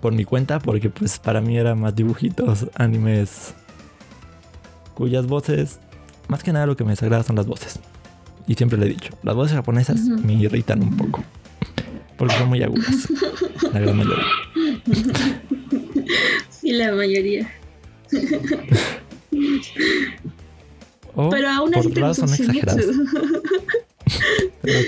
por 0.00 0.12
mi 0.12 0.24
cuenta, 0.24 0.58
porque 0.58 0.90
pues 0.90 1.18
para 1.18 1.40
mí 1.40 1.56
era 1.56 1.74
más 1.74 1.94
dibujitos, 1.94 2.66
animes 2.74 3.54
cuyas 4.94 5.26
voces, 5.26 5.78
más 6.28 6.42
que 6.42 6.52
nada 6.52 6.66
lo 6.66 6.76
que 6.76 6.84
me 6.84 6.90
desagrada 6.90 7.22
son 7.22 7.36
las 7.36 7.46
voces. 7.46 7.80
Y 8.46 8.54
siempre 8.54 8.78
le 8.78 8.86
he 8.86 8.88
dicho, 8.88 9.16
las 9.22 9.34
voces 9.34 9.54
japonesas 9.54 10.00
me 10.00 10.34
irritan 10.34 10.82
un 10.82 10.96
poco. 10.96 11.22
Porque 12.16 12.34
son 12.36 12.48
muy 12.48 12.62
agudas. 12.62 13.08
La 13.72 13.80
gran 13.80 13.96
mayoría. 13.96 14.24
Sí, 16.50 16.72
la 16.72 16.92
mayoría. 16.92 17.50
O 21.14 21.30
Pero 21.30 21.48
aún 21.48 21.74
así 21.74 21.90
te 21.90 22.02
gustó. 22.02 22.26
Pero 24.62 24.80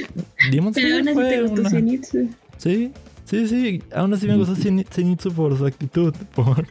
Demon 0.50 0.72
Pero 0.74 0.96
aún 0.96 1.08
así 1.08 1.18
te 1.18 1.42
gustó 1.42 1.60
una-. 1.60 2.00
Sí, 2.58 2.92
sí, 3.46 3.60
sí. 3.62 3.82
Aún 3.94 4.12
así 4.14 4.26
me 4.26 4.36
gustó 4.36 4.54
Zen- 4.54 4.86
Zenitsu 4.90 5.32
por 5.32 5.56
su 5.58 5.66
actitud, 5.66 6.14
por, 6.34 6.66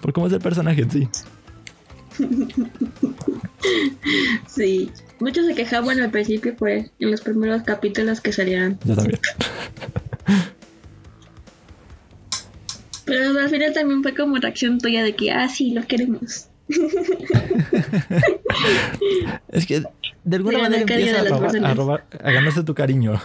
por 0.00 0.12
cómo 0.12 0.26
es 0.26 0.32
el 0.32 0.40
personaje 0.40 0.82
en 0.82 0.90
sí. 0.90 1.08
Sí. 4.46 4.90
Muchos 5.20 5.46
se 5.46 5.54
quejaban 5.54 6.00
al 6.00 6.10
principio 6.10 6.54
por 6.56 6.68
en 6.70 6.90
los 7.00 7.20
primeros 7.20 7.62
capítulos 7.62 8.20
que 8.20 8.32
salieron. 8.32 8.78
Yo 8.84 8.94
también. 8.96 9.18
Pero 13.04 13.38
al 13.40 13.48
final 13.48 13.72
también 13.72 14.02
fue 14.02 14.14
como 14.14 14.36
reacción 14.36 14.78
tuya 14.78 15.02
de 15.02 15.14
que, 15.16 15.30
ah, 15.32 15.48
sí, 15.48 15.70
lo 15.72 15.86
queremos. 15.86 16.46
Es 19.48 19.66
que 19.66 19.82
de 20.24 20.36
alguna 20.36 20.58
De 20.58 20.62
manera 20.62 20.82
empieza 20.82 21.20
a 21.20 21.24
robar, 21.24 21.56
a 21.64 21.74
robar, 21.74 22.04
a 22.22 22.30
ganarse 22.30 22.62
tu 22.62 22.74
cariño. 22.74 23.20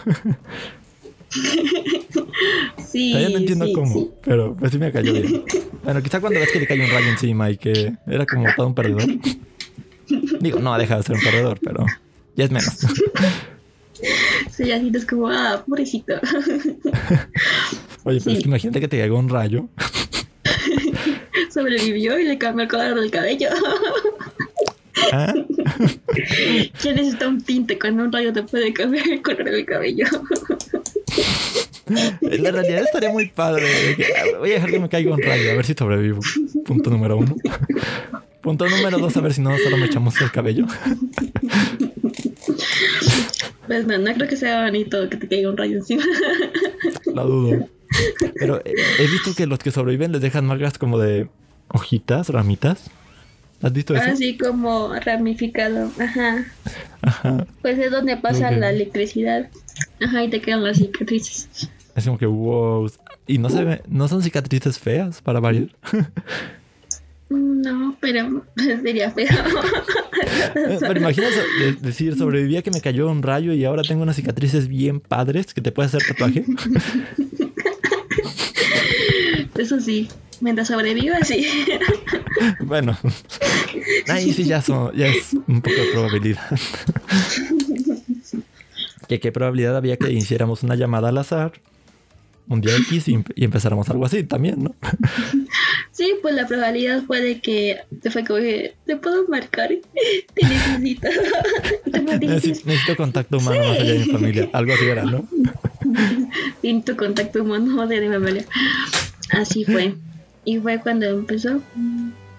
Sí. 2.86 3.10
Todavía 3.12 3.30
no 3.30 3.38
entiendo 3.38 3.66
sí, 3.66 3.72
cómo, 3.72 3.92
sí. 3.92 4.10
pero 4.22 4.56
pues 4.56 4.70
sí 4.72 4.78
me 4.78 4.92
cayó 4.92 5.12
bien. 5.12 5.42
Bueno, 5.82 6.00
quizá 6.02 6.20
cuando 6.20 6.38
ves 6.38 6.50
que 6.52 6.60
le 6.60 6.66
cae 6.66 6.80
un 6.80 6.90
rayo 6.90 7.08
encima 7.08 7.50
y 7.50 7.56
que 7.56 7.92
era 8.06 8.24
como 8.26 8.46
todo 8.56 8.68
un 8.68 8.74
perdedor. 8.74 9.02
Digo, 10.40 10.60
no 10.60 10.76
deja 10.78 10.96
de 10.98 11.02
ser 11.02 11.16
un 11.16 11.22
perdedor, 11.22 11.58
pero 11.62 11.86
ya 12.36 12.44
es 12.44 12.50
menos. 12.52 12.76
Sí, 14.50 14.70
así 14.70 14.92
es 14.94 15.06
como, 15.06 15.28
ah, 15.28 15.64
pobrecito. 15.66 16.14
Oye, 18.04 18.20
pero 18.20 18.20
Sí. 18.20 18.32
es 18.32 18.38
que 18.42 18.44
imagínate 18.48 18.80
que 18.80 18.88
te 18.88 18.98
caiga 18.98 19.14
un 19.14 19.28
rayo. 19.28 19.68
Sobrevivió 21.52 22.18
y 22.18 22.24
le 22.24 22.38
cambió 22.38 22.64
el 22.64 22.68
color 22.70 23.00
del 23.00 23.10
cabello. 23.10 23.48
¿Ah? 25.12 25.34
¿Quién 26.80 26.96
necesita 26.96 27.28
un 27.28 27.40
tinte 27.42 27.78
cuando 27.78 28.04
un 28.04 28.12
rayo 28.12 28.32
te 28.32 28.42
puede 28.42 28.72
cambiar 28.72 29.08
el 29.08 29.22
color 29.22 29.44
del 29.44 29.64
cabello? 29.64 30.06
La 32.20 32.50
realidad 32.50 32.82
estaría 32.82 33.10
muy 33.10 33.28
padre. 33.28 33.66
ah, 34.16 34.38
Voy 34.38 34.50
a 34.50 34.54
dejar 34.54 34.70
que 34.70 34.78
me 34.80 34.88
caiga 34.88 35.12
un 35.14 35.22
rayo, 35.22 35.50
a 35.50 35.54
ver 35.54 35.64
si 35.66 35.74
sobrevivo. 35.74 36.20
Punto 36.64 36.90
número 36.90 37.18
uno. 37.18 37.36
Punto 38.40 38.68
número 38.68 38.98
dos, 38.98 39.16
a 39.16 39.20
ver 39.20 39.32
si 39.34 39.40
no 39.40 39.56
solo 39.58 39.76
me 39.76 39.86
echamos 39.86 40.20
el 40.20 40.30
cabello. 40.30 40.66
Pues 43.66 43.86
no, 43.86 43.96
no 43.98 44.12
creo 44.14 44.28
que 44.28 44.36
sea 44.36 44.64
bonito 44.64 45.08
que 45.08 45.16
te 45.16 45.28
caiga 45.28 45.50
un 45.50 45.56
rayo 45.56 45.76
encima. 45.78 46.04
La 47.06 47.22
dudo. 47.22 47.68
Pero 48.34 48.60
eh, 48.64 48.74
he 48.98 49.06
visto 49.06 49.34
que 49.34 49.46
los 49.46 49.58
que 49.58 49.70
sobreviven 49.70 50.12
les 50.12 50.20
dejan 50.20 50.46
marcas 50.46 50.78
como 50.78 50.98
de 50.98 51.28
hojitas, 51.68 52.28
ramitas. 52.28 52.90
¿Has 53.62 53.72
visto 53.72 53.94
eso? 53.94 54.04
Así 54.10 54.36
como 54.36 54.94
ramificado. 54.94 55.90
Ajá. 55.98 56.44
Ajá. 57.02 57.46
Pues 57.62 57.78
es 57.78 57.90
donde 57.90 58.16
pasa 58.16 58.50
la 58.50 58.70
electricidad. 58.70 59.48
Ajá, 60.04 60.24
y 60.24 60.30
te 60.30 60.40
quedan 60.40 60.62
las 60.64 60.78
cicatrices. 60.78 61.70
Es 61.94 62.04
como 62.04 62.18
que 62.18 62.26
wow. 62.26 62.90
Y 63.26 63.38
no 63.38 63.48
se 63.50 63.64
ve, 63.64 63.82
no 63.88 64.06
son 64.08 64.22
cicatrices 64.22 64.78
feas 64.78 65.22
para 65.22 65.40
variar. 65.40 65.68
No, 67.30 67.96
pero 68.00 68.44
sería 68.56 69.10
feo. 69.10 69.26
Pero 70.80 71.00
imagina 71.00 71.26
so- 71.30 71.64
de- 71.64 71.72
decir, 71.72 72.16
sobreviví 72.16 72.56
a 72.56 72.62
que 72.62 72.70
me 72.70 72.80
cayó 72.80 73.10
un 73.10 73.22
rayo 73.22 73.52
y 73.52 73.64
ahora 73.64 73.82
tengo 73.82 74.02
unas 74.02 74.16
cicatrices 74.16 74.68
bien 74.68 75.00
padres 75.00 75.52
que 75.54 75.60
te 75.60 75.72
puedes 75.72 75.94
hacer 75.94 76.06
tatuaje. 76.08 76.44
Eso 79.64 79.80
sí, 79.80 80.10
mientras 80.42 80.68
sobreviva, 80.68 81.24
sí. 81.24 81.46
Bueno, 82.60 82.98
ahí 84.08 84.30
sí 84.30 84.44
ya, 84.44 84.60
son, 84.60 84.94
ya 84.94 85.06
es 85.06 85.32
un 85.32 85.62
poco 85.62 85.76
de 85.76 85.86
probabilidad. 85.90 86.42
que 89.08 89.20
qué 89.20 89.32
probabilidad 89.32 89.74
había 89.74 89.96
que 89.96 90.12
hiciéramos 90.12 90.62
una 90.64 90.74
llamada 90.74 91.08
al 91.08 91.16
azar 91.16 91.52
un 92.46 92.60
día 92.60 92.76
X 92.76 93.08
y, 93.08 93.24
y 93.36 93.44
empezáramos 93.44 93.88
algo 93.88 94.04
así 94.04 94.22
también, 94.24 94.64
¿no? 94.64 94.74
Sí, 95.92 96.12
pues 96.20 96.34
la 96.34 96.46
probabilidad 96.46 97.04
fue 97.04 97.22
de 97.22 97.40
que 97.40 97.78
te 98.02 98.10
fue 98.10 98.22
como 98.22 98.40
que 98.40 98.74
te 98.84 98.96
puedo 98.96 99.26
marcar, 99.28 99.70
te 100.34 100.46
necesito. 100.46 101.08
Necesito, 102.20 102.66
necesito 102.66 102.96
contacto 102.98 103.38
humano 103.38 103.60
más 103.60 103.78
allá 103.78 103.92
de 103.94 103.98
mi 104.00 104.04
familia. 104.12 104.50
Algo 104.52 104.74
así 104.74 104.84
era, 104.84 105.04
¿no? 105.04 105.26
tu 106.84 106.96
contacto 106.96 107.42
humano 107.42 107.86
de 107.86 108.00
mi 108.00 108.12
familia. 108.12 108.44
Así 109.30 109.64
fue. 109.64 109.94
Y 110.44 110.58
fue 110.58 110.80
cuando 110.80 111.06
empezó. 111.06 111.60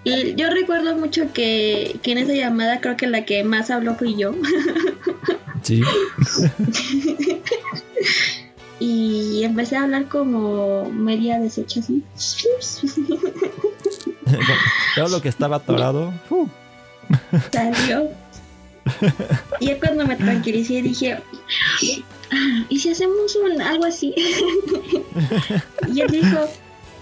Y 0.03 0.35
yo 0.35 0.49
recuerdo 0.49 0.95
mucho 0.95 1.33
que, 1.33 1.99
que 2.03 2.11
en 2.11 2.19
esa 2.19 2.33
llamada 2.33 2.79
creo 2.79 2.95
que 2.95 3.07
la 3.07 3.25
que 3.25 3.43
más 3.43 3.71
habló 3.71 3.95
fui 3.95 4.15
yo. 4.15 4.33
Sí. 5.63 5.81
Y 8.79 9.43
empecé 9.43 9.77
a 9.77 9.83
hablar 9.83 10.07
como 10.09 10.89
media 10.91 11.39
deshecha 11.39 11.79
así. 11.79 12.03
Todo 14.95 15.07
lo 15.09 15.21
que 15.21 15.29
estaba 15.29 15.57
atorado. 15.57 16.13
Salió. 17.51 18.09
Y 19.59 19.69
es 19.69 19.79
cuando 19.79 20.05
me 20.05 20.15
tranquilicé 20.15 20.81
dije, 20.81 21.13
"Ah, 21.13 21.23
¿y 22.69 22.79
si 22.79 22.89
hacemos 22.89 23.35
un, 23.37 23.61
algo 23.61 23.85
así? 23.85 24.13
Y 25.93 26.01
él 26.01 26.07
dijo, 26.11 26.49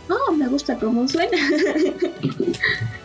oh, 0.09 0.31
me 0.33 0.47
gusta 0.47 0.77
cómo 0.77 1.07
suena. 1.07 1.37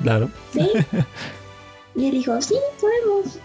Claro. 0.03 0.31
¿Sí? 0.53 0.71
Y 1.97 2.07
él 2.07 2.13
dijo, 2.13 2.41
sí, 2.41 2.55
podemos. 2.81 3.41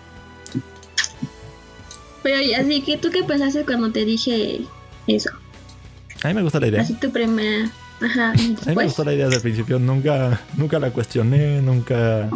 Pero 2.22 2.40
y 2.40 2.54
así 2.54 2.82
que 2.82 2.98
tú 2.98 3.10
qué 3.10 3.24
pensaste 3.24 3.66
cuando 3.66 3.92
te 3.92 4.06
dije 4.06 4.62
eso? 5.08 5.32
A 6.24 6.28
mí 6.28 6.34
me 6.36 6.44
gusta 6.44 6.60
la 6.60 6.68
idea. 6.68 6.82
Así 6.82 6.94
tu 6.94 7.12
primera... 7.12 7.72
Ajá, 8.00 8.30
A 8.30 8.34
mí 8.34 8.56
me 8.76 8.84
gustó 8.84 9.04
la 9.04 9.14
idea 9.14 9.26
desde 9.26 9.38
el 9.38 9.42
principio. 9.42 9.80
Nunca, 9.80 10.40
nunca 10.56 10.78
la 10.78 10.92
cuestioné, 10.92 11.62
nunca. 11.64 12.30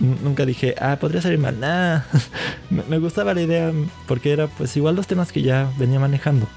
Nunca 0.00 0.44
dije, 0.46 0.74
ah, 0.80 0.96
podría 0.98 1.22
salir 1.22 1.38
mal. 1.38 1.60
Nah. 1.60 2.00
Me, 2.70 2.82
me 2.88 2.98
gustaba 2.98 3.34
la 3.34 3.42
idea 3.42 3.72
porque 4.06 4.32
era, 4.32 4.46
pues, 4.48 4.76
igual 4.76 4.96
los 4.96 5.06
temas 5.06 5.30
que 5.32 5.42
ya 5.42 5.70
venía 5.78 6.00
manejando. 6.00 6.48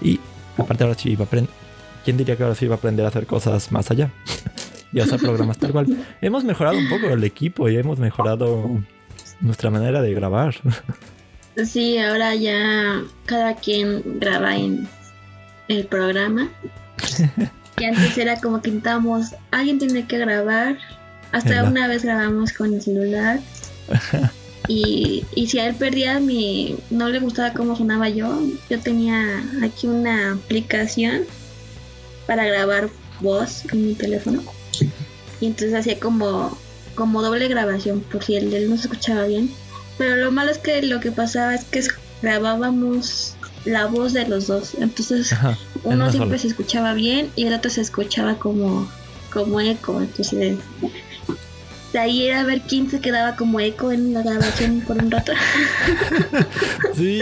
Y 0.00 0.20
aparte, 0.56 0.84
ahora 0.84 0.98
sí 0.98 1.10
iba 1.10 1.24
a 1.24 1.26
aprender. 1.26 1.52
¿Quién 2.04 2.16
diría 2.16 2.36
que 2.36 2.42
ahora 2.42 2.54
sí 2.54 2.64
iba 2.64 2.74
a 2.74 2.78
aprender 2.78 3.04
a 3.04 3.08
hacer 3.08 3.26
cosas 3.26 3.70
más 3.72 3.90
allá? 3.90 4.10
y 4.92 5.00
a 5.00 5.04
hacer 5.04 5.20
programas 5.20 5.58
tal 5.58 5.72
cual. 5.72 5.86
Hemos 6.20 6.44
mejorado 6.44 6.78
un 6.78 6.88
poco 6.88 7.08
el 7.08 7.24
equipo 7.24 7.68
y 7.68 7.76
hemos 7.76 7.98
mejorado 7.98 8.80
nuestra 9.40 9.70
manera 9.70 10.02
de 10.02 10.14
grabar. 10.14 10.54
Sí, 11.66 11.98
ahora 11.98 12.34
ya 12.36 13.02
cada 13.26 13.56
quien 13.56 14.20
graba 14.20 14.56
en 14.56 14.88
el 15.68 15.84
programa. 15.86 16.48
Y 17.78 17.84
antes 17.84 18.16
era 18.18 18.38
como 18.40 18.60
que 18.60 18.68
intentábamos, 18.68 19.34
alguien 19.50 19.78
tiene 19.78 20.06
que 20.06 20.18
grabar. 20.18 20.76
Hasta 21.32 21.64
una 21.64 21.88
vez 21.88 22.04
grabamos 22.04 22.52
con 22.52 22.74
el 22.74 22.82
celular. 22.82 23.40
Y, 24.68 25.24
y 25.34 25.46
si 25.48 25.58
a 25.58 25.66
él 25.66 25.74
perdía 25.74 26.20
mi, 26.20 26.76
no 26.90 27.08
le 27.08 27.18
gustaba 27.18 27.52
cómo 27.52 27.76
sonaba 27.76 28.08
yo, 28.08 28.40
yo 28.68 28.78
tenía 28.78 29.42
aquí 29.62 29.86
una 29.86 30.32
aplicación 30.32 31.22
para 32.26 32.44
grabar 32.44 32.90
voz 33.20 33.64
en 33.72 33.86
mi 33.86 33.94
teléfono. 33.94 34.42
Y 35.40 35.46
entonces 35.46 35.74
hacía 35.74 35.98
como, 35.98 36.56
como 36.94 37.22
doble 37.22 37.48
grabación 37.48 38.00
por 38.00 38.22
si 38.22 38.36
el 38.36 38.50
de 38.50 38.58
él 38.58 38.70
no 38.70 38.76
se 38.76 38.82
escuchaba 38.82 39.24
bien. 39.24 39.50
Pero 39.98 40.16
lo 40.16 40.30
malo 40.30 40.50
es 40.50 40.58
que 40.58 40.82
lo 40.82 41.00
que 41.00 41.12
pasaba 41.12 41.54
es 41.54 41.64
que 41.64 41.82
grabábamos 42.22 43.34
la 43.64 43.86
voz 43.86 44.12
de 44.12 44.26
los 44.26 44.46
dos. 44.46 44.74
Entonces 44.78 45.32
Ajá. 45.32 45.58
uno 45.84 46.10
siempre 46.10 46.38
se 46.38 46.48
escuchaba 46.48 46.94
bien 46.94 47.30
y 47.36 47.46
el 47.46 47.54
otro 47.54 47.70
se 47.70 47.80
escuchaba 47.80 48.36
como, 48.36 48.90
como 49.32 49.60
eco. 49.60 50.00
Entonces 50.00 50.58
de 51.92 51.98
ahí 51.98 52.26
era 52.26 52.44
ver 52.44 52.62
quién 52.62 52.88
se 52.90 53.00
quedaba 53.00 53.34
como 53.36 53.58
eco 53.60 53.90
en 53.92 54.12
la 54.14 54.22
grabación 54.22 54.80
por 54.86 54.96
un 55.02 55.10
rato. 55.10 55.32
Sí, 56.94 57.20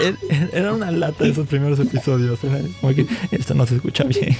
e- 0.00 0.14
e- 0.30 0.48
era 0.52 0.72
una 0.72 0.90
lata 0.90 1.26
esos 1.26 1.46
primeros 1.48 1.78
episodios. 1.80 2.38
Como 2.80 2.94
que 2.94 3.06
esto 3.30 3.54
no 3.54 3.66
se 3.66 3.76
escucha 3.76 4.04
bien. 4.04 4.36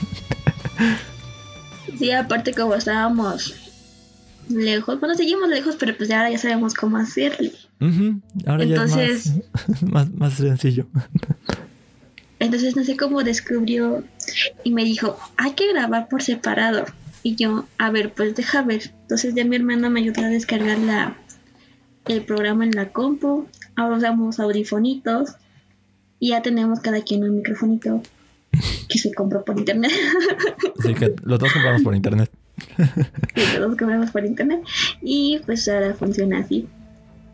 sí, 1.99 2.11
aparte 2.11 2.53
como 2.55 2.75
estábamos 2.75 3.55
lejos, 4.49 4.99
bueno, 5.01 5.15
seguimos 5.15 5.49
lejos, 5.49 5.77
pero 5.79 5.95
pues 5.97 6.09
ya 6.09 6.19
ahora 6.19 6.31
ya 6.31 6.39
sabemos 6.39 6.75
cómo 6.75 6.97
hacerle. 6.97 7.53
Ujú, 7.81 8.21
Ahora 8.47 8.65
Entonces- 8.65 9.25
ya 9.25 9.41
es 9.75 9.83
más, 9.83 9.83
más, 9.93 10.11
más 10.15 10.35
sencillo. 10.35 10.87
Entonces 12.41 12.77
no 12.77 12.85
sé 12.85 12.97
cómo 12.97 13.23
descubrió 13.25 14.05
y 14.65 14.71
me 14.71 14.85
dijo, 14.85 15.19
hay 15.37 15.53
que 15.53 15.69
grabar 15.73 16.09
por 16.09 16.23
separado. 16.23 16.85
Y 17.23 17.35
yo, 17.35 17.67
a 17.79 17.91
ver, 17.91 18.13
pues 18.15 18.35
deja 18.35 18.63
ver. 18.63 18.95
Entonces 19.03 19.35
ya 19.35 19.45
mi 19.45 19.57
hermana 19.57 19.91
me 19.91 20.01
ayudó 20.01 20.23
a 20.23 20.29
descargar 20.29 20.79
la, 20.79 21.17
el 22.07 22.23
programa 22.23 22.65
en 22.65 22.73
la 22.73 22.91
compu. 22.91 23.47
Ahora 23.77 23.97
usamos 23.97 24.41
audifonitos. 24.41 25.35
Y 26.21 26.31
ya 26.31 26.43
tenemos 26.43 26.81
cada 26.81 27.03
quien 27.03 27.23
un 27.23 27.37
microfonito 27.37 28.03
que 28.89 28.99
se 28.99 29.13
compró 29.13 29.45
por 29.45 29.59
internet. 29.59 29.93
Así 30.81 30.95
que 30.95 31.15
los 31.23 31.39
dos 31.39 31.53
compramos 31.53 31.83
por 31.83 31.95
internet. 31.95 32.31
que 33.35 33.43
todos 33.57 33.77
compramos 33.77 34.11
por 34.11 34.25
internet. 34.25 34.63
Y 35.01 35.41
pues 35.47 35.69
ahora 35.69 35.95
funciona 35.95 36.39
así. 36.41 36.67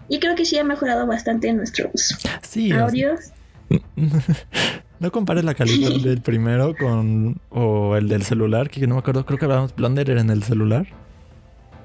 Y 0.09 0.19
creo 0.19 0.35
que 0.35 0.45
sí 0.45 0.59
ha 0.59 0.65
mejorado 0.65 1.07
bastante 1.07 1.53
nuestros 1.53 2.19
Sí, 2.43 2.73
audios. 2.73 3.33
no 5.01 5.11
compares 5.13 5.45
la 5.45 5.55
calidad 5.55 5.91
del 6.03 6.21
primero 6.21 6.77
con 6.77 7.41
o 7.51 7.97
el 7.97 8.09
del 8.09 8.23
celular, 8.23 8.71
que 8.71 8.87
no 8.87 8.95
me 8.95 9.01
acuerdo, 9.01 9.25
creo 9.27 9.39
que 9.39 9.47
grabamos 9.47 9.75
Blonder 9.75 10.11
en 10.11 10.31
el 10.31 10.43
celular. 10.43 10.87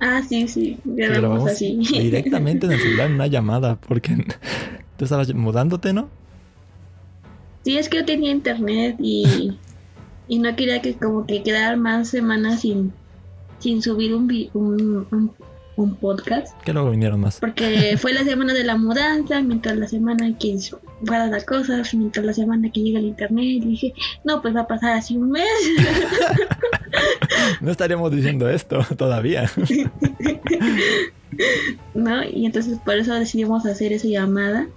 Ah, 0.01 0.21
sí, 0.27 0.47
sí, 0.47 0.77
grabamos 0.85 1.45
así. 1.51 1.77
directamente 1.91 2.65
en 2.67 2.73
el 2.73 2.79
celular 2.79 3.07
en 3.07 3.13
una 3.15 3.27
llamada, 3.27 3.75
porque 3.75 4.15
tú 4.97 5.03
estabas 5.05 5.33
mudándote, 5.33 5.91
¿no? 5.93 6.07
Sí, 7.63 7.77
es 7.77 7.89
que 7.89 7.97
yo 7.97 8.05
tenía 8.05 8.31
internet 8.31 8.95
y, 8.99 9.59
y 10.29 10.39
no 10.39 10.55
quería 10.55 10.81
que 10.81 10.93
como 10.95 11.25
que 11.25 11.43
quedar 11.43 11.75
más 11.77 12.07
semanas 12.07 12.61
sin, 12.61 12.93
sin 13.59 13.81
subir 13.81 14.13
un, 14.15 14.27
vi- 14.27 14.49
un, 14.53 15.05
un, 15.11 15.31
un 15.83 15.95
podcast. 15.95 16.59
Que 16.63 16.73
luego 16.73 16.91
vinieron 16.91 17.19
más. 17.19 17.39
Porque 17.39 17.97
fue 18.01 18.13
la 18.13 18.23
semana 18.23 18.53
de 18.53 18.63
la 18.63 18.77
mudanza, 18.77 19.41
mientras 19.41 19.77
la 19.77 19.87
semana 19.87 20.37
que 20.37 20.57
fuera 21.05 21.27
las 21.27 21.45
cosas, 21.45 21.93
mientras 21.93 22.25
la 22.25 22.33
semana 22.33 22.71
que 22.71 22.81
llega 22.81 22.99
el 22.99 23.05
internet. 23.05 23.63
Dije, 23.63 23.93
no, 24.23 24.41
pues 24.41 24.55
va 24.55 24.61
a 24.61 24.67
pasar 24.67 24.93
así 24.93 25.17
un 25.17 25.31
mes. 25.31 25.45
No 27.61 27.71
estaríamos 27.71 28.11
diciendo 28.11 28.49
esto 28.49 28.85
todavía. 28.97 29.49
¿No? 31.93 32.23
Y 32.23 32.45
entonces 32.45 32.79
por 32.83 32.95
eso 32.95 33.13
decidimos 33.13 33.65
hacer 33.65 33.93
esa 33.93 34.07
llamada. 34.07 34.67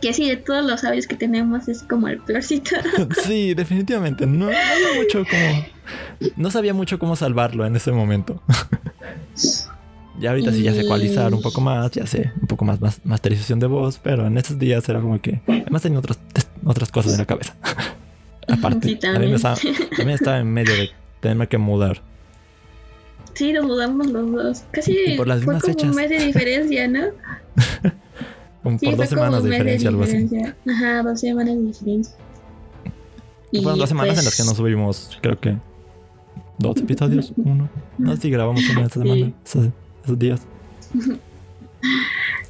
Que 0.00 0.12
sí, 0.12 0.28
de 0.28 0.36
todos 0.36 0.64
los 0.64 0.80
sabios 0.80 1.06
que 1.06 1.16
tenemos 1.16 1.68
es 1.68 1.82
como 1.82 2.08
el 2.08 2.20
peorcito. 2.20 2.76
Sí, 3.24 3.54
definitivamente. 3.54 4.26
No, 4.26 4.46
no 4.46 4.46
había 4.46 5.02
mucho 5.02 5.24
como. 5.28 5.66
No 6.36 6.50
sabía 6.50 6.74
mucho 6.74 6.98
cómo 6.98 7.16
salvarlo 7.16 7.66
en 7.66 7.76
ese 7.76 7.92
momento. 7.92 8.40
Ya 10.20 10.30
ahorita 10.30 10.52
sí 10.52 10.62
ya 10.62 10.74
sé 10.74 10.82
ecualizar 10.82 11.32
un 11.34 11.40
poco 11.40 11.60
más, 11.60 11.90
ya 11.92 12.06
sé 12.06 12.32
un 12.40 12.46
poco 12.46 12.64
más, 12.64 12.80
más 12.80 13.00
masterización 13.04 13.58
de 13.60 13.66
voz, 13.66 13.98
pero 14.02 14.26
en 14.26 14.36
estos 14.36 14.58
días 14.58 14.86
era 14.88 15.00
como 15.00 15.20
que 15.20 15.40
además 15.48 15.82
tenía 15.82 15.98
otros, 15.98 16.18
otras 16.64 16.90
cosas 16.90 17.12
en 17.12 17.18
la 17.18 17.24
cabeza. 17.26 17.54
Aparte, 18.48 18.88
Sí, 18.88 18.96
también, 18.96 19.34
estaba, 19.34 19.56
también 19.96 20.10
estaba 20.10 20.38
en 20.38 20.52
medio 20.52 20.74
de 20.74 20.90
tenerme 21.20 21.46
que 21.48 21.56
mudar. 21.58 22.02
Sí, 23.34 23.52
nos 23.52 23.64
mudamos 23.64 24.06
los 24.08 24.30
dos. 24.32 24.62
Casi 24.72 24.94
Y 25.06 25.16
por 25.16 25.26
las 25.26 25.42
fue 25.42 25.54
mismas 25.54 25.74
como 25.76 25.90
un 25.90 25.96
mes 25.96 26.10
de 26.10 26.18
diferencia, 26.26 26.88
¿no? 26.88 27.00
Como 28.62 28.78
Sí, 28.78 28.86
por 28.86 28.96
dos 28.96 29.08
semanas 29.08 29.42
de 29.42 29.50
diferencia, 29.50 29.88
algo 29.88 30.02
así. 30.04 30.18
diferencia. 30.18 30.56
Ajá, 30.72 31.02
dos 31.02 31.18
semanas 31.20 31.56
de 31.56 31.62
diferencia. 31.62 32.14
Fueron 33.50 33.78
dos 33.78 33.88
semanas 33.88 34.10
en 34.10 34.14
pues, 34.16 34.24
las 34.26 34.36
que 34.36 34.44
no 34.44 34.54
subimos, 34.54 35.18
creo 35.20 35.40
que 35.40 35.56
dos 36.58 36.76
episodios, 36.76 37.32
uno. 37.36 37.68
No 37.98 38.14
sé 38.14 38.22
si 38.22 38.30
grabamos 38.30 38.62
uno 38.70 38.82
esta 38.86 39.00
Sí. 39.02 39.08
semana, 39.08 39.32
esos, 39.44 39.66
esos 40.04 40.18
días. 40.18 40.40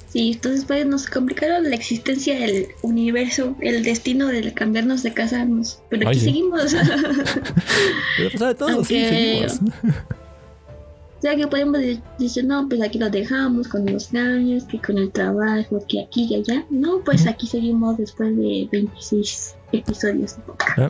Sí, 0.09 0.33
entonces 0.35 0.65
pues 0.67 0.85
nos 0.85 1.07
complicaron 1.07 1.71
la 1.71 1.75
existencia 1.75 2.39
del 2.39 2.67
universo, 2.83 3.57
el 3.61 3.83
destino 3.83 4.27
de 4.27 4.53
cambiarnos 4.53 5.03
de 5.03 5.15
casa, 5.15 5.45
nos- 5.47 5.81
pero 5.89 6.07
Ay, 6.07 6.11
aquí 6.17 6.19
sí. 6.21 6.27
seguimos. 6.27 6.63
Pero 8.19 8.31
pues 8.31 8.41
de 8.41 8.55
todo, 8.55 8.85
sí, 8.85 9.05
seguimos. 9.07 9.55
O 9.55 11.21
sea 11.23 11.35
que 11.37 11.47
podemos 11.47 11.79
de- 11.81 12.03
decir, 12.19 12.45
no, 12.45 12.69
pues 12.69 12.83
aquí 12.83 12.99
lo 12.99 13.09
dejamos 13.09 13.69
con 13.69 13.87
los 13.87 14.13
años, 14.13 14.65
que 14.65 14.79
con 14.83 14.99
el 14.99 15.11
trabajo, 15.11 15.83
que 15.89 16.03
aquí 16.03 16.27
y 16.31 16.35
allá. 16.35 16.67
No, 16.69 17.01
pues 17.05 17.27
aquí 17.27 17.47
seguimos 17.47 17.97
después 17.97 18.37
de 18.37 18.69
26 18.71 19.55
episodios. 19.73 20.37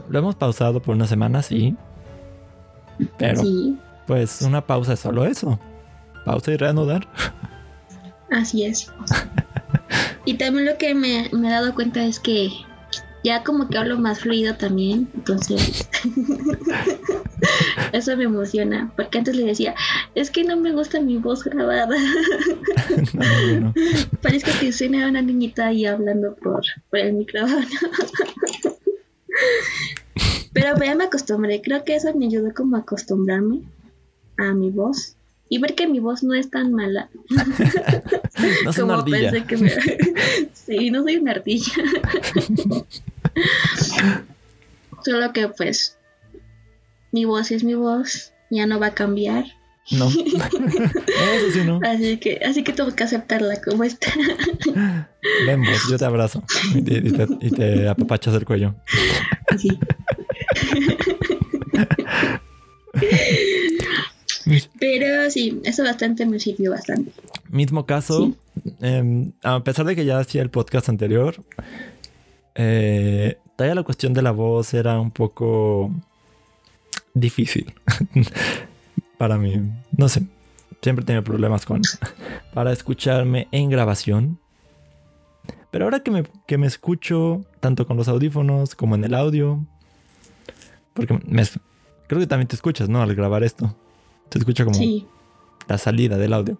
Lo 0.08 0.18
hemos 0.18 0.34
pausado 0.34 0.82
por 0.82 0.96
una 0.96 1.06
semana, 1.06 1.42
sí. 1.42 1.76
Pero 3.18 3.40
Sí, 3.40 3.76
pues 4.08 4.42
una 4.42 4.66
pausa 4.66 4.94
es 4.94 5.00
solo 5.00 5.24
eso. 5.26 5.60
Pausa 6.24 6.52
y 6.52 6.56
reanudar. 6.56 7.08
así 8.30 8.64
es. 8.64 8.90
y 10.24 10.34
también 10.34 10.66
lo 10.66 10.78
que 10.78 10.94
me, 10.94 11.28
me 11.32 11.48
he 11.48 11.50
dado 11.50 11.74
cuenta 11.74 12.04
es 12.04 12.20
que 12.20 12.50
ya 13.24 13.44
como 13.44 13.68
que 13.68 13.78
hablo 13.78 13.98
más 13.98 14.20
fluido 14.20 14.56
también, 14.56 15.08
entonces 15.14 15.88
eso 17.92 18.16
me 18.16 18.24
emociona, 18.24 18.92
porque 18.96 19.18
antes 19.18 19.36
le 19.36 19.44
decía, 19.44 19.74
es 20.14 20.30
que 20.30 20.42
no 20.44 20.56
me 20.56 20.72
gusta 20.72 21.00
mi 21.00 21.18
voz 21.18 21.44
grabada, 21.44 21.86
No, 23.14 23.24
no, 23.24 23.60
no. 23.60 23.74
parezco 24.20 24.50
que 24.60 24.72
suena 24.72 25.08
una 25.08 25.22
niñita 25.22 25.68
ahí 25.68 25.86
hablando 25.86 26.34
por, 26.34 26.62
por 26.90 26.98
el 26.98 27.12
micrófono. 27.14 27.66
Pero 30.52 30.76
ya 30.84 30.94
me 30.94 31.04
acostumbré, 31.04 31.62
creo 31.62 31.84
que 31.84 31.94
eso 31.94 32.12
me 32.14 32.26
ayudó 32.26 32.52
como 32.54 32.76
a 32.76 32.80
acostumbrarme 32.80 33.62
a 34.36 34.52
mi 34.52 34.70
voz 34.70 35.16
y 35.52 35.58
ver 35.58 35.74
que 35.74 35.86
mi 35.86 35.98
voz 35.98 36.22
no 36.22 36.32
es 36.32 36.50
tan 36.50 36.72
mala 36.72 37.10
No 38.64 38.70
una 38.70 38.72
como 38.72 38.92
ardilla. 38.94 39.30
pensé 39.32 39.46
que 39.46 39.56
me... 39.58 39.70
sí, 40.54 40.90
no 40.90 41.02
soy 41.02 41.16
una 41.16 41.32
ardilla. 41.32 41.72
Solo 45.04 45.30
que 45.34 45.48
pues 45.48 45.98
mi 47.10 47.26
voz 47.26 47.50
es 47.50 47.64
mi 47.64 47.74
voz, 47.74 48.32
ya 48.48 48.64
no 48.64 48.80
va 48.80 48.86
a 48.86 48.94
cambiar. 48.94 49.44
No. 49.90 50.08
Eso 50.08 51.50
sí, 51.52 51.64
no. 51.66 51.80
Así 51.84 52.16
que, 52.16 52.40
así 52.46 52.64
que 52.64 52.72
tengo 52.72 52.94
que 52.94 53.04
aceptarla 53.04 53.60
como 53.60 53.84
está. 53.84 54.10
Ven 55.46 55.64
vos, 55.64 55.82
yo 55.90 55.98
te 55.98 56.04
abrazo. 56.06 56.42
Y 56.74 56.80
te, 56.80 56.94
y 56.94 57.12
te, 57.12 57.26
y 57.40 57.50
te 57.50 57.88
apapachas 57.88 58.34
el 58.36 58.46
cuello. 58.46 58.74
Sí. 59.58 59.78
Pero 64.78 65.30
sí, 65.30 65.60
eso 65.64 65.82
bastante 65.82 66.26
me 66.26 66.38
sirvió 66.38 66.70
bastante. 66.70 67.12
Mismo 67.50 67.86
caso, 67.86 68.34
em, 68.80 69.32
a 69.42 69.62
pesar 69.62 69.86
de 69.86 69.96
que 69.96 70.04
ya 70.04 70.18
hacía 70.18 70.42
el 70.42 70.50
podcast 70.50 70.88
anterior, 70.88 71.36
eh, 72.54 73.38
todavía 73.56 73.74
la 73.74 73.82
cuestión 73.82 74.12
de 74.12 74.22
la 74.22 74.30
voz 74.30 74.74
era 74.74 75.00
un 75.00 75.10
poco 75.10 75.90
difícil 77.14 77.72
para 79.18 79.38
mí. 79.38 79.60
No 79.96 80.08
sé, 80.08 80.22
siempre 80.80 81.04
tenido 81.04 81.24
problemas 81.24 81.64
con 81.64 81.80
para 82.54 82.72
escucharme 82.72 83.48
en 83.52 83.70
grabación. 83.70 84.38
Pero 85.70 85.86
ahora 85.86 86.00
que 86.00 86.10
me, 86.10 86.24
que 86.46 86.58
me 86.58 86.66
escucho 86.66 87.44
tanto 87.60 87.86
con 87.86 87.96
los 87.96 88.08
audífonos 88.08 88.74
como 88.74 88.94
en 88.94 89.04
el 89.04 89.14
audio, 89.14 89.64
porque 90.92 91.18
me, 91.26 91.42
creo 92.06 92.20
que 92.20 92.26
también 92.26 92.48
te 92.48 92.56
escuchas, 92.56 92.90
¿no? 92.90 93.00
Al 93.00 93.14
grabar 93.14 93.42
esto, 93.42 93.74
te 94.32 94.38
escucha 94.38 94.64
como 94.64 94.74
Sí. 94.76 95.06
la 95.68 95.76
salida 95.76 96.16
del 96.16 96.32
audio. 96.32 96.56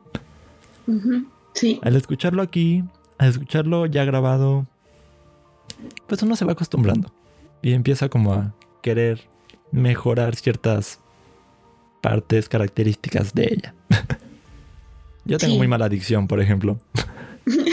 Sí. 1.55 1.81
Al 1.83 1.97
escucharlo 1.97 2.43
aquí, 2.43 2.85
al 3.19 3.31
escucharlo 3.31 3.87
ya 3.87 4.05
grabado, 4.05 4.67
pues 6.07 6.23
uno 6.23 6.37
se 6.37 6.45
va 6.45 6.53
acostumbrando 6.53 7.11
y 7.63 7.73
empieza 7.73 8.09
como 8.11 8.35
a 8.35 8.55
querer 8.83 9.23
mejorar 9.71 10.37
ciertas 10.37 10.99
partes 12.03 12.49
características 12.49 13.33
de 13.35 13.45
ella. 13.55 13.75
Yo 15.25 15.39
tengo 15.39 15.53
Sí. 15.55 15.59
muy 15.59 15.69
mala 15.69 15.87
adicción, 15.87 16.27
por 16.29 16.41
ejemplo. 16.41 16.79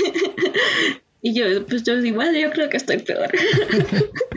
Y 1.21 1.33
yo, 1.33 1.65
pues 1.65 1.83
yo 1.83 1.97
igual, 1.99 2.33
yo 2.33 2.49
creo 2.49 2.69
que 2.69 2.77
estoy 2.77 2.99
peor. 2.99 3.27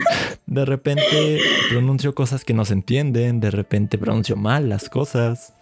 De 0.53 0.65
repente 0.65 1.39
pronuncio 1.69 2.13
cosas 2.13 2.45
que 2.45 2.53
no 2.53 2.63
se 2.63 2.73
entienden, 2.73 3.39
de 3.39 3.49
repente 3.49 3.97
pronuncio 3.97 4.35
mal 4.35 4.69
las 4.69 4.87
cosas. 4.87 5.55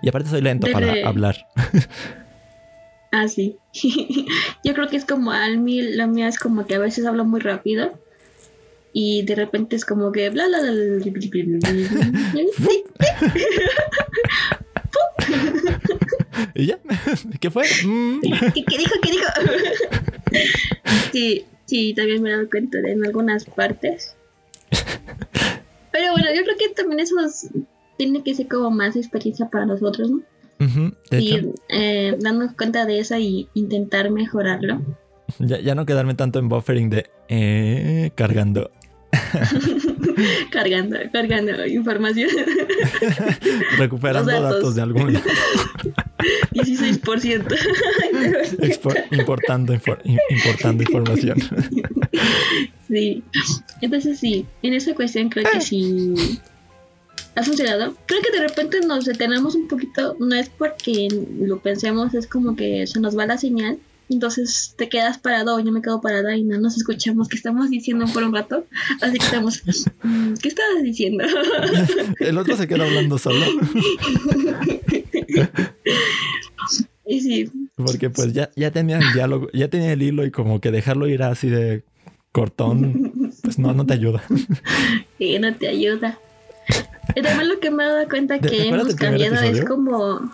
Y 0.00 0.08
aparte 0.08 0.30
soy 0.30 0.40
lento 0.40 0.66
para 0.72 1.06
hablar. 1.06 1.46
Ah, 3.10 3.26
sí. 3.26 3.56
Yo 4.64 4.74
creo 4.74 4.86
que 4.88 4.96
es 4.96 5.06
como 5.06 5.30
al 5.32 5.58
mí, 5.58 5.80
la 5.80 6.06
mía 6.06 6.28
es 6.28 6.38
como 6.38 6.66
que 6.66 6.74
a 6.74 6.78
veces 6.78 7.06
hablo 7.06 7.24
muy 7.24 7.40
rápido 7.40 7.98
y 8.92 9.22
de 9.22 9.34
repente 9.34 9.76
es 9.76 9.86
como 9.86 10.12
que 10.12 10.28
bla 10.28 10.46
bla 10.46 10.60
bla. 10.60 10.70
bla, 10.72 10.86
bla, 10.88 11.10
bla, 11.10 11.20
bla, 11.30 11.70
bla. 11.72 12.68
¿Y 16.54 16.66
ya? 16.66 16.78
¿Qué 17.40 17.50
fue? 17.50 17.64
Mm. 17.84 18.20
¿Qué, 18.54 18.64
qué 18.64 18.78
dijo? 18.78 18.94
¿Qué 19.02 19.10
dijo? 19.10 19.26
Sí, 21.12 21.46
sí, 21.68 21.94
también 21.94 22.20
me 22.22 22.30
he 22.30 22.32
dado 22.32 22.50
cuenta 22.50 22.78
de 22.80 22.90
en 22.92 23.06
algunas 23.06 23.44
partes. 23.44 24.16
Pero 25.92 26.12
bueno, 26.12 26.28
yo 26.34 26.42
creo 26.42 26.56
que 26.58 26.68
también 26.74 26.98
eso 27.00 27.14
es- 27.24 27.48
tiene 27.96 28.22
que 28.24 28.34
ser 28.34 28.48
como 28.48 28.70
más 28.70 28.96
experiencia 28.96 29.48
para 29.48 29.66
nosotros, 29.66 30.10
¿no? 30.10 30.20
Ujú, 30.60 30.92
De 31.10 31.20
Y 31.20 31.52
eh, 31.68 32.16
darnos 32.20 32.52
cuenta 32.54 32.84
de 32.86 32.98
eso 32.98 33.16
y 33.16 33.48
intentar 33.54 34.10
mejorarlo. 34.10 34.82
ya, 35.38 35.60
ya 35.60 35.74
no 35.76 35.86
quedarme 35.86 36.14
tanto 36.14 36.38
en 36.40 36.48
buffering 36.48 36.90
de 36.90 37.06
eh, 37.28 38.10
cargando. 38.16 38.70
cargando, 40.50 40.96
cargando 41.12 41.66
información. 41.66 42.30
Recuperando 43.78 44.30
datos. 44.32 44.54
datos. 44.54 44.74
de 44.74 44.82
algún 44.82 45.12
lado. 45.14 45.24
16%. 46.52 47.46
Expo- 48.60 48.94
importando, 49.12 49.74
infor- 49.74 50.00
in- 50.04 50.18
importando 50.30 50.82
información. 50.82 51.38
sí. 52.88 53.22
Entonces 53.80 54.18
sí, 54.18 54.46
en 54.62 54.74
esa 54.74 54.94
cuestión 54.94 55.28
creo 55.28 55.44
que 55.50 55.60
sí 55.60 56.14
ha 57.34 57.42
funcionado. 57.42 57.94
Creo 58.06 58.20
que 58.22 58.32
de 58.36 58.48
repente 58.48 58.80
nos 58.80 59.04
detenemos 59.04 59.54
un 59.54 59.68
poquito, 59.68 60.16
no 60.18 60.34
es 60.34 60.48
porque 60.48 61.08
lo 61.40 61.60
pensemos, 61.60 62.14
es 62.14 62.26
como 62.26 62.56
que 62.56 62.86
se 62.86 63.00
nos 63.00 63.16
va 63.16 63.26
la 63.26 63.38
señal. 63.38 63.78
Entonces 64.10 64.74
te 64.76 64.88
quedas 64.88 65.18
parado 65.18 65.60
yo 65.60 65.70
me 65.70 65.82
quedo 65.82 66.00
parada 66.00 66.34
y 66.36 66.42
no 66.42 66.58
nos 66.58 66.76
escuchamos 66.78 67.28
qué 67.28 67.36
estamos 67.36 67.68
diciendo 67.70 68.06
por 68.12 68.22
un 68.22 68.34
rato. 68.34 68.64
Así 69.02 69.18
que 69.18 69.24
estamos, 69.24 69.62
"Mm, 70.02 70.34
¿qué 70.40 70.48
estabas 70.48 70.82
diciendo? 70.82 71.24
El 72.20 72.38
otro 72.38 72.56
se 72.56 72.66
queda 72.66 72.84
hablando 72.86 73.18
solo. 73.18 73.44
y 77.06 77.20
sí, 77.20 77.50
Porque 77.76 78.10
pues 78.10 78.32
ya, 78.32 78.50
ya 78.56 78.70
tenía 78.70 78.98
el 78.98 79.12
diálogo, 79.12 79.48
ya 79.52 79.68
tenía 79.68 79.92
el 79.92 80.02
hilo 80.02 80.26
y 80.26 80.30
como 80.30 80.60
que 80.60 80.70
dejarlo 80.70 81.06
ir 81.08 81.22
así 81.22 81.48
de 81.48 81.82
cortón, 82.32 83.32
pues 83.42 83.58
no, 83.58 83.72
no 83.72 83.86
te 83.86 83.94
ayuda. 83.94 84.22
que 85.18 85.38
no 85.38 85.54
te 85.54 85.68
ayuda. 85.68 86.18
Y 87.14 87.22
también 87.22 87.48
lo 87.48 87.58
que 87.60 87.70
me 87.70 87.84
he 87.84 87.86
dado 87.86 88.08
cuenta 88.08 88.38
¿Te- 88.38 88.48
te 88.48 88.56
que 88.56 88.68
hemos 88.68 88.94
cambiado 88.94 89.36
es 89.40 89.64
como... 89.64 90.30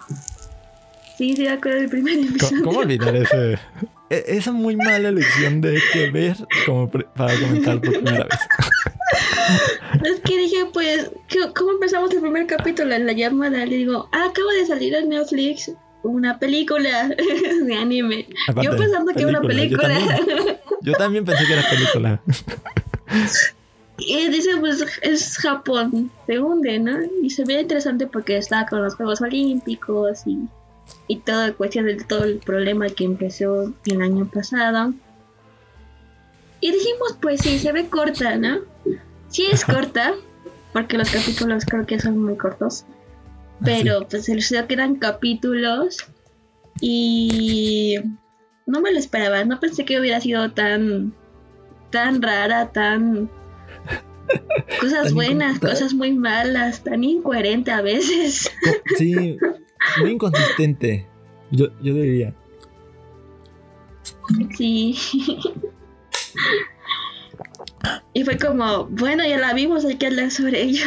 Sí, 1.16 1.34
sí, 1.36 1.42
me 1.42 1.50
acuerdo 1.50 1.78
del 1.80 1.88
primer 1.90 2.14
¿Cómo, 2.16 2.28
episodio. 2.28 2.62
cómo 2.64 2.78
olvidar 2.80 3.14
ese? 3.16 3.52
e- 4.10 4.24
Esa 4.28 4.52
muy 4.52 4.76
mala 4.76 5.08
elección 5.08 5.60
de 5.60 5.80
que 5.92 6.10
ver 6.10 6.36
como 6.66 6.90
para 6.90 7.38
comentar 7.38 7.80
por 7.80 7.90
primera 7.92 8.24
vez. 8.24 8.38
Es 10.04 10.20
que 10.20 10.36
dije, 10.36 10.66
pues, 10.72 11.10
¿qué- 11.28 11.52
¿cómo 11.54 11.72
empezamos 11.72 12.10
el 12.12 12.20
primer 12.20 12.46
capítulo? 12.46 12.94
En 12.94 13.06
la 13.06 13.12
llamada 13.12 13.64
le 13.64 13.76
digo, 13.76 14.08
ah, 14.12 14.26
acaba 14.30 14.52
de 14.58 14.66
salir 14.66 14.94
en 14.94 15.10
Netflix 15.10 15.70
una 16.02 16.38
película 16.38 17.08
de 17.66 17.74
anime. 17.74 18.26
Aparte, 18.48 18.70
yo 18.70 18.76
pensando 18.76 19.12
que 19.12 19.20
era 19.20 19.28
una 19.30 19.40
película, 19.42 19.98
yo 19.98 20.26
película. 20.26 20.58
Yo 20.82 20.92
también 20.94 21.24
pensé 21.24 21.46
que 21.46 21.52
era 21.52 21.68
película. 21.70 22.20
y 23.98 24.28
dice, 24.28 24.50
pues, 24.58 24.84
es 25.02 25.36
Japón, 25.38 26.10
se 26.26 26.38
hunde, 26.40 26.78
¿no? 26.80 26.98
Y 27.22 27.30
se 27.30 27.44
ve 27.44 27.60
interesante 27.60 28.06
porque 28.06 28.36
está 28.36 28.66
con 28.66 28.82
los 28.82 28.94
Juegos 28.96 29.20
Olímpicos 29.20 30.22
y, 30.26 30.38
y 31.06 31.18
toda 31.18 31.52
cuestión 31.52 31.86
de 31.86 31.96
todo 31.96 32.24
el 32.24 32.38
problema 32.38 32.88
que 32.88 33.04
empezó 33.04 33.72
el 33.86 34.02
año 34.02 34.30
pasado. 34.32 34.94
Y 36.60 36.72
dijimos, 36.72 37.18
pues 37.20 37.42
sí, 37.42 37.58
se 37.58 37.72
ve 37.72 37.88
corta, 37.88 38.36
¿no? 38.36 38.60
Sí 39.28 39.46
es 39.50 39.64
corta, 39.64 40.14
porque 40.72 40.96
los 40.96 41.10
capítulos 41.10 41.64
creo 41.66 41.86
que 41.86 42.00
son 42.00 42.18
muy 42.18 42.36
cortos. 42.36 42.84
Pero 43.62 44.06
pues 44.08 44.28
el 44.28 44.44
que 44.66 44.74
eran 44.74 44.96
capítulos 44.96 45.98
y 46.80 47.96
no 48.66 48.80
me 48.80 48.92
lo 48.92 48.98
esperaba, 48.98 49.44
no 49.44 49.60
pensé 49.60 49.84
que 49.84 50.00
hubiera 50.00 50.20
sido 50.20 50.52
tan, 50.52 51.12
tan 51.90 52.22
rara, 52.22 52.72
tan... 52.72 53.30
Cosas 54.80 55.04
Tan 55.04 55.14
buenas, 55.14 55.58
cosas 55.60 55.92
muy 55.92 56.12
malas, 56.12 56.82
tan 56.82 57.04
incoherente 57.04 57.70
a 57.70 57.82
veces. 57.82 58.50
Sí, 58.96 59.36
muy 60.00 60.10
inconsistente. 60.10 61.06
Yo, 61.50 61.66
yo 61.82 61.94
diría. 61.94 62.34
Sí. 64.56 64.96
Y 68.12 68.24
fue 68.24 68.38
como, 68.38 68.86
bueno, 68.86 69.24
ya 69.26 69.38
la 69.38 69.52
vimos, 69.52 69.84
hay 69.84 69.96
que 69.96 70.06
hablar 70.06 70.30
sobre 70.30 70.62
ella. 70.62 70.86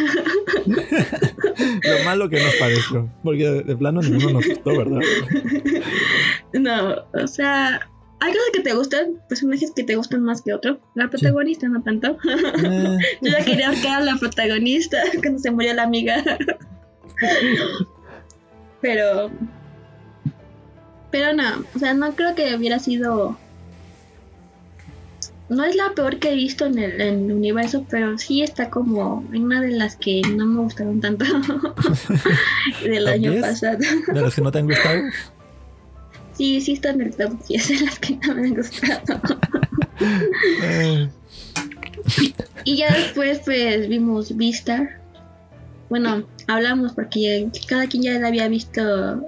Lo 0.65 2.03
malo 2.05 2.29
que 2.29 2.41
nos 2.41 2.55
pareció. 2.55 3.11
Porque 3.23 3.49
de, 3.49 3.63
de 3.63 3.75
plano 3.75 4.01
ninguno 4.01 4.39
nos 4.39 4.47
gustó, 4.47 4.77
¿verdad? 4.77 5.01
No, 6.53 7.05
o 7.13 7.27
sea, 7.27 7.87
hay 8.19 8.33
cosas 8.33 8.49
que 8.53 8.61
te 8.61 8.73
gustan, 8.73 9.21
personajes 9.29 9.71
que 9.75 9.83
te 9.83 9.95
gustan 9.95 10.23
más 10.23 10.41
que 10.41 10.53
otro. 10.53 10.79
La 10.95 11.09
protagonista 11.09 11.67
no 11.67 11.83
tanto. 11.83 12.17
Eh, 12.63 12.97
Yo 13.21 13.31
ya 13.31 13.45
quería 13.45 13.71
que 13.71 13.87
era 13.87 13.99
la 13.99 14.15
protagonista 14.15 14.97
cuando 15.21 15.39
se 15.39 15.51
murió 15.51 15.73
la 15.73 15.83
amiga. 15.83 16.23
Pero. 18.81 19.31
Pero 21.11 21.33
no, 21.33 21.65
o 21.73 21.79
sea, 21.79 21.93
no 21.93 22.15
creo 22.15 22.35
que 22.35 22.55
hubiera 22.55 22.79
sido. 22.79 23.37
No 25.49 25.63
es 25.63 25.77
la 25.77 25.93
peor 25.95 26.19
que 26.19 26.31
he 26.31 26.35
visto 26.35 26.65
en 26.65 26.77
el, 26.77 26.99
en 26.99 27.25
el 27.25 27.31
universo, 27.31 27.85
pero 27.89 28.17
sí 28.17 28.41
está 28.41 28.69
como 28.69 29.23
en 29.31 29.43
una 29.43 29.61
de 29.61 29.71
las 29.71 29.95
que 29.95 30.21
no 30.35 30.45
me 30.45 30.61
gustaron 30.61 30.99
tanto 30.99 31.23
del 32.83 33.07
año 33.07 33.39
pasado. 33.39 33.77
de 33.77 34.21
los 34.21 34.35
que 34.35 34.41
no 34.41 34.51
te 34.51 34.59
han 34.59 34.67
gustado. 34.67 35.03
Sí, 36.33 36.59
sí 36.59 36.73
está 36.73 36.89
en 36.89 37.01
el 37.01 37.15
top 37.15 37.33
10 37.47 37.67
de 37.69 37.85
las 37.85 37.97
que 37.99 38.17
no 38.17 38.35
me 38.35 38.41
han 38.41 38.55
gustado. 38.55 39.21
Y 42.63 42.77
ya 42.77 42.93
después 42.93 43.39
pues 43.45 43.87
vimos 43.87 44.35
Vistar. 44.35 44.99
Bueno, 45.89 46.27
hablamos 46.47 46.93
porque 46.93 47.47
cada 47.67 47.87
quien 47.87 48.03
ya 48.03 48.19
la 48.19 48.27
había 48.27 48.47
visto 48.47 48.81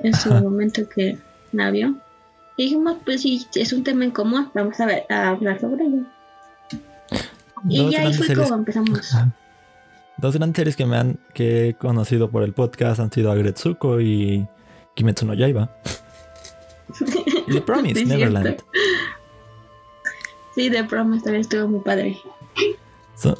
en 0.04 0.14
su 0.14 0.32
Ajá. 0.32 0.42
momento 0.42 0.88
que 0.90 1.18
la 1.52 1.72
vio. 1.72 1.96
Y 2.58 2.64
dijimos, 2.64 2.98
pues 3.06 3.22
sí, 3.22 3.46
es 3.56 3.72
un 3.74 3.84
tema 3.84 4.04
en 4.04 4.12
común, 4.12 4.50
vamos 4.54 4.80
a 4.80 4.86
ver, 4.86 5.04
a 5.10 5.30
hablar 5.30 5.60
sobre 5.62 5.86
ello. 5.86 6.04
Y 7.70 7.78
dos 7.84 7.92
ya 7.92 8.02
ahí 8.02 8.14
fue 8.14 8.28
series- 8.28 8.44
como 8.44 8.56
empezamos. 8.60 9.14
Ajá. 9.14 9.32
Dos 10.18 10.36
grandes 10.36 10.58
series 10.58 10.76
que 10.76 10.86
me 10.86 10.98
han 10.98 11.18
que 11.34 11.70
he 11.70 11.74
conocido 11.76 12.30
por 12.30 12.44
el 12.44 12.52
podcast 12.54 13.00
han 13.00 13.12
sido 13.12 13.32
Agretsuko 13.32 14.02
y 14.02 14.46
Kimetsu 14.96 15.26
no 15.26 15.34
Yaiba. 15.34 15.70
Y 17.48 17.52
The 17.54 17.62
Promise, 17.62 18.00
Sí, 18.02 18.06
Neverland. 18.06 18.46
cierto. 18.48 18.66
Sí, 20.56 20.70
The 20.70 20.84
Promise 20.84 21.24
también 21.24 21.42
estuvo 21.42 21.68
muy 21.70 21.80
padre. 21.82 22.18
Son, 23.16 23.36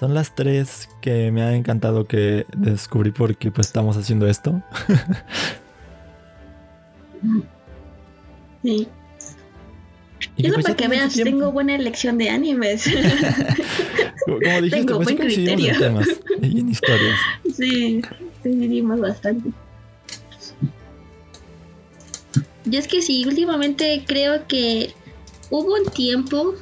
son 0.00 0.14
las 0.14 0.34
tres 0.34 0.88
que 1.02 1.30
me 1.30 1.42
ha 1.42 1.54
encantado 1.54 2.06
que 2.06 2.46
descubrí 2.56 3.10
porque 3.10 3.50
pues 3.50 3.66
estamos 3.66 3.98
haciendo 3.98 4.26
esto. 4.26 4.62
Sí. 8.62 8.88
Y 10.36 10.42
Y 10.42 10.46
eso 10.46 10.54
pues, 10.54 10.64
para 10.64 10.76
que 10.76 10.88
veas, 10.88 11.12
tiempo. 11.14 11.30
tengo 11.30 11.52
buena 11.52 11.74
elección 11.74 12.18
de 12.18 12.28
animes. 12.30 12.84
Como 14.26 14.38
dijiste, 14.38 14.70
tengo 14.70 14.96
pues 14.96 15.06
buen 15.06 15.16
coincidimos 15.16 15.50
en 15.50 15.56
criterio. 15.58 15.78
temas 15.78 16.08
y 16.42 16.60
en 16.60 16.68
historias. 16.70 17.18
Sí, 17.54 18.02
decidimos 18.44 19.00
bastante. 19.00 19.50
Yo 22.64 22.78
es 22.78 22.86
que 22.88 23.02
sí, 23.02 23.24
últimamente 23.26 24.04
creo 24.06 24.46
que 24.46 24.92
hubo 25.50 25.74
un 25.74 25.86
tiempo, 25.90 26.54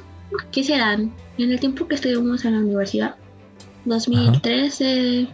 ¿qué 0.51 0.63
serán? 0.63 1.13
En 1.37 1.51
el 1.51 1.59
tiempo 1.59 1.87
que 1.87 1.95
estuvimos 1.95 2.43
en 2.45 2.53
la 2.53 2.59
universidad, 2.59 3.15
2013, 3.85 5.27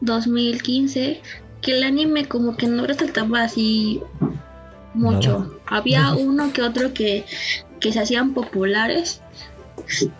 2015, 0.00 1.20
que 1.60 1.72
el 1.72 1.84
anime 1.84 2.26
como 2.26 2.56
que 2.56 2.66
no 2.66 2.86
resaltaba 2.86 3.42
así 3.44 4.00
mucho. 4.94 5.58
Había 5.66 6.08
Ajá. 6.08 6.16
uno 6.16 6.52
que 6.52 6.62
otro 6.62 6.92
que, 6.92 7.24
que 7.80 7.92
se 7.92 8.00
hacían 8.00 8.34
populares 8.34 9.20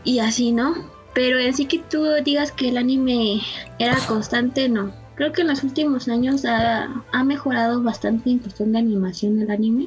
y 0.04 0.20
así, 0.20 0.52
¿no? 0.52 0.74
Pero 1.14 1.38
en 1.38 1.54
sí 1.54 1.66
que 1.66 1.78
tú 1.78 2.06
digas 2.24 2.52
que 2.52 2.70
el 2.70 2.78
anime 2.78 3.40
era 3.78 3.96
constante, 4.06 4.68
no. 4.68 4.92
Creo 5.14 5.32
que 5.32 5.42
en 5.42 5.48
los 5.48 5.62
últimos 5.62 6.08
años 6.08 6.44
ha, 6.46 7.04
ha 7.12 7.24
mejorado 7.24 7.82
bastante 7.82 8.30
en 8.30 8.38
cuestión 8.38 8.72
de 8.72 8.78
animación 8.78 9.40
el 9.40 9.50
anime. 9.50 9.86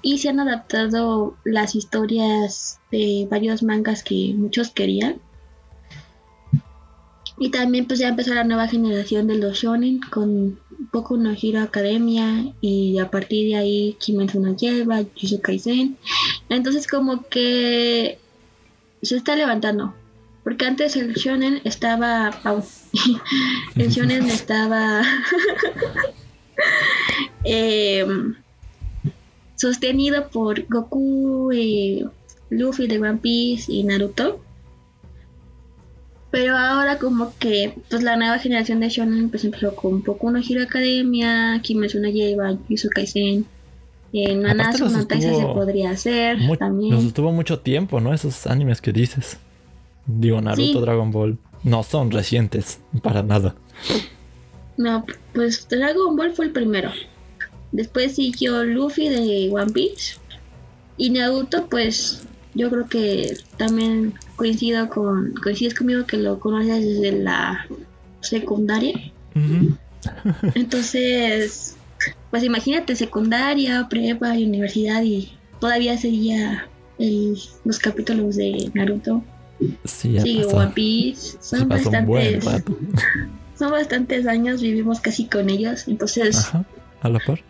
Y 0.00 0.18
se 0.18 0.28
han 0.28 0.38
adaptado 0.38 1.36
las 1.44 1.74
historias 1.74 2.78
de 2.92 3.26
varios 3.28 3.64
mangas 3.64 4.04
que 4.04 4.32
muchos 4.36 4.70
querían. 4.70 5.20
Y 7.40 7.50
también 7.50 7.86
pues 7.86 8.00
ya 8.00 8.08
empezó 8.08 8.34
la 8.34 8.44
nueva 8.44 8.68
generación 8.68 9.26
de 9.26 9.36
los 9.36 9.58
shonen 9.58 10.00
con 10.00 10.58
Boku 10.92 11.16
no 11.16 11.34
Hero 11.40 11.60
Academia 11.60 12.52
y 12.60 12.98
a 12.98 13.10
partir 13.10 13.48
de 13.48 13.56
ahí 13.56 13.96
Kimetsu 14.00 14.40
no 14.40 14.56
Yaiba, 14.56 14.98
Jujutsu 14.98 15.40
Kaisen. 15.40 15.96
Entonces 16.48 16.86
como 16.86 17.28
que 17.28 18.18
se 19.02 19.16
está 19.16 19.36
levantando. 19.36 19.94
Porque 20.42 20.64
antes 20.64 20.96
el 20.96 21.14
shonen 21.14 21.60
estaba... 21.64 22.30
el 23.76 23.90
shonen 23.90 24.24
estaba... 24.30 25.02
em, 27.44 28.34
sostenido 29.56 30.28
por 30.28 30.66
Goku, 30.68 31.50
eh, 31.52 32.06
Luffy 32.50 32.86
de 32.86 32.98
One 32.98 33.18
Piece 33.18 33.70
y 33.70 33.84
Naruto. 33.84 34.40
Pero 36.30 36.56
ahora 36.58 36.98
como 36.98 37.32
que 37.38 37.74
pues 37.88 38.02
la 38.02 38.16
nueva 38.16 38.38
generación 38.38 38.80
de 38.80 38.90
shonen 38.90 39.30
pues 39.30 39.44
empezó 39.44 39.74
con 39.74 40.02
Boku 40.02 40.30
no 40.30 40.38
Hero 40.40 40.62
Academia, 40.62 41.58
Kimetsu 41.62 42.00
no 42.00 42.08
Yaiba, 42.08 42.50
Jujutsu 42.54 42.90
Kaisen, 42.90 43.46
eh, 44.12 44.34
Nanatsu 44.34 44.88
no 44.90 45.06
Taizai 45.06 45.34
se 45.36 45.42
podría 45.46 45.90
hacer 45.90 46.36
Mu- 46.38 46.56
también. 46.56 46.94
Nos 46.94 47.04
estuvo 47.04 47.32
mucho 47.32 47.60
tiempo, 47.60 48.00
¿no? 48.00 48.12
Esos 48.12 48.46
animes 48.46 48.80
que 48.82 48.92
dices. 48.92 49.38
Digo, 50.06 50.40
Naruto, 50.40 50.62
Sí. 50.78 50.80
Dragon 50.80 51.10
Ball. 51.10 51.38
No 51.64 51.82
son 51.82 52.10
recientes, 52.10 52.80
para 53.02 53.22
nada. 53.22 53.54
No, 54.76 55.04
pues 55.34 55.66
Dragon 55.68 56.14
Ball 56.16 56.32
fue 56.32 56.46
el 56.46 56.52
primero. 56.52 56.90
Después 57.72 58.14
siguió 58.14 58.64
Luffy 58.64 59.08
de 59.08 59.50
One 59.52 59.72
Piece. 59.72 60.16
Y 60.96 61.10
Naruto, 61.10 61.66
pues 61.68 62.26
yo 62.54 62.70
creo 62.70 62.86
que 62.86 63.36
también 63.56 64.14
coincido 64.38 64.88
con. 64.88 65.34
Coincides 65.42 65.74
conmigo 65.74 66.06
que 66.06 66.16
lo 66.16 66.38
conoces 66.40 66.82
desde 66.86 67.12
la 67.12 67.66
secundaria. 68.20 68.94
Entonces, 70.54 71.76
pues 72.30 72.44
imagínate 72.44 72.96
secundaria, 72.96 73.86
prepa 73.90 74.36
y 74.36 74.44
universidad 74.44 75.02
y 75.02 75.32
todavía 75.60 75.98
seguía 75.98 76.66
el- 76.98 77.38
los 77.64 77.78
capítulos 77.78 78.36
de 78.36 78.70
Naruto. 78.74 79.22
Sí, 79.84 80.12
ya 80.12 80.22
Sí. 80.22 80.42
One 80.44 80.70
Piece. 80.74 81.36
Son 81.40 81.68
bastantes, 81.68 82.44
son 83.58 83.70
bastantes 83.72 84.26
años, 84.26 84.62
vivimos 84.62 85.00
casi 85.00 85.24
con 85.26 85.50
ellos. 85.50 85.88
Entonces, 85.88 86.36
Ajá, 86.38 86.64
a 87.02 87.08
la 87.08 87.18
par. 87.18 87.40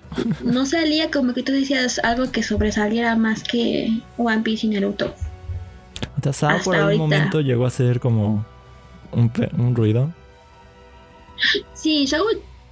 no 0.43 0.65
salía 0.65 1.11
como 1.11 1.35
que 1.35 1.43
tú 1.43 1.53
decías 1.53 2.01
algo 2.03 2.31
que 2.33 2.43
sobresaliera 2.43 3.15
más 3.17 3.43
que 3.43 4.01
One 4.17 4.41
Piece 4.43 4.67
y 4.67 4.71
Naruto. 4.71 5.15
O 6.19 6.23
sea, 6.23 6.33
Sao 6.33 6.51
Hasta 6.51 6.65
por 6.65 6.75
algún 6.77 6.89
ahorita. 6.89 7.03
momento 7.03 7.41
llegó 7.41 7.67
a 7.67 7.71
ser 7.71 8.01
como 8.01 8.45
un, 9.13 9.33
un 9.57 9.75
ruido. 9.77 10.13
Sí, 11.75 12.07
Shaw 12.07 12.25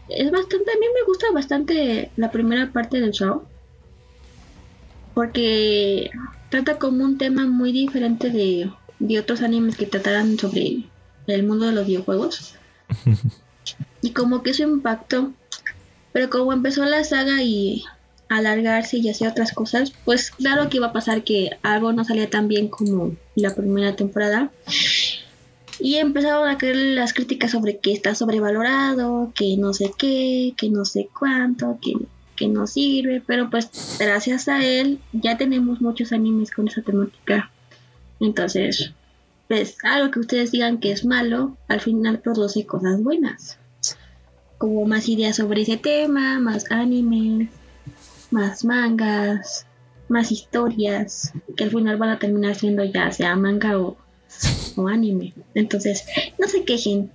es 0.08 0.30
bastante, 0.30 0.70
a 0.70 0.78
mí 0.78 0.86
me 0.94 1.04
gusta 1.06 1.26
bastante 1.32 2.10
la 2.16 2.30
primera 2.30 2.72
parte 2.72 3.00
del 3.00 3.12
show. 3.12 3.42
Porque 5.14 6.10
trata 6.50 6.78
como 6.78 7.04
un 7.04 7.18
tema 7.18 7.46
muy 7.46 7.72
diferente 7.72 8.30
de, 8.30 8.70
de 8.98 9.18
otros 9.18 9.42
animes 9.42 9.76
que 9.76 9.86
trataran 9.86 10.38
sobre 10.38 10.84
el 11.26 11.42
mundo 11.44 11.66
de 11.66 11.72
los 11.72 11.86
videojuegos. 11.86 12.54
y 14.02 14.10
como 14.10 14.42
que 14.42 14.54
su 14.54 14.62
impacto. 14.62 15.32
Pero 16.12 16.30
como 16.30 16.52
empezó 16.52 16.84
la 16.84 17.04
saga 17.04 17.42
y 17.42 17.84
alargarse 18.28 18.98
y 18.98 19.08
hacer 19.08 19.28
otras 19.28 19.52
cosas, 19.52 19.92
pues 20.04 20.30
claro 20.30 20.68
que 20.68 20.78
iba 20.78 20.88
a 20.88 20.92
pasar 20.92 21.22
que 21.22 21.50
algo 21.62 21.92
no 21.92 22.04
salía 22.04 22.28
tan 22.28 22.48
bien 22.48 22.68
como 22.68 23.14
la 23.34 23.54
primera 23.54 23.94
temporada. 23.96 24.50
Y 25.78 25.96
empezaron 25.96 26.48
a 26.48 26.56
creer 26.56 26.76
las 26.76 27.12
críticas 27.12 27.50
sobre 27.50 27.78
que 27.78 27.92
está 27.92 28.14
sobrevalorado, 28.14 29.32
que 29.34 29.56
no 29.58 29.74
sé 29.74 29.92
qué, 29.96 30.54
que 30.56 30.70
no 30.70 30.84
sé 30.84 31.08
cuánto, 31.18 31.78
que, 31.82 31.92
que 32.34 32.48
no 32.48 32.66
sirve. 32.66 33.22
Pero 33.26 33.50
pues 33.50 33.96
gracias 33.98 34.48
a 34.48 34.64
él 34.64 35.00
ya 35.12 35.36
tenemos 35.36 35.80
muchos 35.80 36.12
animes 36.12 36.50
con 36.50 36.68
esa 36.68 36.82
temática. 36.82 37.50
Entonces, 38.20 38.92
pues 39.48 39.76
algo 39.84 40.10
que 40.10 40.20
ustedes 40.20 40.50
digan 40.50 40.78
que 40.78 40.92
es 40.92 41.04
malo, 41.04 41.56
al 41.68 41.80
final 41.80 42.20
produce 42.20 42.66
cosas 42.66 43.02
buenas. 43.02 43.58
Como 44.58 44.86
más 44.86 45.08
ideas 45.08 45.36
sobre 45.36 45.62
ese 45.62 45.76
tema, 45.76 46.40
más 46.40 46.70
animes, 46.72 47.50
más 48.36 48.64
mangas. 48.64 49.66
más 50.08 50.30
historias 50.30 51.32
que 51.56 51.64
al 51.64 51.70
final 51.70 51.96
van 51.96 52.10
a 52.10 52.18
terminar 52.18 52.54
siendo 52.54 52.84
ya 52.84 53.10
sea 53.10 53.34
manga 53.34 53.80
o, 53.80 53.96
o 54.76 54.88
anime. 54.88 55.32
Entonces, 55.54 56.04
no 56.38 56.46
se 56.46 56.64
quejen. 56.64 57.10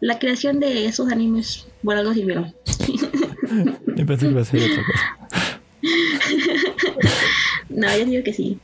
La 0.00 0.18
creación 0.18 0.58
de 0.58 0.86
esos 0.86 1.12
animes 1.12 1.66
por 1.84 1.96
algo 1.96 2.12
sirvieron. 2.14 2.54
Yo 3.96 4.06
pensé 4.06 4.26
que 4.26 4.32
iba 4.32 4.40
a 4.40 4.44
ser 4.44 4.62
otra 4.62 4.82
cosa. 4.84 5.60
no, 7.68 7.98
yo 7.98 8.06
digo 8.06 8.24
que 8.24 8.32
sí. 8.32 8.58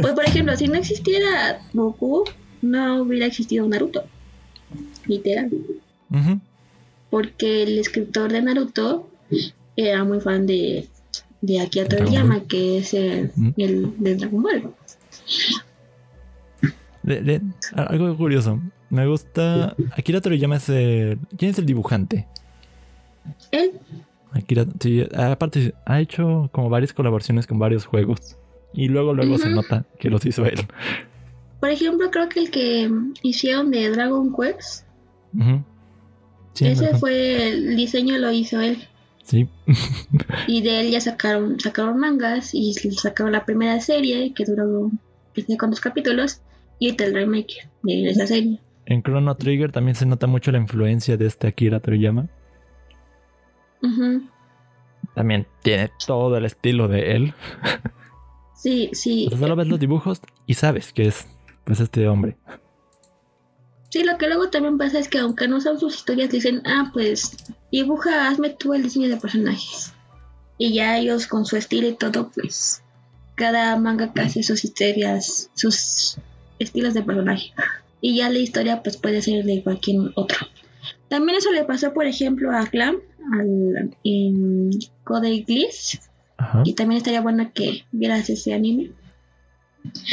Pues 0.00 0.12
por 0.12 0.24
ejemplo, 0.24 0.56
si 0.56 0.66
no 0.66 0.74
existiera 0.74 1.60
Goku, 1.72 2.24
no 2.62 3.02
hubiera 3.02 3.26
existido 3.26 3.66
Naruto. 3.68 4.04
Literal. 5.06 5.50
Porque 7.10 7.62
el 7.62 7.78
escritor 7.78 8.32
de 8.32 8.42
Naruto 8.42 9.08
era 9.76 10.04
muy 10.04 10.20
fan 10.20 10.46
de, 10.46 10.88
de 11.46 11.60
Akira 11.60 11.86
Toriyama, 11.88 12.40
que 12.44 12.78
es 12.78 12.94
el, 12.94 13.30
el 13.56 13.92
de 13.98 14.16
Dragon 14.16 14.42
Ball. 14.42 14.74
De- 17.02 17.20
de- 17.20 17.40
algo 17.76 18.16
curioso. 18.16 18.60
Me 18.90 19.06
gusta. 19.06 19.74
Akira 19.96 20.20
Toriyama 20.20 20.56
es 20.56 20.68
el. 20.68 21.18
¿Quién 21.36 21.50
es 21.50 21.58
el 21.58 21.66
dibujante? 21.66 22.26
Él, 23.50 23.72
Akira, 24.32 24.66
sí, 24.80 25.06
aparte 25.16 25.74
ha 25.86 26.00
hecho 26.00 26.48
como 26.52 26.68
varias 26.70 26.92
colaboraciones 26.92 27.46
con 27.46 27.58
varios 27.58 27.84
juegos. 27.86 28.36
Y 28.72 28.88
luego, 28.88 29.14
luego 29.14 29.38
se 29.38 29.50
nota 29.50 29.84
que 29.98 30.10
los 30.10 30.24
hizo 30.26 30.44
él. 30.44 30.60
por 31.60 31.70
ejemplo, 31.70 32.10
creo 32.10 32.28
que 32.28 32.40
el 32.40 32.50
que 32.50 32.90
hicieron 33.22 33.70
de 33.70 33.90
Dragon 33.90 34.34
Quest. 34.34 34.84
Sí, 36.54 36.66
ese 36.66 36.94
fue 36.98 37.50
el 37.50 37.76
diseño 37.76 38.16
lo 38.18 38.30
hizo 38.32 38.60
él. 38.60 38.78
Sí. 39.24 39.48
Y 40.46 40.62
de 40.62 40.80
él 40.80 40.90
ya 40.90 41.00
sacaron, 41.00 41.58
sacaron 41.58 41.98
mangas 41.98 42.54
y 42.54 42.74
sacaron 42.74 43.32
la 43.32 43.44
primera 43.44 43.80
serie 43.80 44.32
que 44.34 44.44
duró 44.44 44.64
no 44.64 44.92
sé 45.34 45.58
cuántos 45.58 45.80
capítulos 45.80 46.40
y 46.78 46.86
ahorita 46.86 47.04
el 47.06 47.14
remake 47.14 47.68
de 47.82 48.10
esa 48.10 48.26
serie. 48.26 48.60
En 48.86 49.02
Chrono 49.02 49.34
Trigger 49.36 49.72
también 49.72 49.94
se 49.94 50.06
nota 50.06 50.26
mucho 50.26 50.52
la 50.52 50.58
influencia 50.58 51.16
de 51.16 51.26
este 51.26 51.48
Akira 51.48 51.80
Toriyama. 51.80 52.28
También 55.14 55.46
tiene 55.62 55.90
todo 56.06 56.36
el 56.36 56.44
estilo 56.44 56.88
de 56.88 57.12
él. 57.16 57.34
Sí, 58.54 58.90
sí. 58.92 59.26
O 59.26 59.30
sea, 59.30 59.40
solo 59.40 59.56
ves 59.56 59.68
los 59.68 59.78
dibujos 59.78 60.22
y 60.46 60.54
sabes 60.54 60.92
que 60.92 61.06
es 61.06 61.26
pues 61.64 61.80
este 61.80 62.08
hombre. 62.08 62.36
Sí, 63.94 64.02
lo 64.02 64.18
que 64.18 64.26
luego 64.26 64.50
también 64.50 64.76
pasa 64.76 64.98
es 64.98 65.06
que 65.06 65.18
aunque 65.18 65.46
no 65.46 65.60
son 65.60 65.78
sus 65.78 65.94
historias, 65.94 66.28
dicen, 66.28 66.62
ah, 66.64 66.90
pues 66.92 67.36
dibuja, 67.70 68.26
hazme 68.26 68.50
tú 68.50 68.74
el 68.74 68.82
diseño 68.82 69.08
de 69.08 69.18
personajes. 69.18 69.92
Y 70.58 70.74
ya 70.74 70.98
ellos 70.98 71.28
con 71.28 71.46
su 71.46 71.56
estilo 71.56 71.86
y 71.86 71.94
todo, 71.94 72.28
pues 72.34 72.82
cada 73.36 73.78
manga 73.78 74.12
hace 74.16 74.42
sus 74.42 74.64
historias, 74.64 75.48
sus 75.54 76.16
estilos 76.58 76.94
de 76.94 77.04
personaje. 77.04 77.52
Y 78.00 78.16
ya 78.16 78.30
la 78.30 78.40
historia 78.40 78.82
pues 78.82 78.96
puede 78.96 79.22
ser 79.22 79.44
de 79.44 79.62
cualquier 79.62 80.10
otro. 80.16 80.38
También 81.08 81.38
eso 81.38 81.52
le 81.52 81.62
pasó, 81.62 81.92
por 81.92 82.06
ejemplo, 82.06 82.50
a 82.50 82.66
Clam, 82.66 82.96
al, 83.32 83.96
en 84.02 84.70
Code. 85.04 85.44
Ajá. 86.38 86.62
Y 86.64 86.72
también 86.72 86.96
estaría 86.96 87.20
bueno 87.20 87.48
que 87.54 87.84
vieras 87.92 88.28
ese 88.28 88.54
anime. 88.54 88.90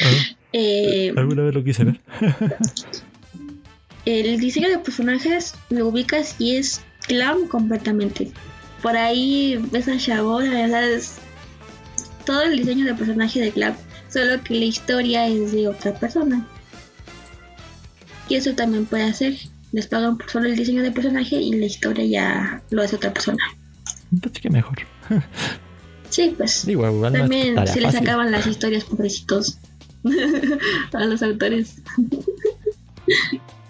Ah, 0.04 0.36
Eh, 0.54 1.12
Alguna 1.18 1.42
vez 1.42 1.56
lo 1.56 1.64
quise 1.64 1.84
ver. 1.84 2.00
el 4.06 4.40
diseño 4.40 4.70
de 4.70 4.80
personajes 4.80 5.56
lo 5.70 5.88
ubicas 5.88 6.36
y 6.40 6.56
es 6.56 6.82
clown 7.08 7.48
completamente. 7.48 8.32
Por 8.82 8.98
ahí 8.98 9.64
ves 9.72 9.88
a 9.88 9.96
Shabora, 9.96 10.50
¿verdad? 10.50 10.90
Es 10.90 11.18
todo 12.26 12.42
el 12.44 12.58
diseño 12.58 12.86
de 12.86 12.96
personaje 12.96 13.40
de 13.40 13.52
Clown, 13.52 13.76
solo 14.10 14.44
que 14.44 14.56
la 14.56 14.66
historia 14.66 15.28
es 15.28 15.52
de 15.52 15.68
otra 15.68 15.94
persona. 15.94 16.48
Y 18.30 18.36
eso 18.36 18.54
también 18.56 18.86
puede 18.86 19.04
hacer. 19.04 19.36
Les 19.72 19.88
pagan 19.88 20.18
por 20.18 20.30
solo 20.30 20.48
el 20.48 20.56
diseño 20.56 20.82
de 20.84 20.92
personaje 20.92 21.36
y 21.36 21.54
la 21.54 21.66
historia 21.66 22.06
ya 22.06 22.64
lo 22.72 22.82
hace 22.82 22.96
otra 22.96 23.14
persona. 23.14 23.44
Pues 24.22 24.34
que 24.34 24.50
mejor. 24.50 24.80
Sí, 26.10 26.34
pues 26.38 26.66
Digo, 26.66 26.90
igual 26.90 27.14
también 27.14 27.56
se 27.68 27.80
les 27.82 27.92
fácil. 27.92 27.98
acaban 27.98 28.32
las 28.32 28.48
historias 28.48 28.84
pobrecitos 28.84 29.58
a 30.94 31.06
los 31.06 31.22
autores. 31.22 31.76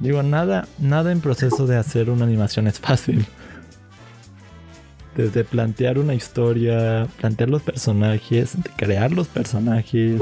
Digo, 0.00 0.22
nada, 0.22 0.68
nada 0.78 1.10
en 1.10 1.20
proceso 1.20 1.66
de 1.66 1.76
hacer 1.76 2.10
una 2.10 2.24
animación 2.24 2.66
es 2.68 2.78
fácil. 2.78 3.26
Desde 5.16 5.42
plantear 5.42 5.98
una 5.98 6.14
historia, 6.14 7.08
plantear 7.18 7.50
los 7.50 7.62
personajes, 7.62 8.56
crear 8.76 9.10
los 9.10 9.26
personajes, 9.26 10.20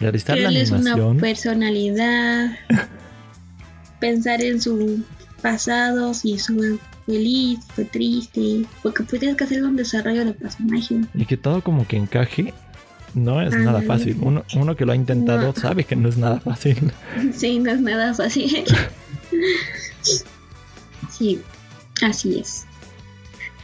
realizar 0.00 0.38
la 0.38 0.48
Crearles 0.48 0.70
una 0.70 0.80
animación. 0.80 1.18
personalidad, 1.18 2.52
pensar 4.00 4.42
en 4.42 4.60
su 4.60 5.04
pasado, 5.42 6.14
si 6.14 6.38
fue 6.38 6.78
feliz, 7.04 7.60
fue 7.74 7.84
triste, 7.84 8.64
porque 8.82 9.02
tienes 9.04 9.36
que 9.36 9.44
hacer 9.44 9.62
un 9.62 9.76
desarrollo 9.76 10.24
de 10.24 10.32
personaje. 10.32 11.02
Y 11.12 11.26
que 11.26 11.36
todo 11.36 11.62
como 11.62 11.86
que 11.86 11.98
encaje, 11.98 12.54
no 13.14 13.40
es 13.42 13.56
nada 13.56 13.82
fácil. 13.82 14.16
Uno, 14.20 14.44
uno 14.54 14.76
que 14.76 14.84
lo 14.84 14.92
ha 14.92 14.96
intentado 14.96 15.42
No. 15.42 15.54
sabe 15.54 15.84
que 15.84 15.96
no 15.96 16.08
es 16.08 16.16
nada 16.16 16.40
fácil. 16.40 16.92
Sí, 17.34 17.58
no 17.58 17.70
es 17.70 17.80
nada 17.80 18.14
fácil. 18.14 18.64
sí, 21.10 21.40
así 22.02 22.38
es. 22.38 22.66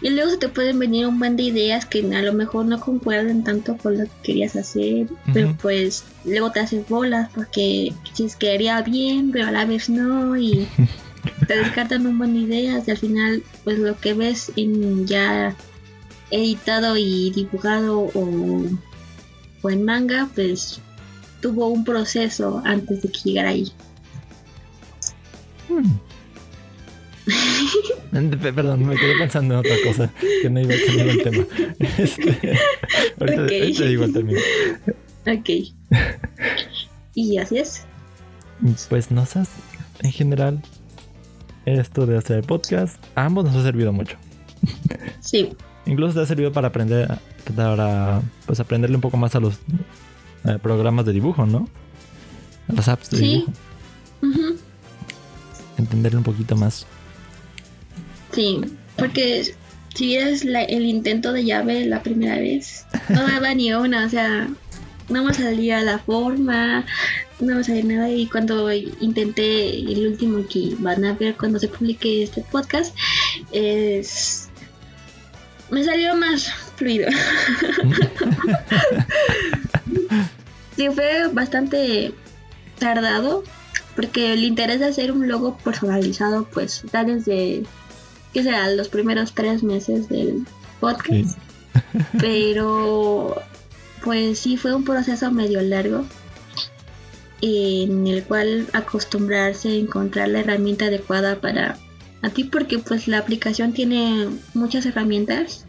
Y 0.01 0.11
luego 0.11 0.31
se 0.31 0.37
te 0.37 0.49
pueden 0.49 0.79
venir 0.79 1.07
un 1.07 1.19
buen 1.19 1.37
de 1.37 1.43
ideas 1.43 1.85
que 1.85 2.01
a 2.01 2.23
lo 2.23 2.33
mejor 2.33 2.67
no 2.67 2.79
concuerdan 2.79 3.43
tanto 3.43 3.77
con 3.77 3.99
lo 3.99 4.05
que 4.05 4.11
querías 4.23 4.55
hacer, 4.55 5.09
pero 5.35 5.57
pues 5.61 6.05
luego 6.25 6.53
te 6.53 6.61
haces 6.61 6.89
bolas 6.89 7.31
porque 7.35 7.93
dices 8.05 8.37
que 8.37 8.53
haría 8.53 8.81
bien, 8.83 9.33
pero 9.33 9.49
a 9.49 9.51
la 9.51 9.65
vez 9.65 9.89
no, 9.89 10.37
y 10.37 10.69
te 11.49 11.57
descartan 11.57 12.07
un 12.07 12.17
buen 12.17 12.33
de 12.35 12.41
ideas 12.41 12.87
y 12.87 12.93
al 12.93 12.99
final 12.99 13.43
pues 13.65 13.81
lo 13.81 13.99
que 13.99 14.15
ves 14.15 14.53
en 14.55 15.07
ya 15.07 15.57
editado 16.31 16.97
y 16.97 17.31
dibujado 17.31 18.11
o, 18.15 18.63
o 19.63 19.71
en 19.71 19.85
manga 19.85 20.29
pues 20.35 20.81
tuvo 21.41 21.69
un 21.69 21.85
proceso 21.85 22.61
antes 22.65 23.03
de 23.03 23.09
que 23.11 23.19
llegara 23.25 23.51
ahí. 23.51 23.71
Hmm. 25.69 25.99
Pe- 28.41 28.53
Perdón, 28.53 28.87
me 28.87 28.97
quedé 28.97 29.19
pensando 29.19 29.55
en 29.55 29.61
otra 29.61 29.77
cosa 29.85 30.11
que 30.43 30.49
no 30.49 30.61
iba 30.61 30.75
a 30.75 30.79
tener 30.79 31.09
el 31.09 31.23
tema. 31.23 31.45
Este, 31.99 32.59
ahorita, 33.21 33.43
Ok. 33.45 33.51
ahorita 33.53 33.85
digo 33.85 34.05
el 34.05 34.13
término. 34.13 34.41
Ok. 35.27 35.51
y 37.15 37.37
así 37.39 37.59
es. 37.59 37.85
Pues 38.89 39.11
no 39.11 39.25
sé, 39.27 39.43
en 40.01 40.11
general, 40.13 40.63
esto 41.67 42.07
de 42.07 42.17
hacer 42.17 42.43
podcast, 42.45 42.97
a 43.15 43.27
ambos 43.27 43.45
nos 43.45 43.55
ha 43.57 43.63
servido 43.63 43.93
mucho. 43.93 44.17
Sí, 45.21 45.51
Incluso 45.87 46.15
te 46.15 46.21
ha 46.23 46.27
servido 46.27 46.53
para 46.53 46.69
aprender, 46.69 47.19
para 47.53 48.23
pues 48.47 48.61
aprenderle 48.61 48.97
un 48.97 49.03
poco 49.03 49.17
más 49.17 49.35
a 49.35 49.41
los 49.41 49.55
eh, 50.45 50.59
programas 50.63 51.05
de 51.07 51.13
dibujo, 51.13 51.47
¿no? 51.47 51.69
A 52.69 52.73
las 52.73 52.89
apps 52.89 53.11
de 53.11 53.17
Sí. 53.19 53.25
dibujo. 53.27 53.53
Entenderle 55.77 56.19
un 56.19 56.25
poquito 56.25 56.57
más. 56.57 56.87
sí. 58.33 58.61
Porque 58.97 59.55
si 59.95 60.07
vieras 60.07 60.45
la- 60.45 60.65
el 60.65 60.85
intento 60.85 61.33
de 61.33 61.45
llave 61.45 61.85
la 61.87 62.03
primera 62.03 62.35
vez, 62.37 62.85
no 63.09 63.25
daba 63.27 63.55
ni 63.55 63.73
una, 63.73 64.07
o 64.07 64.09
sea, 64.09 64.49
no 65.09 65.23
me 65.23 65.33
salía 65.33 65.81
la 65.83 66.01
forma, 66.01 66.85
no 67.39 67.55
me 67.57 67.63
salía 67.63 67.85
nada. 67.85 68.11
Y 68.11 68.27
cuando 68.27 68.73
intenté 68.73 69.79
el 69.79 70.09
último 70.09 70.45
que 70.49 70.75
van 70.81 71.05
a 71.05 71.13
ver 71.15 71.37
cuando 71.37 71.61
se 71.61 71.69
publique 71.69 72.25
este 72.25 72.43
podcast, 72.51 72.93
es. 73.53 74.49
Me 75.71 75.85
salió 75.85 76.17
más 76.17 76.51
fluido. 76.79 77.09
Sí, 80.77 80.89
fue 80.95 81.27
bastante 81.33 82.15
tardado 82.79 83.43
porque 83.97 84.33
el 84.33 84.45
interés 84.45 84.79
de 84.79 84.87
hacer 84.87 85.11
un 85.11 85.27
logo 85.27 85.59
personalizado 85.59 86.45
pues 86.45 86.85
está 86.85 87.03
desde, 87.03 87.65
¿qué 88.33 88.45
será? 88.45 88.71
Los 88.71 88.89
primeros 88.89 89.35
tres 89.35 89.65
meses 89.65 90.09
del 90.09 90.47
podcast. 90.79 91.37
Sí. 91.37 91.99
Pero 92.21 93.43
pues 94.05 94.39
sí 94.39 94.57
fue 94.57 94.73
un 94.73 94.85
proceso 94.85 95.33
medio 95.33 95.61
largo 95.63 96.05
en 97.41 98.07
el 98.07 98.23
cual 98.23 98.69
acostumbrarse 98.73 99.71
a 99.71 99.75
encontrar 99.75 100.29
la 100.29 100.41
herramienta 100.41 100.85
adecuada 100.85 101.41
para 101.41 101.77
a 102.23 102.31
ti 102.31 102.45
porque 102.45 102.79
pues 102.79 103.09
la 103.09 103.19
aplicación 103.19 103.73
tiene 103.73 104.29
muchas 104.55 104.87
herramientas 104.87 105.67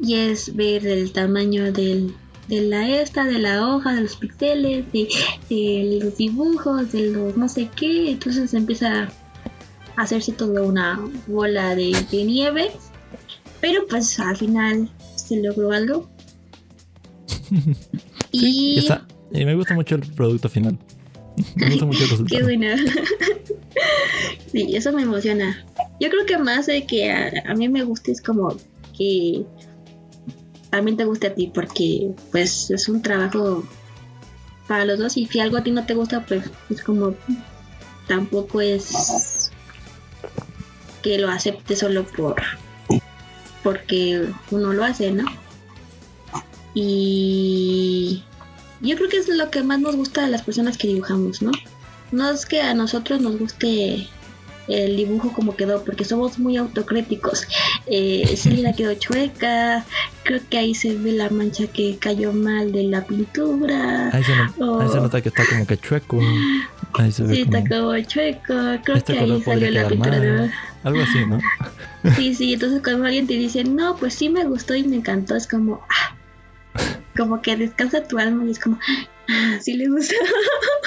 y 0.00 0.14
es 0.14 0.54
ver 0.54 0.86
el 0.86 1.12
tamaño 1.12 1.72
del, 1.72 2.14
de 2.48 2.62
la 2.62 2.88
esta, 3.00 3.24
de 3.24 3.38
la 3.38 3.66
hoja, 3.68 3.94
de 3.94 4.02
los 4.02 4.16
píxeles, 4.16 4.84
de, 4.92 5.08
de 5.50 5.98
los 6.02 6.16
dibujos, 6.16 6.92
de 6.92 7.08
los 7.10 7.36
no 7.36 7.48
sé 7.48 7.68
qué, 7.76 8.10
entonces 8.12 8.54
empieza 8.54 9.04
a 9.96 10.02
hacerse 10.02 10.32
toda 10.32 10.62
una 10.62 11.00
bola 11.26 11.74
de, 11.74 11.96
de 12.10 12.24
nieve, 12.24 12.70
pero 13.60 13.86
pues 13.88 14.18
al 14.20 14.36
final 14.36 14.88
se 15.16 15.42
logró 15.42 15.72
algo 15.72 16.08
y... 18.32 18.74
Y, 18.74 18.78
está- 18.78 19.06
y 19.32 19.44
me 19.44 19.54
gusta 19.54 19.74
mucho 19.74 19.94
el 19.96 20.02
producto 20.02 20.48
final. 20.48 20.78
Me 21.56 21.70
gusta 21.70 21.84
mucho 21.86 22.04
el 22.04 22.08
Qué 22.26 22.38
resultado. 22.40 22.44
bueno. 22.44 22.66
sí, 24.52 24.74
eso 24.76 24.92
me 24.92 25.02
emociona. 25.02 25.64
Yo 26.00 26.08
creo 26.10 26.24
que 26.26 26.38
más 26.38 26.66
de 26.66 26.86
que 26.86 27.10
a, 27.12 27.32
a 27.46 27.54
mí 27.54 27.68
me 27.68 27.82
guste 27.84 28.12
es 28.12 28.22
como 28.22 28.56
que 28.96 29.44
también 30.70 30.96
te 30.96 31.04
guste 31.04 31.28
a 31.28 31.34
ti, 31.34 31.50
porque 31.52 32.10
pues 32.30 32.70
es 32.70 32.88
un 32.88 33.02
trabajo 33.02 33.64
para 34.66 34.84
los 34.84 34.98
dos 34.98 35.16
y 35.16 35.26
si 35.26 35.40
algo 35.40 35.56
a 35.56 35.62
ti 35.62 35.70
no 35.70 35.86
te 35.86 35.94
gusta, 35.94 36.24
pues 36.26 36.44
es 36.70 36.82
como 36.82 37.14
tampoco 38.06 38.60
es 38.60 39.50
que 41.02 41.18
lo 41.18 41.30
acepte 41.30 41.76
solo 41.76 42.04
por 42.04 42.36
porque 43.62 44.26
uno 44.50 44.72
lo 44.72 44.84
hace, 44.84 45.10
¿no? 45.10 45.24
Y 46.74 48.22
yo 48.80 48.96
creo 48.96 49.08
que 49.08 49.18
es 49.18 49.28
lo 49.28 49.50
que 49.50 49.62
más 49.62 49.80
nos 49.80 49.96
gusta 49.96 50.24
a 50.24 50.28
las 50.28 50.42
personas 50.42 50.78
que 50.78 50.88
dibujamos, 50.88 51.42
¿no? 51.42 51.50
No 52.12 52.30
es 52.30 52.46
que 52.46 52.62
a 52.62 52.74
nosotros 52.74 53.20
nos 53.20 53.38
guste 53.38 54.08
el 54.68 54.96
dibujo 54.96 55.32
como 55.32 55.56
quedó, 55.56 55.84
porque 55.84 56.04
somos 56.04 56.38
muy 56.38 56.56
autocríticos. 56.56 57.46
Eh, 57.86 58.34
Celina 58.36 58.72
quedó 58.74 58.94
chueca, 58.94 59.84
creo 60.24 60.40
que 60.50 60.58
ahí 60.58 60.74
se 60.74 60.94
ve 60.94 61.12
la 61.12 61.30
mancha 61.30 61.66
que 61.66 61.96
cayó 61.98 62.32
mal 62.32 62.70
de 62.72 62.84
la 62.84 63.04
pintura. 63.06 64.10
Ahí 64.12 64.22
se, 64.24 64.32
no- 64.58 64.80
ahí 64.80 64.88
se 64.88 65.00
nota 65.00 65.20
que 65.22 65.28
está 65.30 65.44
como 65.46 65.66
que 65.66 65.76
chueco. 65.78 66.20
Ahí 66.94 67.10
se 67.12 67.22
ve 67.24 67.34
Sí, 67.36 67.40
está 67.42 67.60
como 67.66 67.88
como 67.92 68.00
chueco, 68.00 68.54
creo 68.84 68.96
este 68.96 69.12
que 69.14 69.18
ahí 69.20 69.42
salió 69.42 69.70
la 69.70 69.88
pintura 69.88 70.20
de 70.20 70.32
mal. 70.32 70.52
Algo 70.84 71.02
así, 71.02 71.18
¿no? 71.26 71.38
Sí, 72.16 72.32
sí, 72.34 72.52
entonces 72.54 72.80
cuando 72.82 73.06
alguien 73.06 73.26
te 73.26 73.34
dice, 73.34 73.64
no, 73.64 73.96
pues 73.96 74.14
sí 74.14 74.28
me 74.28 74.44
gustó 74.44 74.74
y 74.76 74.84
me 74.84 74.96
encantó, 74.96 75.34
es 75.34 75.48
como, 75.48 75.82
ah, 75.90 76.14
como 77.16 77.42
que 77.42 77.56
descansa 77.56 78.04
tu 78.06 78.18
alma 78.18 78.44
y 78.46 78.52
es 78.52 78.58
como, 78.60 78.78
ah, 79.28 79.58
sí 79.60 79.72
le 79.74 79.88
gusta. 79.88 80.14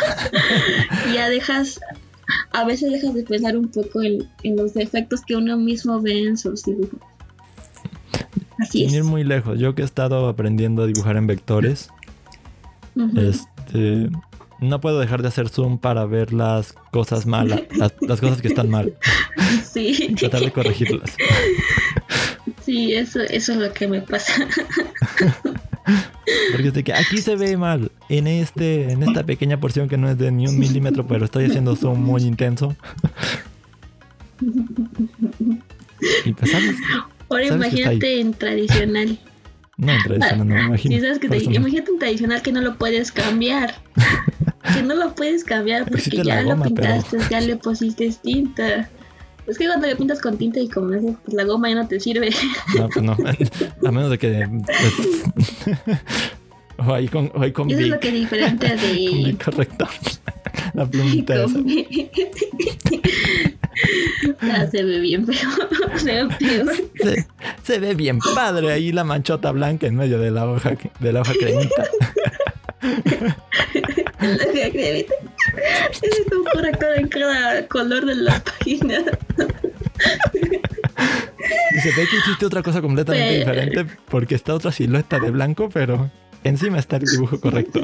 y 1.10 1.14
ya 1.16 1.30
dejas, 1.30 1.80
a 2.52 2.64
veces 2.66 2.92
dejas 2.92 3.14
de 3.14 3.24
pensar 3.24 3.58
un 3.58 3.68
poco 3.70 4.02
en, 4.02 4.28
en 4.44 4.56
los 4.56 4.74
defectos 4.74 5.22
que 5.26 5.36
uno 5.36 5.58
mismo 5.58 6.02
ve 6.02 6.20
en 6.28 6.38
sus 6.38 6.64
dibujos. 6.64 7.00
Así 8.60 8.80
Sin 8.80 8.88
es. 8.90 8.94
ir 8.96 9.04
muy 9.04 9.24
lejos. 9.24 9.58
Yo 9.60 9.74
que 9.76 9.82
he 9.82 9.86
estado 9.86 10.28
aprendiendo 10.28 10.84
a 10.84 10.88
dibujar 10.88 11.18
en 11.18 11.26
vectores, 11.28 11.90
este, 13.16 14.10
no 14.60 14.82
puedo 14.82 15.00
dejar 15.00 15.22
de 15.22 15.30
hacer 15.30 15.50
zoom 15.50 15.80
para 15.80 16.06
ver 16.06 16.34
las 16.34 16.74
cosas 16.92 17.26
malas, 17.26 17.62
las, 17.76 17.94
las 18.02 18.20
cosas 18.22 18.42
que 18.42 18.50
están 18.50 18.70
mal, 18.70 18.96
Sí, 19.74 20.14
tratar 20.20 20.42
de 20.42 20.52
corregirlas. 20.52 21.16
sí, 22.64 22.94
eso, 22.94 23.22
eso 23.22 23.54
es 23.54 23.58
lo 23.58 23.74
que 23.74 23.88
me 23.88 24.02
pasa. 24.02 24.34
Porque 26.52 26.68
es 26.68 26.74
de 26.74 26.84
que 26.84 26.94
aquí 26.94 27.18
se 27.18 27.36
ve 27.36 27.58
mal, 27.58 27.92
en 28.10 28.28
este, 28.28 28.92
en 28.92 29.04
esta 29.04 29.24
pequeña 29.26 29.60
porción 29.60 29.90
que 29.90 29.98
no 29.98 30.10
es 30.10 30.18
de 30.18 30.32
ni 30.32 30.48
un 30.48 30.58
milímetro, 30.60 31.08
pero 31.08 31.26
estoy 31.26 31.46
haciendo 31.46 31.76
zoom 31.76 32.00
muy 32.00 32.24
intenso. 32.24 32.76
Y 36.26 36.34
pues 36.34 36.52
sabes, 36.52 36.76
Ahora 37.30 37.46
imagínate 37.48 38.20
en 38.20 38.34
tradicional. 38.34 39.20
no 39.78 39.92
en 39.94 40.04
tradicional, 40.04 40.48
no 40.48 40.56
me 40.56 40.62
imagino. 40.66 41.00
Sabes 41.00 41.20
que 41.20 41.30
te- 41.30 41.44
imagínate 41.44 41.92
un 41.92 42.00
tradicional 42.00 42.42
que 42.42 42.52
no 42.52 42.62
lo 42.62 42.76
puedes 42.78 43.12
cambiar. 43.12 43.76
que 44.74 44.84
no 44.84 44.96
lo 44.96 45.16
puedes 45.16 45.44
cambiar 45.44 45.86
porque 45.90 46.10
ya 46.24 46.42
lo 46.42 46.50
pero- 46.50 46.64
pintaste, 46.64 47.18
ya 47.30 47.40
le 47.42 47.56
pusiste 47.56 48.12
tinta. 48.22 48.90
Es 49.48 49.58
que 49.58 49.66
cuando 49.68 49.88
le 49.88 49.96
pintas 49.96 50.22
con 50.22 50.38
tinta 50.38 50.60
y 50.60 50.70
como 50.70 50.90
pues 51.24 51.34
la 51.34 51.44
goma 51.44 51.70
ya 51.70 51.76
no 51.76 51.88
te 51.88 52.00
sirve. 52.00 52.30
No, 52.78 52.88
pues 52.90 53.04
no. 53.04 53.14
A 53.88 53.92
menos 53.92 54.10
de 54.12 54.18
que. 54.18 54.48
pues, 54.66 55.98
o 56.88 56.94
ahí 56.94 57.08
con, 57.08 57.32
o 57.36 57.42
ahí 57.42 57.52
con 57.52 57.70
es 57.70 57.88
lo 57.88 58.00
que 58.00 58.08
es 58.10 58.14
diferente 58.14 58.68
de. 58.68 59.36
Correcto. 59.44 59.88
La 60.74 60.86
plumita 60.86 61.36
esa. 61.44 61.54
con- 61.54 61.66
Ah, 64.42 64.68
se 64.70 64.84
ve 64.84 65.00
bien 65.00 65.26
feo. 65.26 65.50
se 65.98 66.24
ve 66.24 66.28
peor. 66.40 66.72
Se, 67.02 67.26
se 67.64 67.80
ve 67.80 67.96
bien 67.96 68.20
padre 68.36 68.72
ahí 68.72 68.92
la 68.92 69.04
manchota 69.04 69.52
blanca 69.52 69.88
en 69.88 69.96
medio 69.96 70.20
de 70.20 70.30
la 70.32 70.46
hoja, 70.50 70.76
de 71.00 71.14
la 71.14 71.22
hoja 71.22 71.34
cremita. 71.40 71.84
La 74.22 74.70
cremita. 74.72 75.14
Corrector 76.54 76.90
en 76.98 77.08
cada 77.08 77.68
color 77.68 78.06
de 78.06 78.16
la 78.16 78.44
página. 78.44 79.00
Y 81.76 81.80
se 81.80 81.90
ve 81.90 82.08
que 82.10 82.18
hiciste 82.18 82.46
otra 82.46 82.62
cosa 82.64 82.82
completamente 82.82 83.28
Pero- 83.28 83.40
diferente 83.52 83.98
porque 84.10 84.36
está 84.36 84.54
otra 84.54 84.72
silueta 84.72 85.20
de 85.20 85.32
blanco, 85.32 85.70
pero 85.70 86.10
encima 86.44 86.80
está 86.80 86.98
el 86.98 87.06
dibujo 87.06 87.40
correcto. 87.40 87.82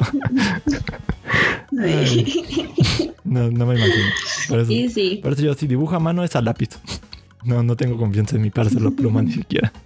Sí. 2.06 3.12
No, 3.24 3.50
no 3.50 3.66
me 3.66 3.74
imagino. 3.76 4.04
Por 4.48 4.60
eso, 4.60 4.72
Y 4.72 4.88
sí. 4.88 5.20
por 5.22 5.32
eso 5.34 5.42
yo 5.42 5.54
si 5.54 5.66
dibujo 5.66 5.94
a 5.94 6.00
mano 6.00 6.24
es 6.24 6.34
a 6.36 6.40
lápiz. 6.42 6.70
No, 7.44 7.62
no 7.62 7.76
tengo 7.76 7.96
confianza 7.98 8.36
en 8.36 8.42
mi 8.42 8.50
parcela 8.50 8.90
pluma 8.90 9.22
ni 9.22 9.32
siquiera. 9.32 9.72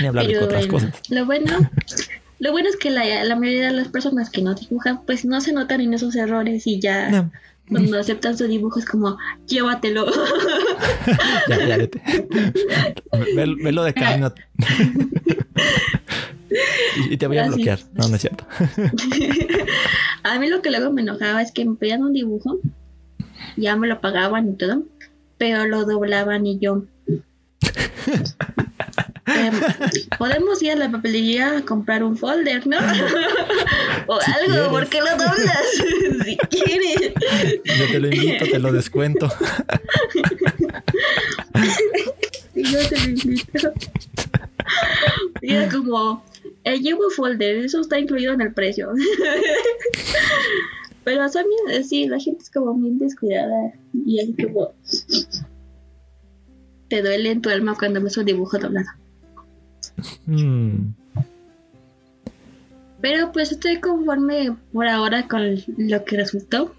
Ni 0.00 0.06
hablar 0.06 0.26
de 0.26 0.32
Pero 0.32 0.44
otras 0.46 0.66
bueno, 0.68 0.88
cosas. 0.88 1.00
Lo 1.10 1.24
bueno, 1.26 1.70
lo 2.44 2.52
bueno 2.52 2.68
es 2.68 2.76
que 2.76 2.90
la, 2.90 3.24
la 3.24 3.36
mayoría 3.36 3.68
de 3.68 3.72
las 3.72 3.88
personas 3.88 4.28
que 4.28 4.42
no 4.42 4.54
dibujan, 4.54 5.00
pues 5.06 5.24
no 5.24 5.40
se 5.40 5.54
notan 5.54 5.80
en 5.80 5.94
esos 5.94 6.14
errores 6.14 6.66
y 6.66 6.78
ya 6.78 7.08
No, 7.08 7.32
cuando 7.70 7.98
aceptan 7.98 8.36
su 8.36 8.46
dibujo 8.46 8.78
es 8.78 8.84
como, 8.84 9.16
llévatelo. 9.46 10.04
ya, 11.48 11.66
ya, 11.66 11.78
vete. 11.78 12.02
Velo 13.34 13.84
de 13.84 13.94
camino. 13.94 14.34
y, 17.08 17.14
y 17.14 17.16
te 17.16 17.26
voy 17.26 17.38
a 17.38 17.46
bloquear. 17.46 17.78
No, 17.94 18.10
no 18.10 18.14
es 18.14 18.20
cierto. 18.20 18.44
A 20.22 20.38
mí 20.38 20.50
lo 20.50 20.60
que 20.60 20.70
luego 20.70 20.92
me 20.92 21.00
enojaba 21.00 21.40
es 21.40 21.50
que 21.50 21.64
me 21.64 21.76
pedían 21.76 22.02
un 22.02 22.12
dibujo, 22.12 22.58
ya 23.56 23.74
me 23.76 23.86
lo 23.86 24.02
pagaban 24.02 24.50
y 24.50 24.52
todo, 24.52 24.82
pero 25.38 25.64
lo 25.64 25.86
doblaban 25.86 26.44
y 26.44 26.58
yo. 26.58 26.84
Em, 29.26 29.54
Podemos 30.18 30.62
ir 30.62 30.72
a 30.72 30.76
la 30.76 30.90
papelería 30.90 31.58
a 31.58 31.64
comprar 31.64 32.02
un 32.02 32.16
folder, 32.16 32.66
¿no? 32.66 32.76
o 34.06 34.20
Si 34.20 34.30
algo, 34.32 34.52
quieres. 34.52 34.68
¿por 34.68 34.86
qué 34.88 35.00
lo 35.00 35.10
doblas? 35.10 35.64
si 36.24 36.36
quieres. 36.36 37.12
Yo 37.64 37.86
te 37.90 38.00
lo 38.00 38.08
invito, 38.08 38.44
te 38.44 38.58
lo 38.58 38.72
descuento. 38.72 39.28
Y 42.54 42.62
yo 42.64 42.78
te 42.88 42.98
lo 42.98 43.04
invito. 43.10 43.72
Y 45.42 45.54
era 45.54 45.68
como, 45.70 46.24
eh, 46.64 46.78
llevo 46.78 47.10
folder, 47.10 47.64
eso 47.64 47.80
está 47.80 47.98
incluido 47.98 48.32
en 48.32 48.40
el 48.40 48.52
precio. 48.52 48.90
Pero 51.04 51.30
también, 51.30 51.60
eh, 51.70 51.84
sí, 51.84 52.06
la 52.06 52.18
gente 52.18 52.42
es 52.42 52.50
como 52.50 52.74
bien 52.74 52.98
descuidada. 52.98 53.72
Y 54.06 54.20
es 54.20 54.46
como, 54.46 54.72
te 56.88 57.02
duele 57.02 57.30
en 57.30 57.42
tu 57.42 57.50
alma 57.50 57.76
cuando 57.78 58.02
ves 58.02 58.16
un 58.16 58.24
dibujo 58.24 58.58
doblado. 58.58 58.86
Mm, 60.26 60.92
Pero 63.00 63.32
pues 63.32 63.52
estoy 63.52 63.80
conforme 63.80 64.54
por 64.72 64.86
ahora 64.88 65.26
con 65.28 65.56
lo 65.76 66.04
que 66.04 66.16
resultó. 66.16 66.74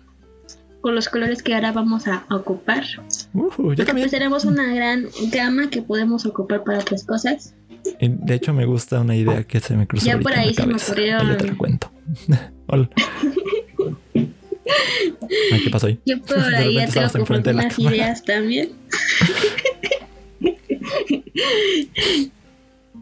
Con 0.81 0.93
los 0.93 1.09
colores 1.09 1.41
que 1.41 1.55
ahora 1.55 1.71
vamos 1.71 2.07
a 2.07 2.25
ocupar. 2.29 2.83
yo 2.85 3.49
Porque 3.57 3.83
también. 3.85 4.05
pues 4.07 4.11
tenemos 4.11 4.45
una 4.45 4.71
gran 4.73 5.07
gama 5.31 5.69
que 5.71 5.81
podemos 5.81 6.25
ocupar 6.27 6.63
para 6.63 6.77
otras 6.79 7.03
cosas. 7.05 7.55
De 7.99 8.35
hecho, 8.35 8.53
me 8.53 8.65
gusta 8.65 9.01
una 9.01 9.15
idea 9.15 9.43
que 9.43 9.59
se 9.59 9.75
me 9.75 9.87
cruzó 9.87 10.05
Ya 10.05 10.19
por 10.19 10.33
ahí 10.33 10.49
en 10.49 10.69
la 10.71 10.77
se 10.79 10.95
me 10.95 11.11
Ahorita 11.13 11.37
te 11.37 11.47
la 11.47 11.57
cuento. 11.57 11.91
Hola. 12.67 12.89
Ay, 14.15 14.33
¿qué 15.63 15.69
pasó 15.71 15.87
ahí? 15.87 15.99
Yo 16.05 16.21
por 16.21 16.37
ahí 16.55 16.75
ya 16.75 16.87
tengo 16.87 17.09
como 17.11 17.25
cámara. 17.43 17.95
ideas 17.95 18.23
también. 18.23 18.69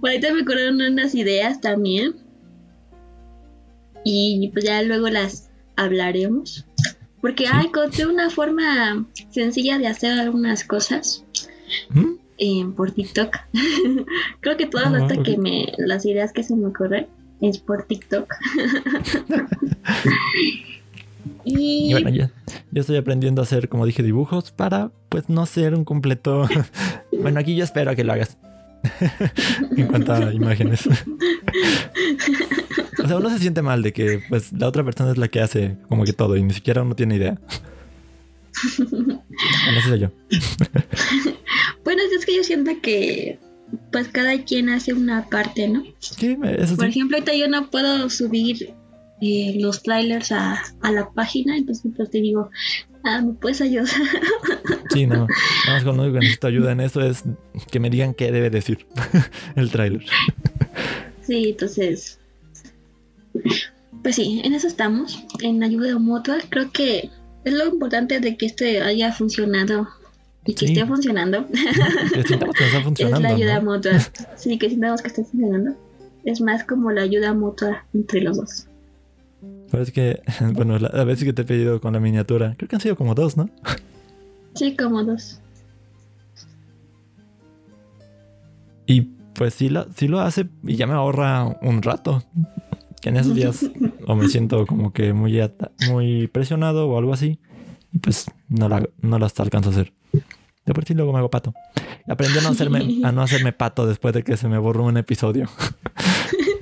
Por 0.04 0.10
ahí 0.10 0.20
te 0.20 0.34
me 0.34 0.42
ocurrieron 0.42 0.82
unas 0.82 1.16
ideas 1.16 1.62
también. 1.62 2.16
Y 4.04 4.50
pues 4.52 4.66
ya 4.66 4.82
luego 4.82 5.08
las 5.08 5.50
hablaremos. 5.78 6.66
Porque 7.22 7.48
ah, 7.48 7.62
encontré 7.64 8.06
una 8.06 8.30
forma 8.30 9.08
sencilla 9.30 9.78
de 9.78 9.88
hacer 9.88 10.20
algunas 10.20 10.66
cosas 10.66 11.24
¿Mm? 11.92 12.16
eh, 12.38 12.66
por 12.76 12.92
TikTok. 12.92 13.34
Creo 14.42 14.58
que 14.58 14.66
todas 14.66 14.88
Ah, 14.88 14.98
hasta 14.98 15.22
ok. 15.22 15.24
que 15.24 15.38
me 15.38 15.72
las 15.78 16.06
ideas 16.06 16.34
que 16.34 16.44
se 16.44 16.54
me 16.54 16.68
ocurren 16.68 17.08
es 17.40 17.60
por 17.60 17.84
TikTok. 17.84 18.28
y 21.46 21.88
Y 21.88 21.94
bueno, 21.94 22.10
ya, 22.10 22.30
yo 22.72 22.82
estoy 22.82 22.98
aprendiendo 22.98 23.42
a 23.42 23.44
hacer, 23.44 23.70
como 23.70 23.86
dije, 23.86 24.04
dibujos 24.04 24.52
para, 24.52 24.92
pues, 25.08 25.30
no 25.30 25.46
ser 25.46 25.74
un 25.74 25.86
completo. 25.86 26.50
bueno, 27.22 27.40
aquí 27.40 27.56
yo 27.56 27.64
espero 27.64 27.96
que 27.96 28.04
lo 28.04 28.12
hagas. 28.12 28.38
en 29.78 29.88
cuanto 29.88 30.14
a 30.14 30.34
imágenes. 30.34 30.88
o 30.88 30.92
sea, 33.08 33.18
uno 33.18 33.30
se 33.30 33.40
siente 33.40 33.62
mal 33.62 33.82
de 33.82 33.94
que, 33.94 34.22
pues, 34.30 34.52
la 34.54 34.68
otra 34.68 34.84
persona 34.84 35.12
es 35.12 35.18
la 35.18 35.28
que 35.28 35.42
hace 35.42 35.78
como 35.90 36.04
que 36.04 36.14
todo 36.14 36.36
y 36.36 36.44
ni 36.44 36.54
siquiera 36.54 36.82
uno 36.82 36.96
tiene 36.96 37.16
idea. 37.16 37.40
bueno, 38.90 39.24
ese 39.78 39.90
soy 39.90 40.00
yo. 40.00 40.12
Bueno, 41.84 42.02
es 42.18 42.26
que 42.26 42.36
yo 42.36 42.44
siento 42.44 42.72
que 42.82 43.40
pues 43.92 44.08
cada 44.08 44.44
quien 44.44 44.70
hace 44.70 44.94
una 44.94 45.30
parte, 45.30 45.68
¿no? 45.68 45.84
Sí, 46.00 46.38
eso 46.58 46.76
Por 46.76 46.86
sí. 46.86 46.92
ejemplo, 46.92 47.18
ahorita 47.18 47.36
yo 47.36 47.48
no 47.48 47.70
puedo 47.70 48.10
subir 48.10 48.74
eh, 49.24 49.56
los 49.60 49.82
trailers 49.84 50.32
a, 50.32 50.62
a 50.82 50.92
la 50.92 51.10
página, 51.12 51.56
entonces 51.58 51.92
pues 51.96 52.10
te 52.10 52.20
digo, 52.20 52.50
ah, 53.04 53.22
¿me 53.22 53.34
puedes 53.34 53.62
ayudar? 53.62 53.88
Sí, 54.92 55.08
no. 55.08 55.26
Nada 55.66 55.76
más 55.78 55.84
cuando 55.84 56.04
digo 56.04 56.14
que 56.16 56.20
necesito 56.20 56.46
ayuda 56.48 56.72
en 56.74 56.80
eso 56.82 57.02
es 57.02 57.24
que 57.72 57.80
me 57.80 57.90
digan 57.90 58.14
qué 58.14 58.32
debe 58.32 58.50
decir 58.52 58.86
el 59.56 59.72
tráiler. 59.72 60.04
sí, 61.22 61.50
entonces, 61.50 62.20
pues 64.04 64.16
sí, 64.16 64.42
en 64.44 64.54
eso 64.54 64.68
estamos, 64.68 65.24
en 65.42 65.64
ayuda 65.64 65.98
mutua. 65.98 66.38
Creo 66.50 66.72
que 66.72 67.10
es 67.44 67.54
lo 67.54 67.66
importante 67.68 68.20
de 68.20 68.38
que 68.38 68.46
este 68.46 68.82
haya 68.82 69.12
funcionado 69.14 69.88
y 70.46 70.54
que 70.54 70.68
Sí. 70.68 70.74
esté 70.74 70.86
funcionando. 70.86 71.48
Que 72.14 72.24
sintamos 72.24 72.56
que 72.56 72.66
está 72.66 72.78
es 72.78 72.84
funcionando. 72.84 73.20
la 73.22 73.30
ayuda 73.30 73.60
¿no? 73.60 73.72
mutua. 73.72 73.94
Sí, 74.36 74.58
que 74.60 74.70
sintamos 74.70 75.02
que 75.02 75.08
está 75.08 75.24
funcionando. 75.24 75.72
Es 76.26 76.40
más 76.42 76.64
como 76.66 76.92
la 76.92 77.02
ayuda 77.02 77.34
mutua 77.34 77.86
entre 77.94 78.22
los 78.22 78.38
dos. 78.38 78.68
Es 79.74 79.92
que, 79.92 80.22
bueno, 80.54 80.78
la, 80.78 80.90
a 80.90 81.04
veces 81.04 81.24
que 81.26 81.34
te 81.34 81.42
he 81.44 81.46
pedido 81.46 81.82
con 81.82 81.94
la 81.94 82.00
miniatura, 82.00 82.54
creo 82.58 82.70
que 82.70 82.76
han 82.76 82.82
sido 82.82 82.96
como 82.96 83.16
dos, 83.16 83.38
¿no? 83.38 83.50
Sí, 84.56 84.76
como 84.76 85.04
dos. 85.04 85.40
Y 88.86 89.02
pues 89.34 89.54
sí 89.54 89.70
lo, 89.70 89.88
sí 89.96 90.08
lo 90.08 90.20
hace 90.20 90.48
y 90.64 90.76
ya 90.76 90.88
me 90.88 90.94
ahorra 90.94 91.58
un 91.62 91.82
rato. 91.82 92.24
Que 93.02 93.10
en 93.10 93.18
esos 93.18 93.36
días 93.36 93.66
o 94.08 94.16
me 94.16 94.28
siento 94.28 94.66
como 94.66 94.94
que 94.94 95.14
muy, 95.14 95.40
muy 95.90 96.28
presionado 96.28 96.88
o 96.88 96.98
algo 96.98 97.14
así. 97.14 97.40
Y 97.92 98.00
pues 98.00 98.26
no, 98.50 98.70
la, 98.70 98.88
no 99.02 99.20
las 99.20 99.40
alcanzo 99.40 99.70
a 99.70 99.72
hacer. 99.74 99.94
De 100.66 100.74
por 100.74 100.86
sí 100.86 100.94
luego 100.94 101.12
me 101.12 101.20
hago 101.20 101.30
pato. 101.30 101.54
Aprendí 102.08 102.40
a 102.40 102.42
no, 102.42 102.50
hacerme, 102.50 103.02
a 103.04 103.12
no 103.12 103.22
hacerme 103.22 103.54
pato 103.54 103.86
después 103.86 104.14
de 104.14 104.24
que 104.24 104.38
se 104.38 104.48
me 104.48 104.58
borró 104.58 104.84
un 104.84 104.98
episodio. 104.98 105.50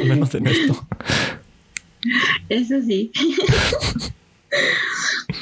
Al 0.00 0.08
menos 0.08 0.34
en 0.34 0.46
esto. 0.46 0.86
Eso 2.48 2.80
sí. 2.82 3.10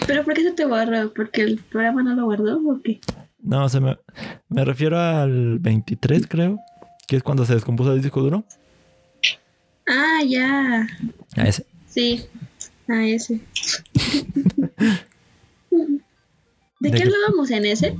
¿Pero 0.07 0.25
por 0.25 0.35
qué 0.35 0.43
se 0.43 0.53
te 0.53 0.65
borró? 0.65 1.13
¿Porque 1.13 1.43
el 1.43 1.59
programa 1.59 2.03
no 2.03 2.15
lo 2.15 2.25
guardó 2.25 2.59
o 2.59 2.81
qué? 2.83 3.01
No, 3.43 3.69
se 3.69 3.81
me, 3.81 3.99
me 4.49 4.65
refiero 4.65 4.99
al 4.99 5.59
23, 5.59 6.27
creo. 6.27 6.59
Que 7.07 7.17
es 7.17 7.23
cuando 7.23 7.45
se 7.45 7.55
descompuso 7.55 7.93
el 7.93 8.01
disco 8.01 8.23
duro. 8.23 8.45
Ah, 9.87 10.21
ya. 10.27 10.87
A 11.37 11.43
ese. 11.47 11.67
Sí. 11.87 12.25
Ah, 12.89 13.05
ese. 13.05 13.41
¿De, 15.71 16.01
¿De 16.81 16.91
qué 16.91 16.97
qué? 16.97 17.03
hablábamos 17.03 17.51
en 17.51 17.67
ese? 17.67 17.99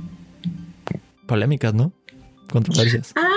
Polémicas, 1.27 1.73
¿no? 1.73 1.91
Controversias. 2.51 3.13
Ah, 3.15 3.29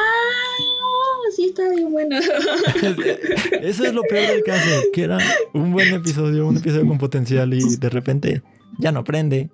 sí, 1.34 1.46
está 1.46 1.68
bien 1.70 1.90
bueno. 1.90 2.18
Eso 3.62 3.84
es 3.84 3.94
lo 3.94 4.02
peor 4.02 4.28
del 4.28 4.42
caso, 4.42 4.70
que 4.92 5.02
era 5.02 5.18
un 5.52 5.72
buen 5.72 5.94
episodio, 5.94 6.46
un 6.46 6.56
episodio 6.56 6.86
con 6.86 6.98
potencial 6.98 7.52
y 7.54 7.76
de 7.76 7.88
repente 7.88 8.42
ya 8.78 8.92
no 8.92 9.04
prende. 9.04 9.50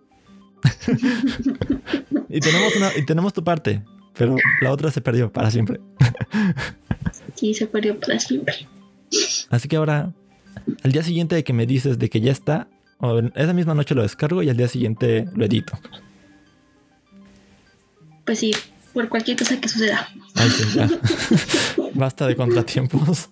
y 2.29 2.41
tenemos 2.41 2.77
una, 2.77 2.91
y 2.97 3.05
tenemos 3.05 3.33
tu 3.33 3.45
parte, 3.45 3.83
pero 4.17 4.37
la 4.61 4.73
otra 4.73 4.91
se 4.91 5.01
perdió 5.01 5.31
para 5.33 5.51
siempre. 5.51 5.81
sí, 7.35 7.55
se 7.55 7.67
perdió 7.67 7.99
para 7.99 8.19
siempre. 8.19 8.67
Así 9.51 9.69
que 9.69 9.77
ahora, 9.77 10.13
al 10.83 10.93
día 10.93 11.03
siguiente 11.03 11.35
de 11.35 11.45
que 11.45 11.53
me 11.53 11.67
dices 11.67 11.99
de 11.99 12.09
que 12.09 12.21
ya 12.21 12.33
está, 12.33 12.69
o 12.99 13.19
esa 13.35 13.53
misma 13.53 13.75
noche 13.75 13.95
lo 13.95 14.03
descargo 14.03 14.43
y 14.43 14.49
al 14.49 14.57
día 14.57 14.69
siguiente 14.69 15.27
lo 15.35 15.45
edito. 15.45 15.79
Pues 18.25 18.39
sí, 18.39 18.53
por 18.93 19.09
cualquier 19.09 19.37
cosa 19.37 19.61
que 19.61 19.69
suceda. 19.69 20.09
Ya. 20.75 20.89
Basta 21.95 22.27
de 22.27 22.37
contratiempos. 22.37 23.31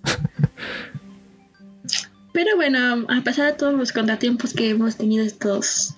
Pero 2.33 2.57
bueno, 2.57 3.07
a 3.09 3.21
pesar 3.23 3.47
de 3.53 3.59
todos 3.59 3.75
los 3.75 3.93
contratiempos 3.93 4.55
que 4.55 4.71
hemos 4.71 4.97
tenido 4.97 5.25
estos 5.25 5.95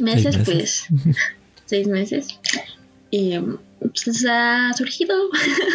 meses, 0.00 0.36
meses. 0.38 0.86
pues 0.90 1.16
seis 1.66 1.86
meses, 1.86 2.40
eh, 3.12 3.42
pues 3.80 4.26
ha 4.28 4.72
surgido, 4.72 5.14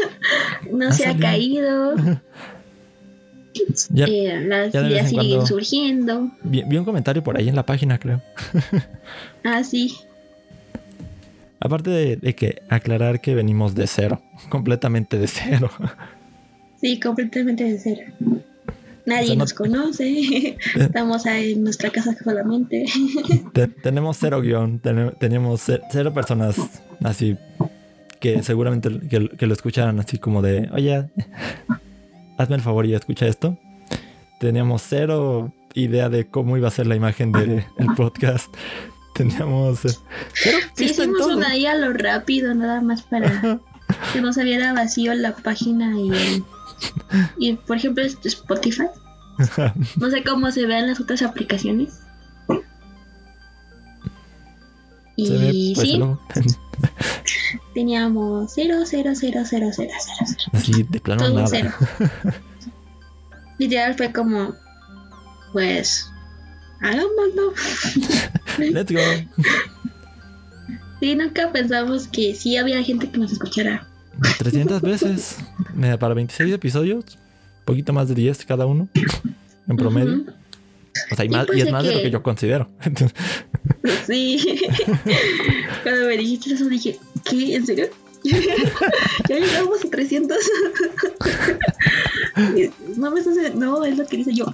no 0.72 0.90
Ha 0.90 0.92
se 0.92 1.06
ha 1.08 1.18
caído, 1.18 1.96
Ya, 3.90 4.06
eh, 4.06 4.44
las 4.46 4.74
ya 4.74 4.82
ideas 4.82 5.12
en 5.14 5.22
siguen 5.22 5.48
surgiendo. 5.48 6.32
vi, 6.44 6.64
vi 6.64 6.78
un 6.78 6.86
comentario 6.86 7.24
por 7.24 7.38
ahí 7.38 7.48
en 7.48 7.56
la 7.56 7.66
página, 7.66 7.98
creo. 7.98 8.22
Ah, 9.44 9.64
sí, 9.64 9.96
Aparte 11.60 11.90
de, 11.90 12.16
de 12.16 12.36
que 12.36 12.62
aclarar 12.70 13.20
que 13.22 13.36
venimos 13.36 13.76
de 13.76 13.88
cero, 13.88 14.22
completamente 14.50 15.18
de 15.18 15.28
cero. 15.28 15.70
sí, 16.80 17.00
completamente 17.00 17.64
de 17.66 17.78
cero. 17.80 18.02
Nadie 19.06 19.24
O 19.24 19.26
sea, 19.28 19.36
no- 19.36 19.40
nos 19.40 19.54
conoce, 19.54 20.58
estamos 20.76 21.26
ahí 21.26 21.54
en 21.54 21.64
nuestra 21.64 21.90
casa 21.90 22.16
solamente. 22.24 22.86
Te- 23.54 23.68
tenemos 23.68 24.18
cero 24.18 24.42
guion, 24.42 24.80
tene- 24.80 25.12
teníamos 25.20 25.62
ce- 25.62 25.82
cero 25.92 26.14
personas 26.14 26.56
así 27.04 27.38
que 28.20 28.44
seguramente 28.44 28.90
que, 29.10 29.30
que 29.30 29.48
lo 29.48 29.54
escucharan 29.54 30.00
así 30.00 30.18
como 30.18 30.42
de, 30.42 30.70
oye, 30.74 31.10
hazme 32.38 32.56
el 32.58 32.62
favor 32.62 32.86
y 32.86 32.94
escucha 32.94 33.28
esto. 33.28 33.58
Teníamos 34.40 34.82
cero 34.84 35.54
idea 35.74 36.10
de 36.10 36.26
cómo 36.28 36.58
iba 36.58 36.68
a 36.68 36.72
ser 36.72 36.86
la 36.88 36.96
imagen 36.96 37.32
del 37.32 37.64
podcast. 37.96 38.48
Teníamos 39.20 39.84
eh, 39.84 39.98
cero 40.34 40.58
Sí, 40.76 40.86
hicimos 40.86 41.28
una 41.28 41.50
ahí 41.50 41.66
a 41.66 41.76
lo 41.76 41.92
rápido, 41.92 42.56
nada 42.56 42.80
más 42.80 43.02
para 43.02 43.60
que 44.14 44.22
no 44.22 44.32
se 44.32 44.46
viera 44.46 44.72
vacío 44.72 45.14
la 45.14 45.36
página 45.36 45.92
y, 46.00 46.42
y 47.38 47.54
por 47.54 47.76
ejemplo 47.76 48.02
este 48.02 48.30
Spotify. 48.30 48.88
No 49.98 50.10
sé 50.10 50.24
cómo 50.24 50.52
se 50.52 50.66
vean 50.66 50.88
las 50.88 51.02
otras 51.02 51.22
aplicaciones. 51.22 52.00
Y 55.18 55.76
pues, 55.76 55.90
sí, 55.90 55.98
luego. 55.98 56.22
teníamos 57.74 58.54
0, 58.56 58.84
0, 58.86 59.12
0, 59.16 59.42
0, 59.44 59.44
0, 59.46 59.72
0, 59.76 60.50
así 60.54 60.84
de 60.84 61.00
plano 61.02 61.24
Todo 61.26 61.34
nada. 61.34 61.48
cero. 61.50 61.72
Literal 63.58 63.96
fue 63.96 64.14
como, 64.14 64.56
pues, 65.52 66.09
hagámoslo. 66.82 67.54
Let's 68.58 68.92
go. 68.92 69.00
Sí, 71.00 71.16
nunca 71.16 71.52
pensamos 71.52 72.08
que 72.08 72.36
sí 72.36 72.58
había 72.58 72.84
gente 72.84 73.10
que 73.10 73.18
nos 73.18 73.32
escuchara. 73.32 73.88
300 74.38 74.82
veces. 74.82 75.38
Mira, 75.74 75.98
para 75.98 76.14
26 76.14 76.54
episodios, 76.54 77.06
poquito 77.66 77.94
más 77.94 78.10
de 78.10 78.16
10 78.16 78.46
cada 78.46 78.66
uno 78.66 78.90
en 79.68 79.78
promedio. 79.78 80.26
O 81.12 81.16
sea, 81.16 81.24
y, 81.24 81.30
más, 81.30 81.48
y 81.56 81.62
es 81.62 81.72
más 81.72 81.84
de 81.86 81.94
lo 81.96 82.02
que- 82.02 82.12
yo 82.12 82.22
considero. 82.24 82.70
Sí. 84.06 84.38
Cuando 85.84 86.08
me 86.08 86.18
dijiste 86.18 86.54
eso 86.54 86.66
dije, 86.66 87.00
¿qué? 87.24 87.56
¿En 87.56 87.66
serio? 87.66 87.88
ya 88.24 89.36
llegamos 89.40 89.86
a 89.86 89.90
300. 89.90 90.38
No 92.98 93.12
me 93.12 93.20
estás... 93.20 93.36
No, 93.56 93.84
es 93.86 93.98
lo 93.98 94.06
que 94.06 94.18
dice 94.18 94.34
yo. 94.34 94.46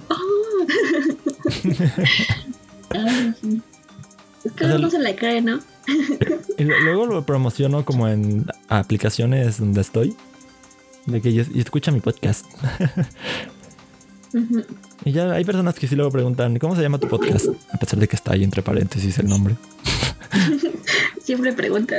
Ay, 2.90 3.34
sí. 3.40 3.62
Es 4.44 4.52
que 4.52 4.64
O 4.64 4.68
sea, 4.68 4.76
uno 4.76 4.84
no 4.86 4.90
se 4.90 4.98
la 5.00 5.14
cree, 5.16 5.40
¿no? 5.42 5.58
y 6.58 6.64
lo- 6.64 6.80
luego 6.80 7.06
lo 7.06 7.24
promociono 7.26 7.84
como 7.84 8.06
en 8.08 8.46
aplicaciones 8.68 9.58
donde 9.58 9.80
estoy. 9.80 10.14
De 11.06 11.20
que 11.20 11.30
y, 11.30 11.38
y 11.54 11.60
escucha 11.60 11.90
mi 11.92 12.00
podcast. 12.00 12.46
Y 15.04 15.12
ya 15.12 15.32
hay 15.32 15.44
personas 15.44 15.74
que 15.76 15.86
sí 15.86 15.94
luego 15.96 16.10
preguntan, 16.10 16.58
¿cómo 16.58 16.74
se 16.76 16.82
llama 16.82 16.98
tu 16.98 17.08
podcast? 17.08 17.46
A 17.72 17.78
pesar 17.78 17.98
de 17.98 18.08
que 18.08 18.16
está 18.16 18.32
ahí 18.32 18.44
entre 18.44 18.62
paréntesis 18.62 19.18
el 19.18 19.26
nombre. 19.28 19.56
Siempre 21.22 21.52
pregunta. 21.52 21.96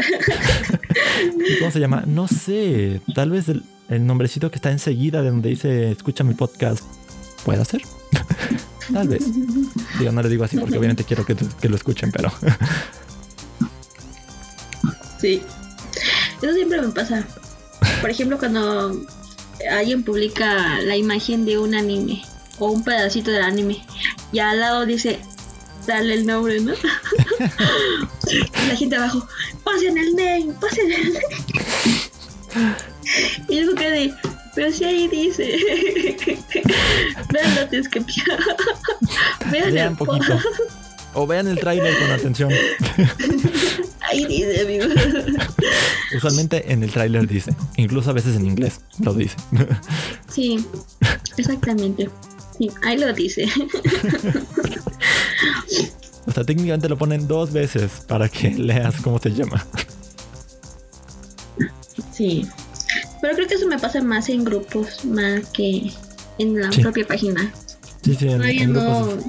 ¿Cómo 1.59 1.71
se 1.71 1.80
llama? 1.80 2.03
No 2.05 2.28
sé. 2.28 3.01
Tal 3.15 3.32
vez 3.32 3.49
el, 3.49 3.63
el 3.90 4.06
nombrecito 4.06 4.52
que 4.52 4.58
está 4.58 4.72
enseguida 4.72 5.22
de 5.22 5.30
donde 5.30 5.50
dice 5.50 5.92
escucha 5.92 6.24
mi 6.24 6.34
podcast 6.34 6.84
pueda 7.46 7.64
ser. 7.66 7.82
Tal 8.94 9.08
vez. 9.08 9.26
Digo, 10.00 10.12
no 10.12 10.22
le 10.22 10.30
digo 10.30 10.44
así 10.46 10.58
porque 10.58 10.78
obviamente 10.78 11.04
quiero 11.04 11.26
que, 11.26 11.36
que 11.36 11.70
lo 11.70 11.76
escuchen, 11.76 12.12
pero 12.12 12.32
Sí. 15.20 15.42
Eso 16.42 16.54
siempre 16.54 16.82
me 16.82 16.90
pasa. 16.90 17.26
Por 18.02 18.10
ejemplo, 18.10 18.38
cuando 18.38 18.96
alguien 19.72 20.04
publica 20.04 20.80
la 20.82 20.96
imagen 20.96 21.46
de 21.46 21.58
un 21.58 21.74
anime 21.76 22.24
o 22.60 22.72
un 22.72 22.84
pedacito 22.84 23.32
del 23.32 23.42
anime 23.42 23.86
y 24.32 24.40
al 24.40 24.60
lado 24.60 24.86
dice, 24.86 25.20
sale 25.86 26.14
el 26.14 26.26
nombre, 26.26 26.60
¿no? 26.60 26.74
la 28.68 28.76
gente 28.76 28.96
abajo, 28.96 29.28
pasen 29.64 29.98
el 29.98 30.16
name, 30.16 30.54
pasen 30.60 30.92
el 30.92 31.14
name. 31.14 32.76
Y 33.47 33.66
yo 33.66 33.76
quedé, 33.76 34.14
pero 34.55 34.72
si 34.72 34.84
ahí 34.86 35.08
dice, 35.08 35.55
vean 37.32 37.55
la 37.55 37.66
descripción, 37.66 38.38
vean 39.51 39.74
vean 39.74 39.91
el 39.91 39.97
poquito. 39.97 40.39
O 41.14 41.26
vean 41.26 41.47
el 41.47 41.60
tráiler 41.60 41.97
con 41.97 42.12
atención. 42.12 42.51
ahí 44.01 44.26
dice, 44.26 44.62
amigo. 44.62 44.86
Usualmente 46.16 46.72
en 46.72 46.84
el 46.84 46.91
tráiler 46.91 47.28
dice, 47.28 47.55
incluso 47.76 48.10
a 48.10 48.14
veces 48.14 48.36
en 48.36 48.45
inglés 48.45 48.82
lo 48.99 49.14
dice. 49.14 49.36
Sí, 50.32 50.64
exactamente. 51.38 52.10
Sí, 52.58 52.70
ahí 52.84 52.97
lo 52.97 53.12
dice. 53.14 53.47
O 56.26 56.32
sea, 56.32 56.43
técnicamente 56.43 56.89
lo 56.89 56.97
ponen 56.97 57.28
dos 57.28 57.53
veces 57.53 58.03
para 58.08 58.28
que 58.28 58.49
leas 58.49 59.01
cómo 59.01 59.18
se 59.18 59.30
llama. 59.30 59.66
Sí. 62.12 62.47
Pero 63.22 63.36
creo 63.36 63.47
que 63.47 63.55
eso 63.55 63.68
me 63.68 63.80
pasa 63.80 64.01
más 64.01 64.30
en 64.30 64.43
grupos, 64.43 65.03
más 65.05 65.47
que 65.49 65.91
en 66.38 66.59
la 66.59 66.72
Sí. 66.72 66.82
propia 66.82 67.05
página. 67.07 67.51
Sí, 68.03 68.15
sí, 68.15 68.28
en, 68.28 68.38
Todavía 68.38 68.63
en 68.63 68.74
no 68.74 69.05
grupos. 69.05 69.26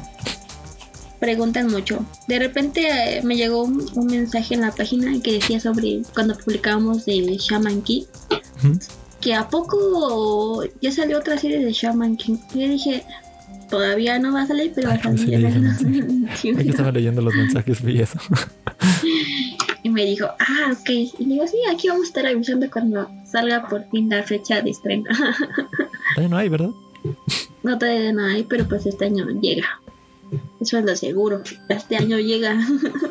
preguntan 1.21 1.67
mucho. 1.69 2.05
De 2.29 2.39
repente 2.39 2.87
eh, 3.19 3.23
me 3.23 3.37
llegó 3.37 3.65
un, 3.65 3.85
un 3.95 4.07
mensaje 4.07 4.55
en 4.55 4.61
la 4.61 4.73
página 4.73 5.21
que 5.23 5.33
decía 5.33 5.59
sobre 5.61 6.03
cuando 6.15 6.37
publicábamos 6.37 7.05
de 7.07 7.37
Shaman 7.39 7.83
King, 7.83 8.03
que 9.21 9.35
a 9.35 9.49
poco 9.49 10.63
ya 10.81 10.93
salió 10.93 11.19
otra 11.19 11.37
serie 11.39 11.65
de 11.65 11.73
Shaman 11.73 12.17
King. 12.17 12.37
Y 12.55 12.61
yo 12.61 12.69
dije, 12.69 13.05
todavía 13.69 14.19
no 14.19 14.33
va 14.33 14.43
a 14.43 14.47
salir, 14.47 14.71
pero 14.75 14.89
va 14.89 14.95
a 14.95 14.97
Ay, 14.97 15.03
¿cómo 15.03 15.17
salir? 15.17 15.43
2021. 15.43 16.61
Aquí 16.61 16.69
estaba 16.69 16.93
leyendo 16.93 17.23
los 17.23 17.35
mensajes, 17.35 17.83
vi 17.83 18.01
eso. 18.01 18.19
Me 19.99 20.05
dijo, 20.05 20.27
ah, 20.39 20.73
ok. 20.81 20.91
Y 20.91 21.25
digo, 21.25 21.45
sí, 21.49 21.57
aquí 21.69 21.89
vamos 21.89 22.05
a 22.05 22.07
estar 22.07 22.25
avisando 22.25 22.71
cuando 22.71 23.11
salga 23.25 23.67
por 23.67 23.83
fin 23.91 24.09
la 24.09 24.23
fecha 24.23 24.63
de 24.63 24.71
estreno. 24.71 25.07
Todavía 26.15 26.29
no 26.29 26.37
hay, 26.37 26.49
¿verdad? 26.49 26.71
no 27.65 27.79
todavía 27.79 28.13
no 28.13 28.25
hay, 28.25 28.45
pero 28.45 28.65
pues 28.69 28.87
este 28.87 29.07
año 29.07 29.27
llega. 29.41 29.67
Eso 30.61 30.79
es 30.79 30.85
lo 30.85 30.95
seguro. 30.95 31.43
Este 31.69 31.97
año 31.97 32.17
llega. 32.21 32.57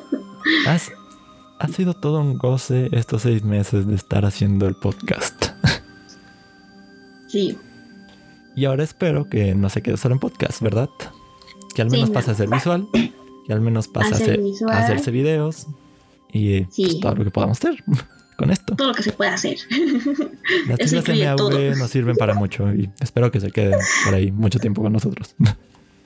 Has, 0.66 0.90
ha 1.60 1.68
sido 1.68 1.94
todo 1.94 2.22
un 2.22 2.38
goce 2.38 2.88
estos 2.94 3.24
seis 3.24 3.44
meses 3.44 3.86
de 3.86 3.96
estar 3.96 4.24
haciendo 4.24 4.66
el 4.66 4.76
podcast. 4.78 5.48
sí. 7.28 7.58
Y 8.56 8.64
ahora 8.64 8.86
espero 8.86 9.26
que 9.30 9.56
no 9.56 9.68
se 9.70 9.82
quede 9.82 9.98
solo 9.98 10.14
en 10.16 10.20
podcast, 10.20 10.62
¿verdad? 10.62 10.88
Que 11.76 11.82
al 11.82 11.90
Sí, 11.90 11.98
menos 11.98 12.12
no. 12.12 12.14
pase 12.14 12.32
a 12.32 12.34
ser 12.34 12.48
visual, 12.50 12.88
que 13.46 13.52
al 13.52 13.60
menos 13.60 13.90
pase 13.90 14.40
a, 14.70 14.72
a 14.74 14.80
hacerse 14.80 15.12
videos 15.12 15.68
y 16.32 16.66
Sí. 16.72 16.84
pues, 16.84 17.00
todo 17.00 17.16
lo 17.16 17.24
que 17.24 17.32
podamos 17.32 17.58
hacer 17.58 17.84
con 18.38 18.52
esto. 18.52 18.76
Todo 18.76 18.90
lo 18.90 18.94
que 18.94 19.04
se 19.04 19.12
puede 19.12 19.32
hacer. 19.32 19.58
Las 20.68 20.80
Eso 20.80 21.02
MAV 21.14 21.78
nos 21.78 21.90
sirven 21.90 22.16
para 22.16 22.34
mucho 22.34 22.72
y 22.74 22.90
espero 23.00 23.32
que 23.32 23.40
se 23.40 23.52
queden 23.52 23.80
por 24.06 24.14
ahí 24.14 24.32
mucho 24.32 24.60
tiempo 24.60 24.82
con 24.82 24.94
nosotros. 24.94 25.36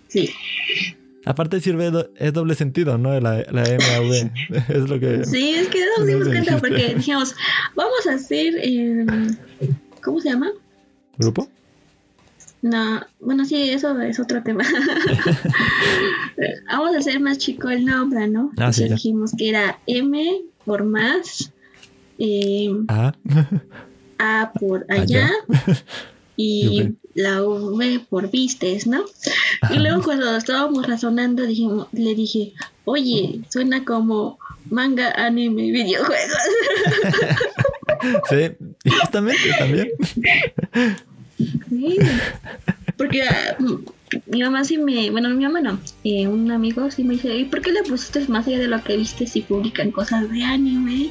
Sí. 0.07 0.29
Aparte 1.25 1.61
sirve, 1.61 1.91
es 2.17 2.33
doble 2.33 2.55
sentido, 2.55 2.97
¿no? 2.97 3.11
La, 3.19 3.37
la 3.51 3.61
MAV 3.61 4.31
es 4.69 4.89
lo 4.89 4.99
que... 4.99 5.23
Sí, 5.23 5.53
es 5.53 5.67
que 5.67 5.79
nos 5.97 6.07
dimos 6.07 6.27
cuenta 6.27 6.55
dijiste. 6.55 6.67
porque 6.67 6.95
dijimos, 6.95 7.35
vamos 7.75 8.07
a 8.09 8.15
hacer. 8.15 8.55
eh, 8.63 9.05
¿Cómo 10.01 10.19
se 10.19 10.29
llama? 10.29 10.49
¿Grupo? 11.19 11.47
No, 12.61 13.01
bueno, 13.19 13.45
sí, 13.45 13.69
eso 13.71 13.99
es 14.01 14.19
otro 14.19 14.43
tema. 14.43 14.63
Vamos 16.71 16.95
a 16.95 16.99
hacer 16.99 17.19
más 17.19 17.37
chico 17.39 17.69
el 17.69 17.85
nombre, 17.85 18.27
¿no? 18.27 18.51
Ah, 18.57 18.71
sí, 18.71 18.87
dijimos 18.87 19.31
que 19.37 19.49
era 19.49 19.79
M 19.87 20.41
por 20.65 20.83
más, 20.83 21.51
eh, 22.19 22.69
Ah, 22.87 23.13
A 24.19 24.51
por 24.59 24.85
Allá. 24.89 25.27
allá 25.27 25.47
y 26.37 26.93
la 27.15 27.43
V 27.43 27.99
por 28.09 28.29
vistes, 28.29 28.85
¿no? 28.87 29.03
Y 29.71 29.79
luego 29.79 30.01
cuando 30.03 30.35
estábamos 30.35 30.87
razonando 30.87 31.43
dijimos, 31.45 31.87
le 31.91 32.13
dije, 32.15 32.53
oye, 32.85 33.41
suena 33.49 33.83
como 33.83 34.37
manga, 34.69 35.11
anime, 35.11 35.65
y 35.65 35.71
videojuegos. 35.71 36.37
sí, 38.29 38.51
justamente 38.99 39.51
también. 39.57 39.89
Sí. 41.69 41.97
Porque 42.97 43.23
mm, 43.59 43.75
mi 44.27 44.43
mamá 44.43 44.63
sí 44.63 44.77
me, 44.77 45.09
bueno, 45.11 45.29
mi 45.29 45.43
mamá 45.43 45.61
no, 45.61 45.79
eh, 46.03 46.27
un 46.27 46.51
amigo 46.51 46.89
sí 46.91 47.03
me 47.03 47.13
dice, 47.15 47.35
¿y 47.35 47.45
por 47.45 47.61
qué 47.61 47.71
le 47.71 47.83
pusiste 47.83 48.19
más 48.27 48.47
allá 48.47 48.59
de 48.59 48.67
lo 48.67 48.83
que 48.83 48.97
viste 48.97 49.25
si 49.25 49.41
publican 49.41 49.91
cosas 49.91 50.29
de 50.29 50.43
anime 50.43 51.09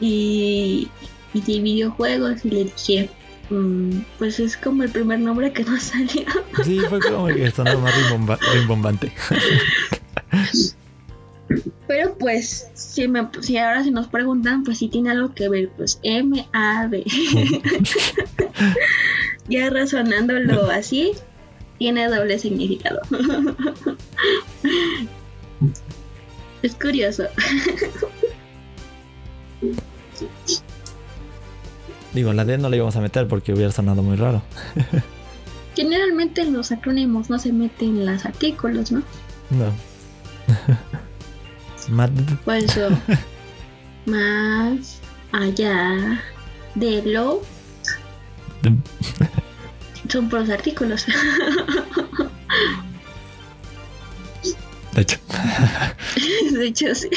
y, 0.00 0.88
y 1.34 1.40
de 1.40 1.60
videojuegos? 1.60 2.44
Y 2.44 2.50
le 2.50 2.64
dije, 2.64 3.10
"Mm, 3.50 4.00
pues 4.18 4.38
es 4.40 4.56
como 4.56 4.82
el 4.84 4.90
primer 4.90 5.18
nombre 5.20 5.52
que 5.52 5.64
nos 5.64 5.82
salió. 5.94 6.24
Sí, 6.64 6.78
fue 6.88 7.00
como 7.00 7.26
que 7.26 7.50
sonó 7.50 7.80
más 7.80 7.94
rimbomba- 7.94 8.38
rimbombante. 8.52 9.12
Pero 11.86 12.14
pues, 12.18 12.68
si, 12.74 13.08
me, 13.08 13.26
si 13.40 13.56
ahora 13.56 13.82
se 13.82 13.90
nos 13.90 14.06
preguntan, 14.08 14.62
pues 14.64 14.76
si 14.78 14.88
tiene 14.88 15.10
algo 15.10 15.34
que 15.34 15.48
ver, 15.48 15.70
pues 15.76 15.98
M-A-B. 16.02 17.04
ya 19.48 19.70
razonándolo 19.70 20.70
así, 20.70 21.12
tiene 21.78 22.08
doble 22.08 22.38
significado. 22.38 23.00
es 26.62 26.74
curioso. 26.74 27.24
Digo, 32.12 32.32
la 32.32 32.44
D 32.44 32.58
no 32.58 32.68
la 32.68 32.76
íbamos 32.76 32.96
a 32.96 33.00
meter 33.00 33.28
porque 33.28 33.52
hubiera 33.52 33.70
sonado 33.70 34.02
muy 34.02 34.16
raro. 34.16 34.42
Generalmente 35.76 36.40
en 36.40 36.52
los 36.54 36.72
acrónimos 36.72 37.30
no 37.30 37.38
se 37.38 37.52
meten 37.52 38.04
los 38.04 38.24
artículos, 38.24 38.90
¿no? 38.90 39.02
No. 39.50 39.72
Mad. 41.88 42.10
Por 42.44 42.56
eso, 42.56 42.88
más 44.06 45.00
allá 45.32 46.20
de 46.74 47.02
lo 47.02 47.42
son 50.08 50.28
por 50.28 50.40
los 50.40 50.50
artículos. 50.50 51.06
De 54.94 55.02
hecho. 55.02 55.18
De 56.52 56.66
hecho, 56.66 56.94
sí. 56.94 57.08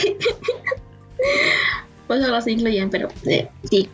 Pues 2.08 2.20
no 2.22 2.28
los 2.28 2.48
incluyen, 2.48 2.90
pero 2.90 3.08
eh, 3.26 3.48
sí. 3.70 3.90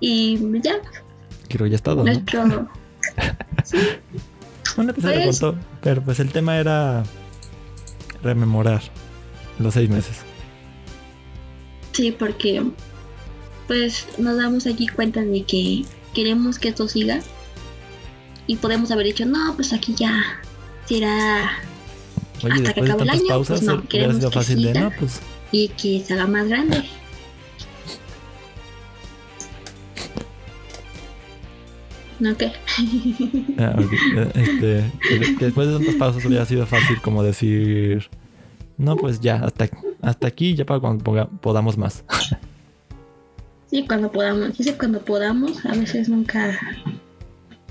y 0.00 0.38
ya, 0.60 0.76
Creo 1.48 1.64
que 1.64 1.70
ya 1.70 1.76
es 1.76 1.82
todo, 1.82 1.96
¿no? 1.96 2.04
nuestro. 2.04 2.42
Un 4.76 4.90
episodio 4.90 5.24
Pues- 5.24 5.40
corto, 5.40 5.58
pero 5.82 6.02
pues 6.02 6.20
el 6.20 6.30
tema 6.30 6.58
era 6.58 7.02
rememorar 8.22 8.82
los 9.58 9.74
seis 9.74 9.88
meses. 9.88 10.18
Sí, 11.92 12.12
porque 12.12 12.62
pues 13.66 14.06
nos 14.18 14.36
damos 14.36 14.66
aquí 14.66 14.86
cuenta 14.86 15.20
de 15.22 15.42
que 15.42 15.84
queremos 16.18 16.58
que 16.58 16.68
esto 16.70 16.88
siga. 16.88 17.20
Y 18.48 18.56
podemos 18.56 18.90
haber 18.90 19.06
dicho, 19.06 19.24
no, 19.24 19.54
pues 19.54 19.72
aquí 19.72 19.94
ya 19.94 20.12
será. 20.86 21.52
Oye, 22.42 22.54
Hasta 22.54 22.74
que 22.74 22.80
después 22.80 22.86
de 22.86 22.92
acabe 22.92 23.02
el 23.02 23.08
tantas 23.08 23.14
año, 23.20 23.28
pausas, 23.28 23.58
pues 23.58 23.62
no, 23.62 23.72
hubiera 23.74 23.88
queremos 23.88 24.16
sido 24.16 24.30
que 24.30 24.38
fácil 24.38 24.62
de, 24.62 24.80
no, 24.80 24.90
pues 24.98 25.20
Y 25.52 25.68
que 25.68 26.02
se 26.04 26.14
haga 26.14 26.26
más 26.26 26.48
grande. 26.48 26.84
¿No 32.18 32.36
qué? 32.36 32.52
Ah. 33.58 33.76
Eh, 33.78 34.30
Este, 34.34 34.92
que, 35.08 35.36
que 35.36 35.44
después 35.46 35.68
de 35.68 35.74
tantas 35.76 35.94
pausas 35.94 36.24
hubiera 36.24 36.44
sido 36.46 36.66
fácil 36.66 37.00
como 37.00 37.22
decir, 37.22 38.08
no, 38.76 38.96
pues 38.96 39.20
ya, 39.20 39.36
hasta, 39.36 39.68
hasta 40.02 40.26
aquí, 40.26 40.54
ya 40.56 40.64
para 40.66 40.80
cuando 40.80 41.04
ponga- 41.04 41.28
podamos 41.40 41.76
más. 41.78 42.04
Sí, 43.70 43.86
cuando 43.86 44.10
podamos. 44.10 44.56
Dice 44.56 44.76
cuando 44.76 45.04
podamos, 45.04 45.64
a 45.66 45.72
veces 45.72 46.08
nunca 46.08 46.58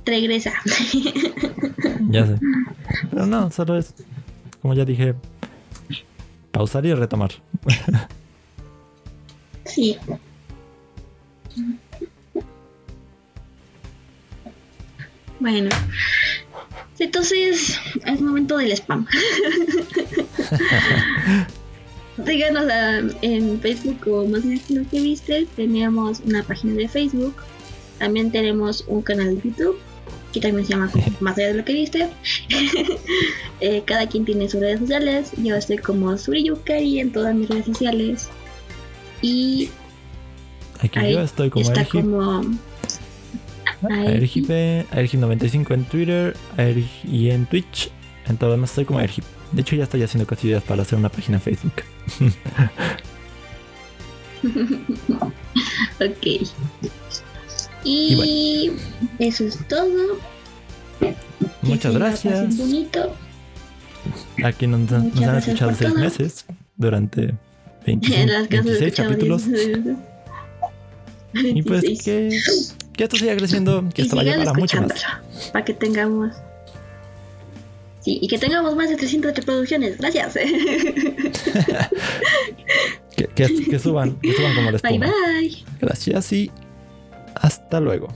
regresa. 0.05 0.53
ya 2.09 2.25
sé. 2.25 2.39
Pero 3.09 3.25
no, 3.25 3.51
solo 3.51 3.77
es, 3.77 3.93
como 4.61 4.75
ya 4.75 4.85
dije, 4.85 5.15
pausar 6.51 6.85
y 6.85 6.93
retomar. 6.93 7.31
sí. 9.65 9.97
Bueno. 15.39 15.69
Entonces, 16.99 17.79
es 18.05 18.21
momento 18.21 18.57
del 18.57 18.71
spam. 18.71 19.07
Síganos 22.25 22.65
ah, 22.71 23.01
en 23.21 23.59
Facebook 23.59 24.07
o 24.07 24.25
más 24.25 24.43
allá 24.43 24.59
de 24.67 24.75
lo 24.75 24.89
que 24.89 25.01
viste. 25.01 25.47
Tenemos 25.55 26.21
una 26.25 26.43
página 26.43 26.73
de 26.73 26.87
Facebook. 26.87 27.35
También 27.99 28.31
tenemos 28.31 28.83
un 28.87 29.01
canal 29.01 29.35
de 29.35 29.49
YouTube 29.49 29.77
que 30.33 30.39
también 30.39 30.65
se 30.65 30.73
llama 30.73 30.91
Más 31.19 31.37
allá 31.37 31.47
de 31.47 31.53
lo 31.55 31.65
que 31.65 31.73
viste. 31.73 32.09
Eh, 33.59 33.81
cada 33.85 34.05
quien 34.05 34.23
tiene 34.23 34.47
sus 34.47 34.59
redes 34.59 34.81
sociales. 34.81 35.31
Yo 35.37 35.55
estoy 35.55 35.79
como 35.79 36.15
Suriyukari 36.15 36.99
en 36.99 37.11
todas 37.11 37.33
mis 37.33 37.49
redes 37.49 37.65
sociales. 37.65 38.29
Y 39.23 39.69
Aquí 40.79 40.99
yo 41.11 41.21
estoy 41.21 41.49
como 41.49 41.65
está 41.65 41.81
Ergi, 41.81 41.91
como 41.91 42.41
ahí. 43.89 44.07
Ergip, 44.07 44.47
Ergip95 44.47 45.73
en 45.73 45.85
Twitter 45.85 46.37
y 47.03 47.31
en 47.31 47.47
Twitch. 47.47 47.89
En 48.27 48.37
todo 48.37 48.51
demás 48.51 48.69
estoy 48.69 48.85
como 48.85 48.99
Ergip. 48.99 49.25
De 49.51 49.61
hecho, 49.61 49.75
ya 49.75 49.83
estoy 49.83 50.03
haciendo 50.03 50.27
cosillas 50.27 50.63
para 50.63 50.81
hacer 50.81 50.99
una 50.99 51.09
página 51.09 51.37
en 51.37 51.41
Facebook. 51.41 51.73
ok. 55.99 56.47
Y, 57.83 58.71
eso 59.19 59.45
es 59.45 59.67
todo. 59.67 60.17
Muchas 61.61 61.93
gracias. 61.93 62.57
Bonito. 62.57 63.15
Aquí 64.43 64.67
nos, 64.67 64.91
nos 64.91 65.21
han 65.21 65.37
escuchado 65.37 65.73
seis 65.73 65.95
meses 65.95 66.45
durante 66.75 67.33
25, 67.85 68.47
26 68.49 68.95
capítulos. 68.95 69.43
y 71.33 71.61
pues 71.63 71.83
que, 72.03 72.37
que, 72.93 73.03
esto 73.03 73.15
siga 73.15 73.35
creciendo, 73.35 73.87
que 73.93 74.01
esto 74.01 74.15
vaya 74.15 74.37
para 74.37 74.53
mucho 74.53 74.81
más. 74.81 75.05
Para 75.53 75.63
que 75.63 75.73
tengamos. 75.73 76.33
Sí, 78.07 78.19
y 78.21 78.27
que 78.29 78.37
tengamos 78.37 78.73
más 78.73 78.87
de 78.87 78.95
300 78.95 79.35
reproducciones. 79.35 79.97
Gracias. 79.97 80.35
que, 83.17 83.27
que, 83.35 83.65
que, 83.69 83.79
suban, 83.79 84.17
que 84.21 84.31
suban 84.31 84.55
como 84.55 84.71
les 84.71 84.81
Bye 84.81 84.97
bye. 84.97 85.11
Gracias 85.81 86.31
y 86.31 86.49
hasta 87.35 87.81
luego. 87.81 88.07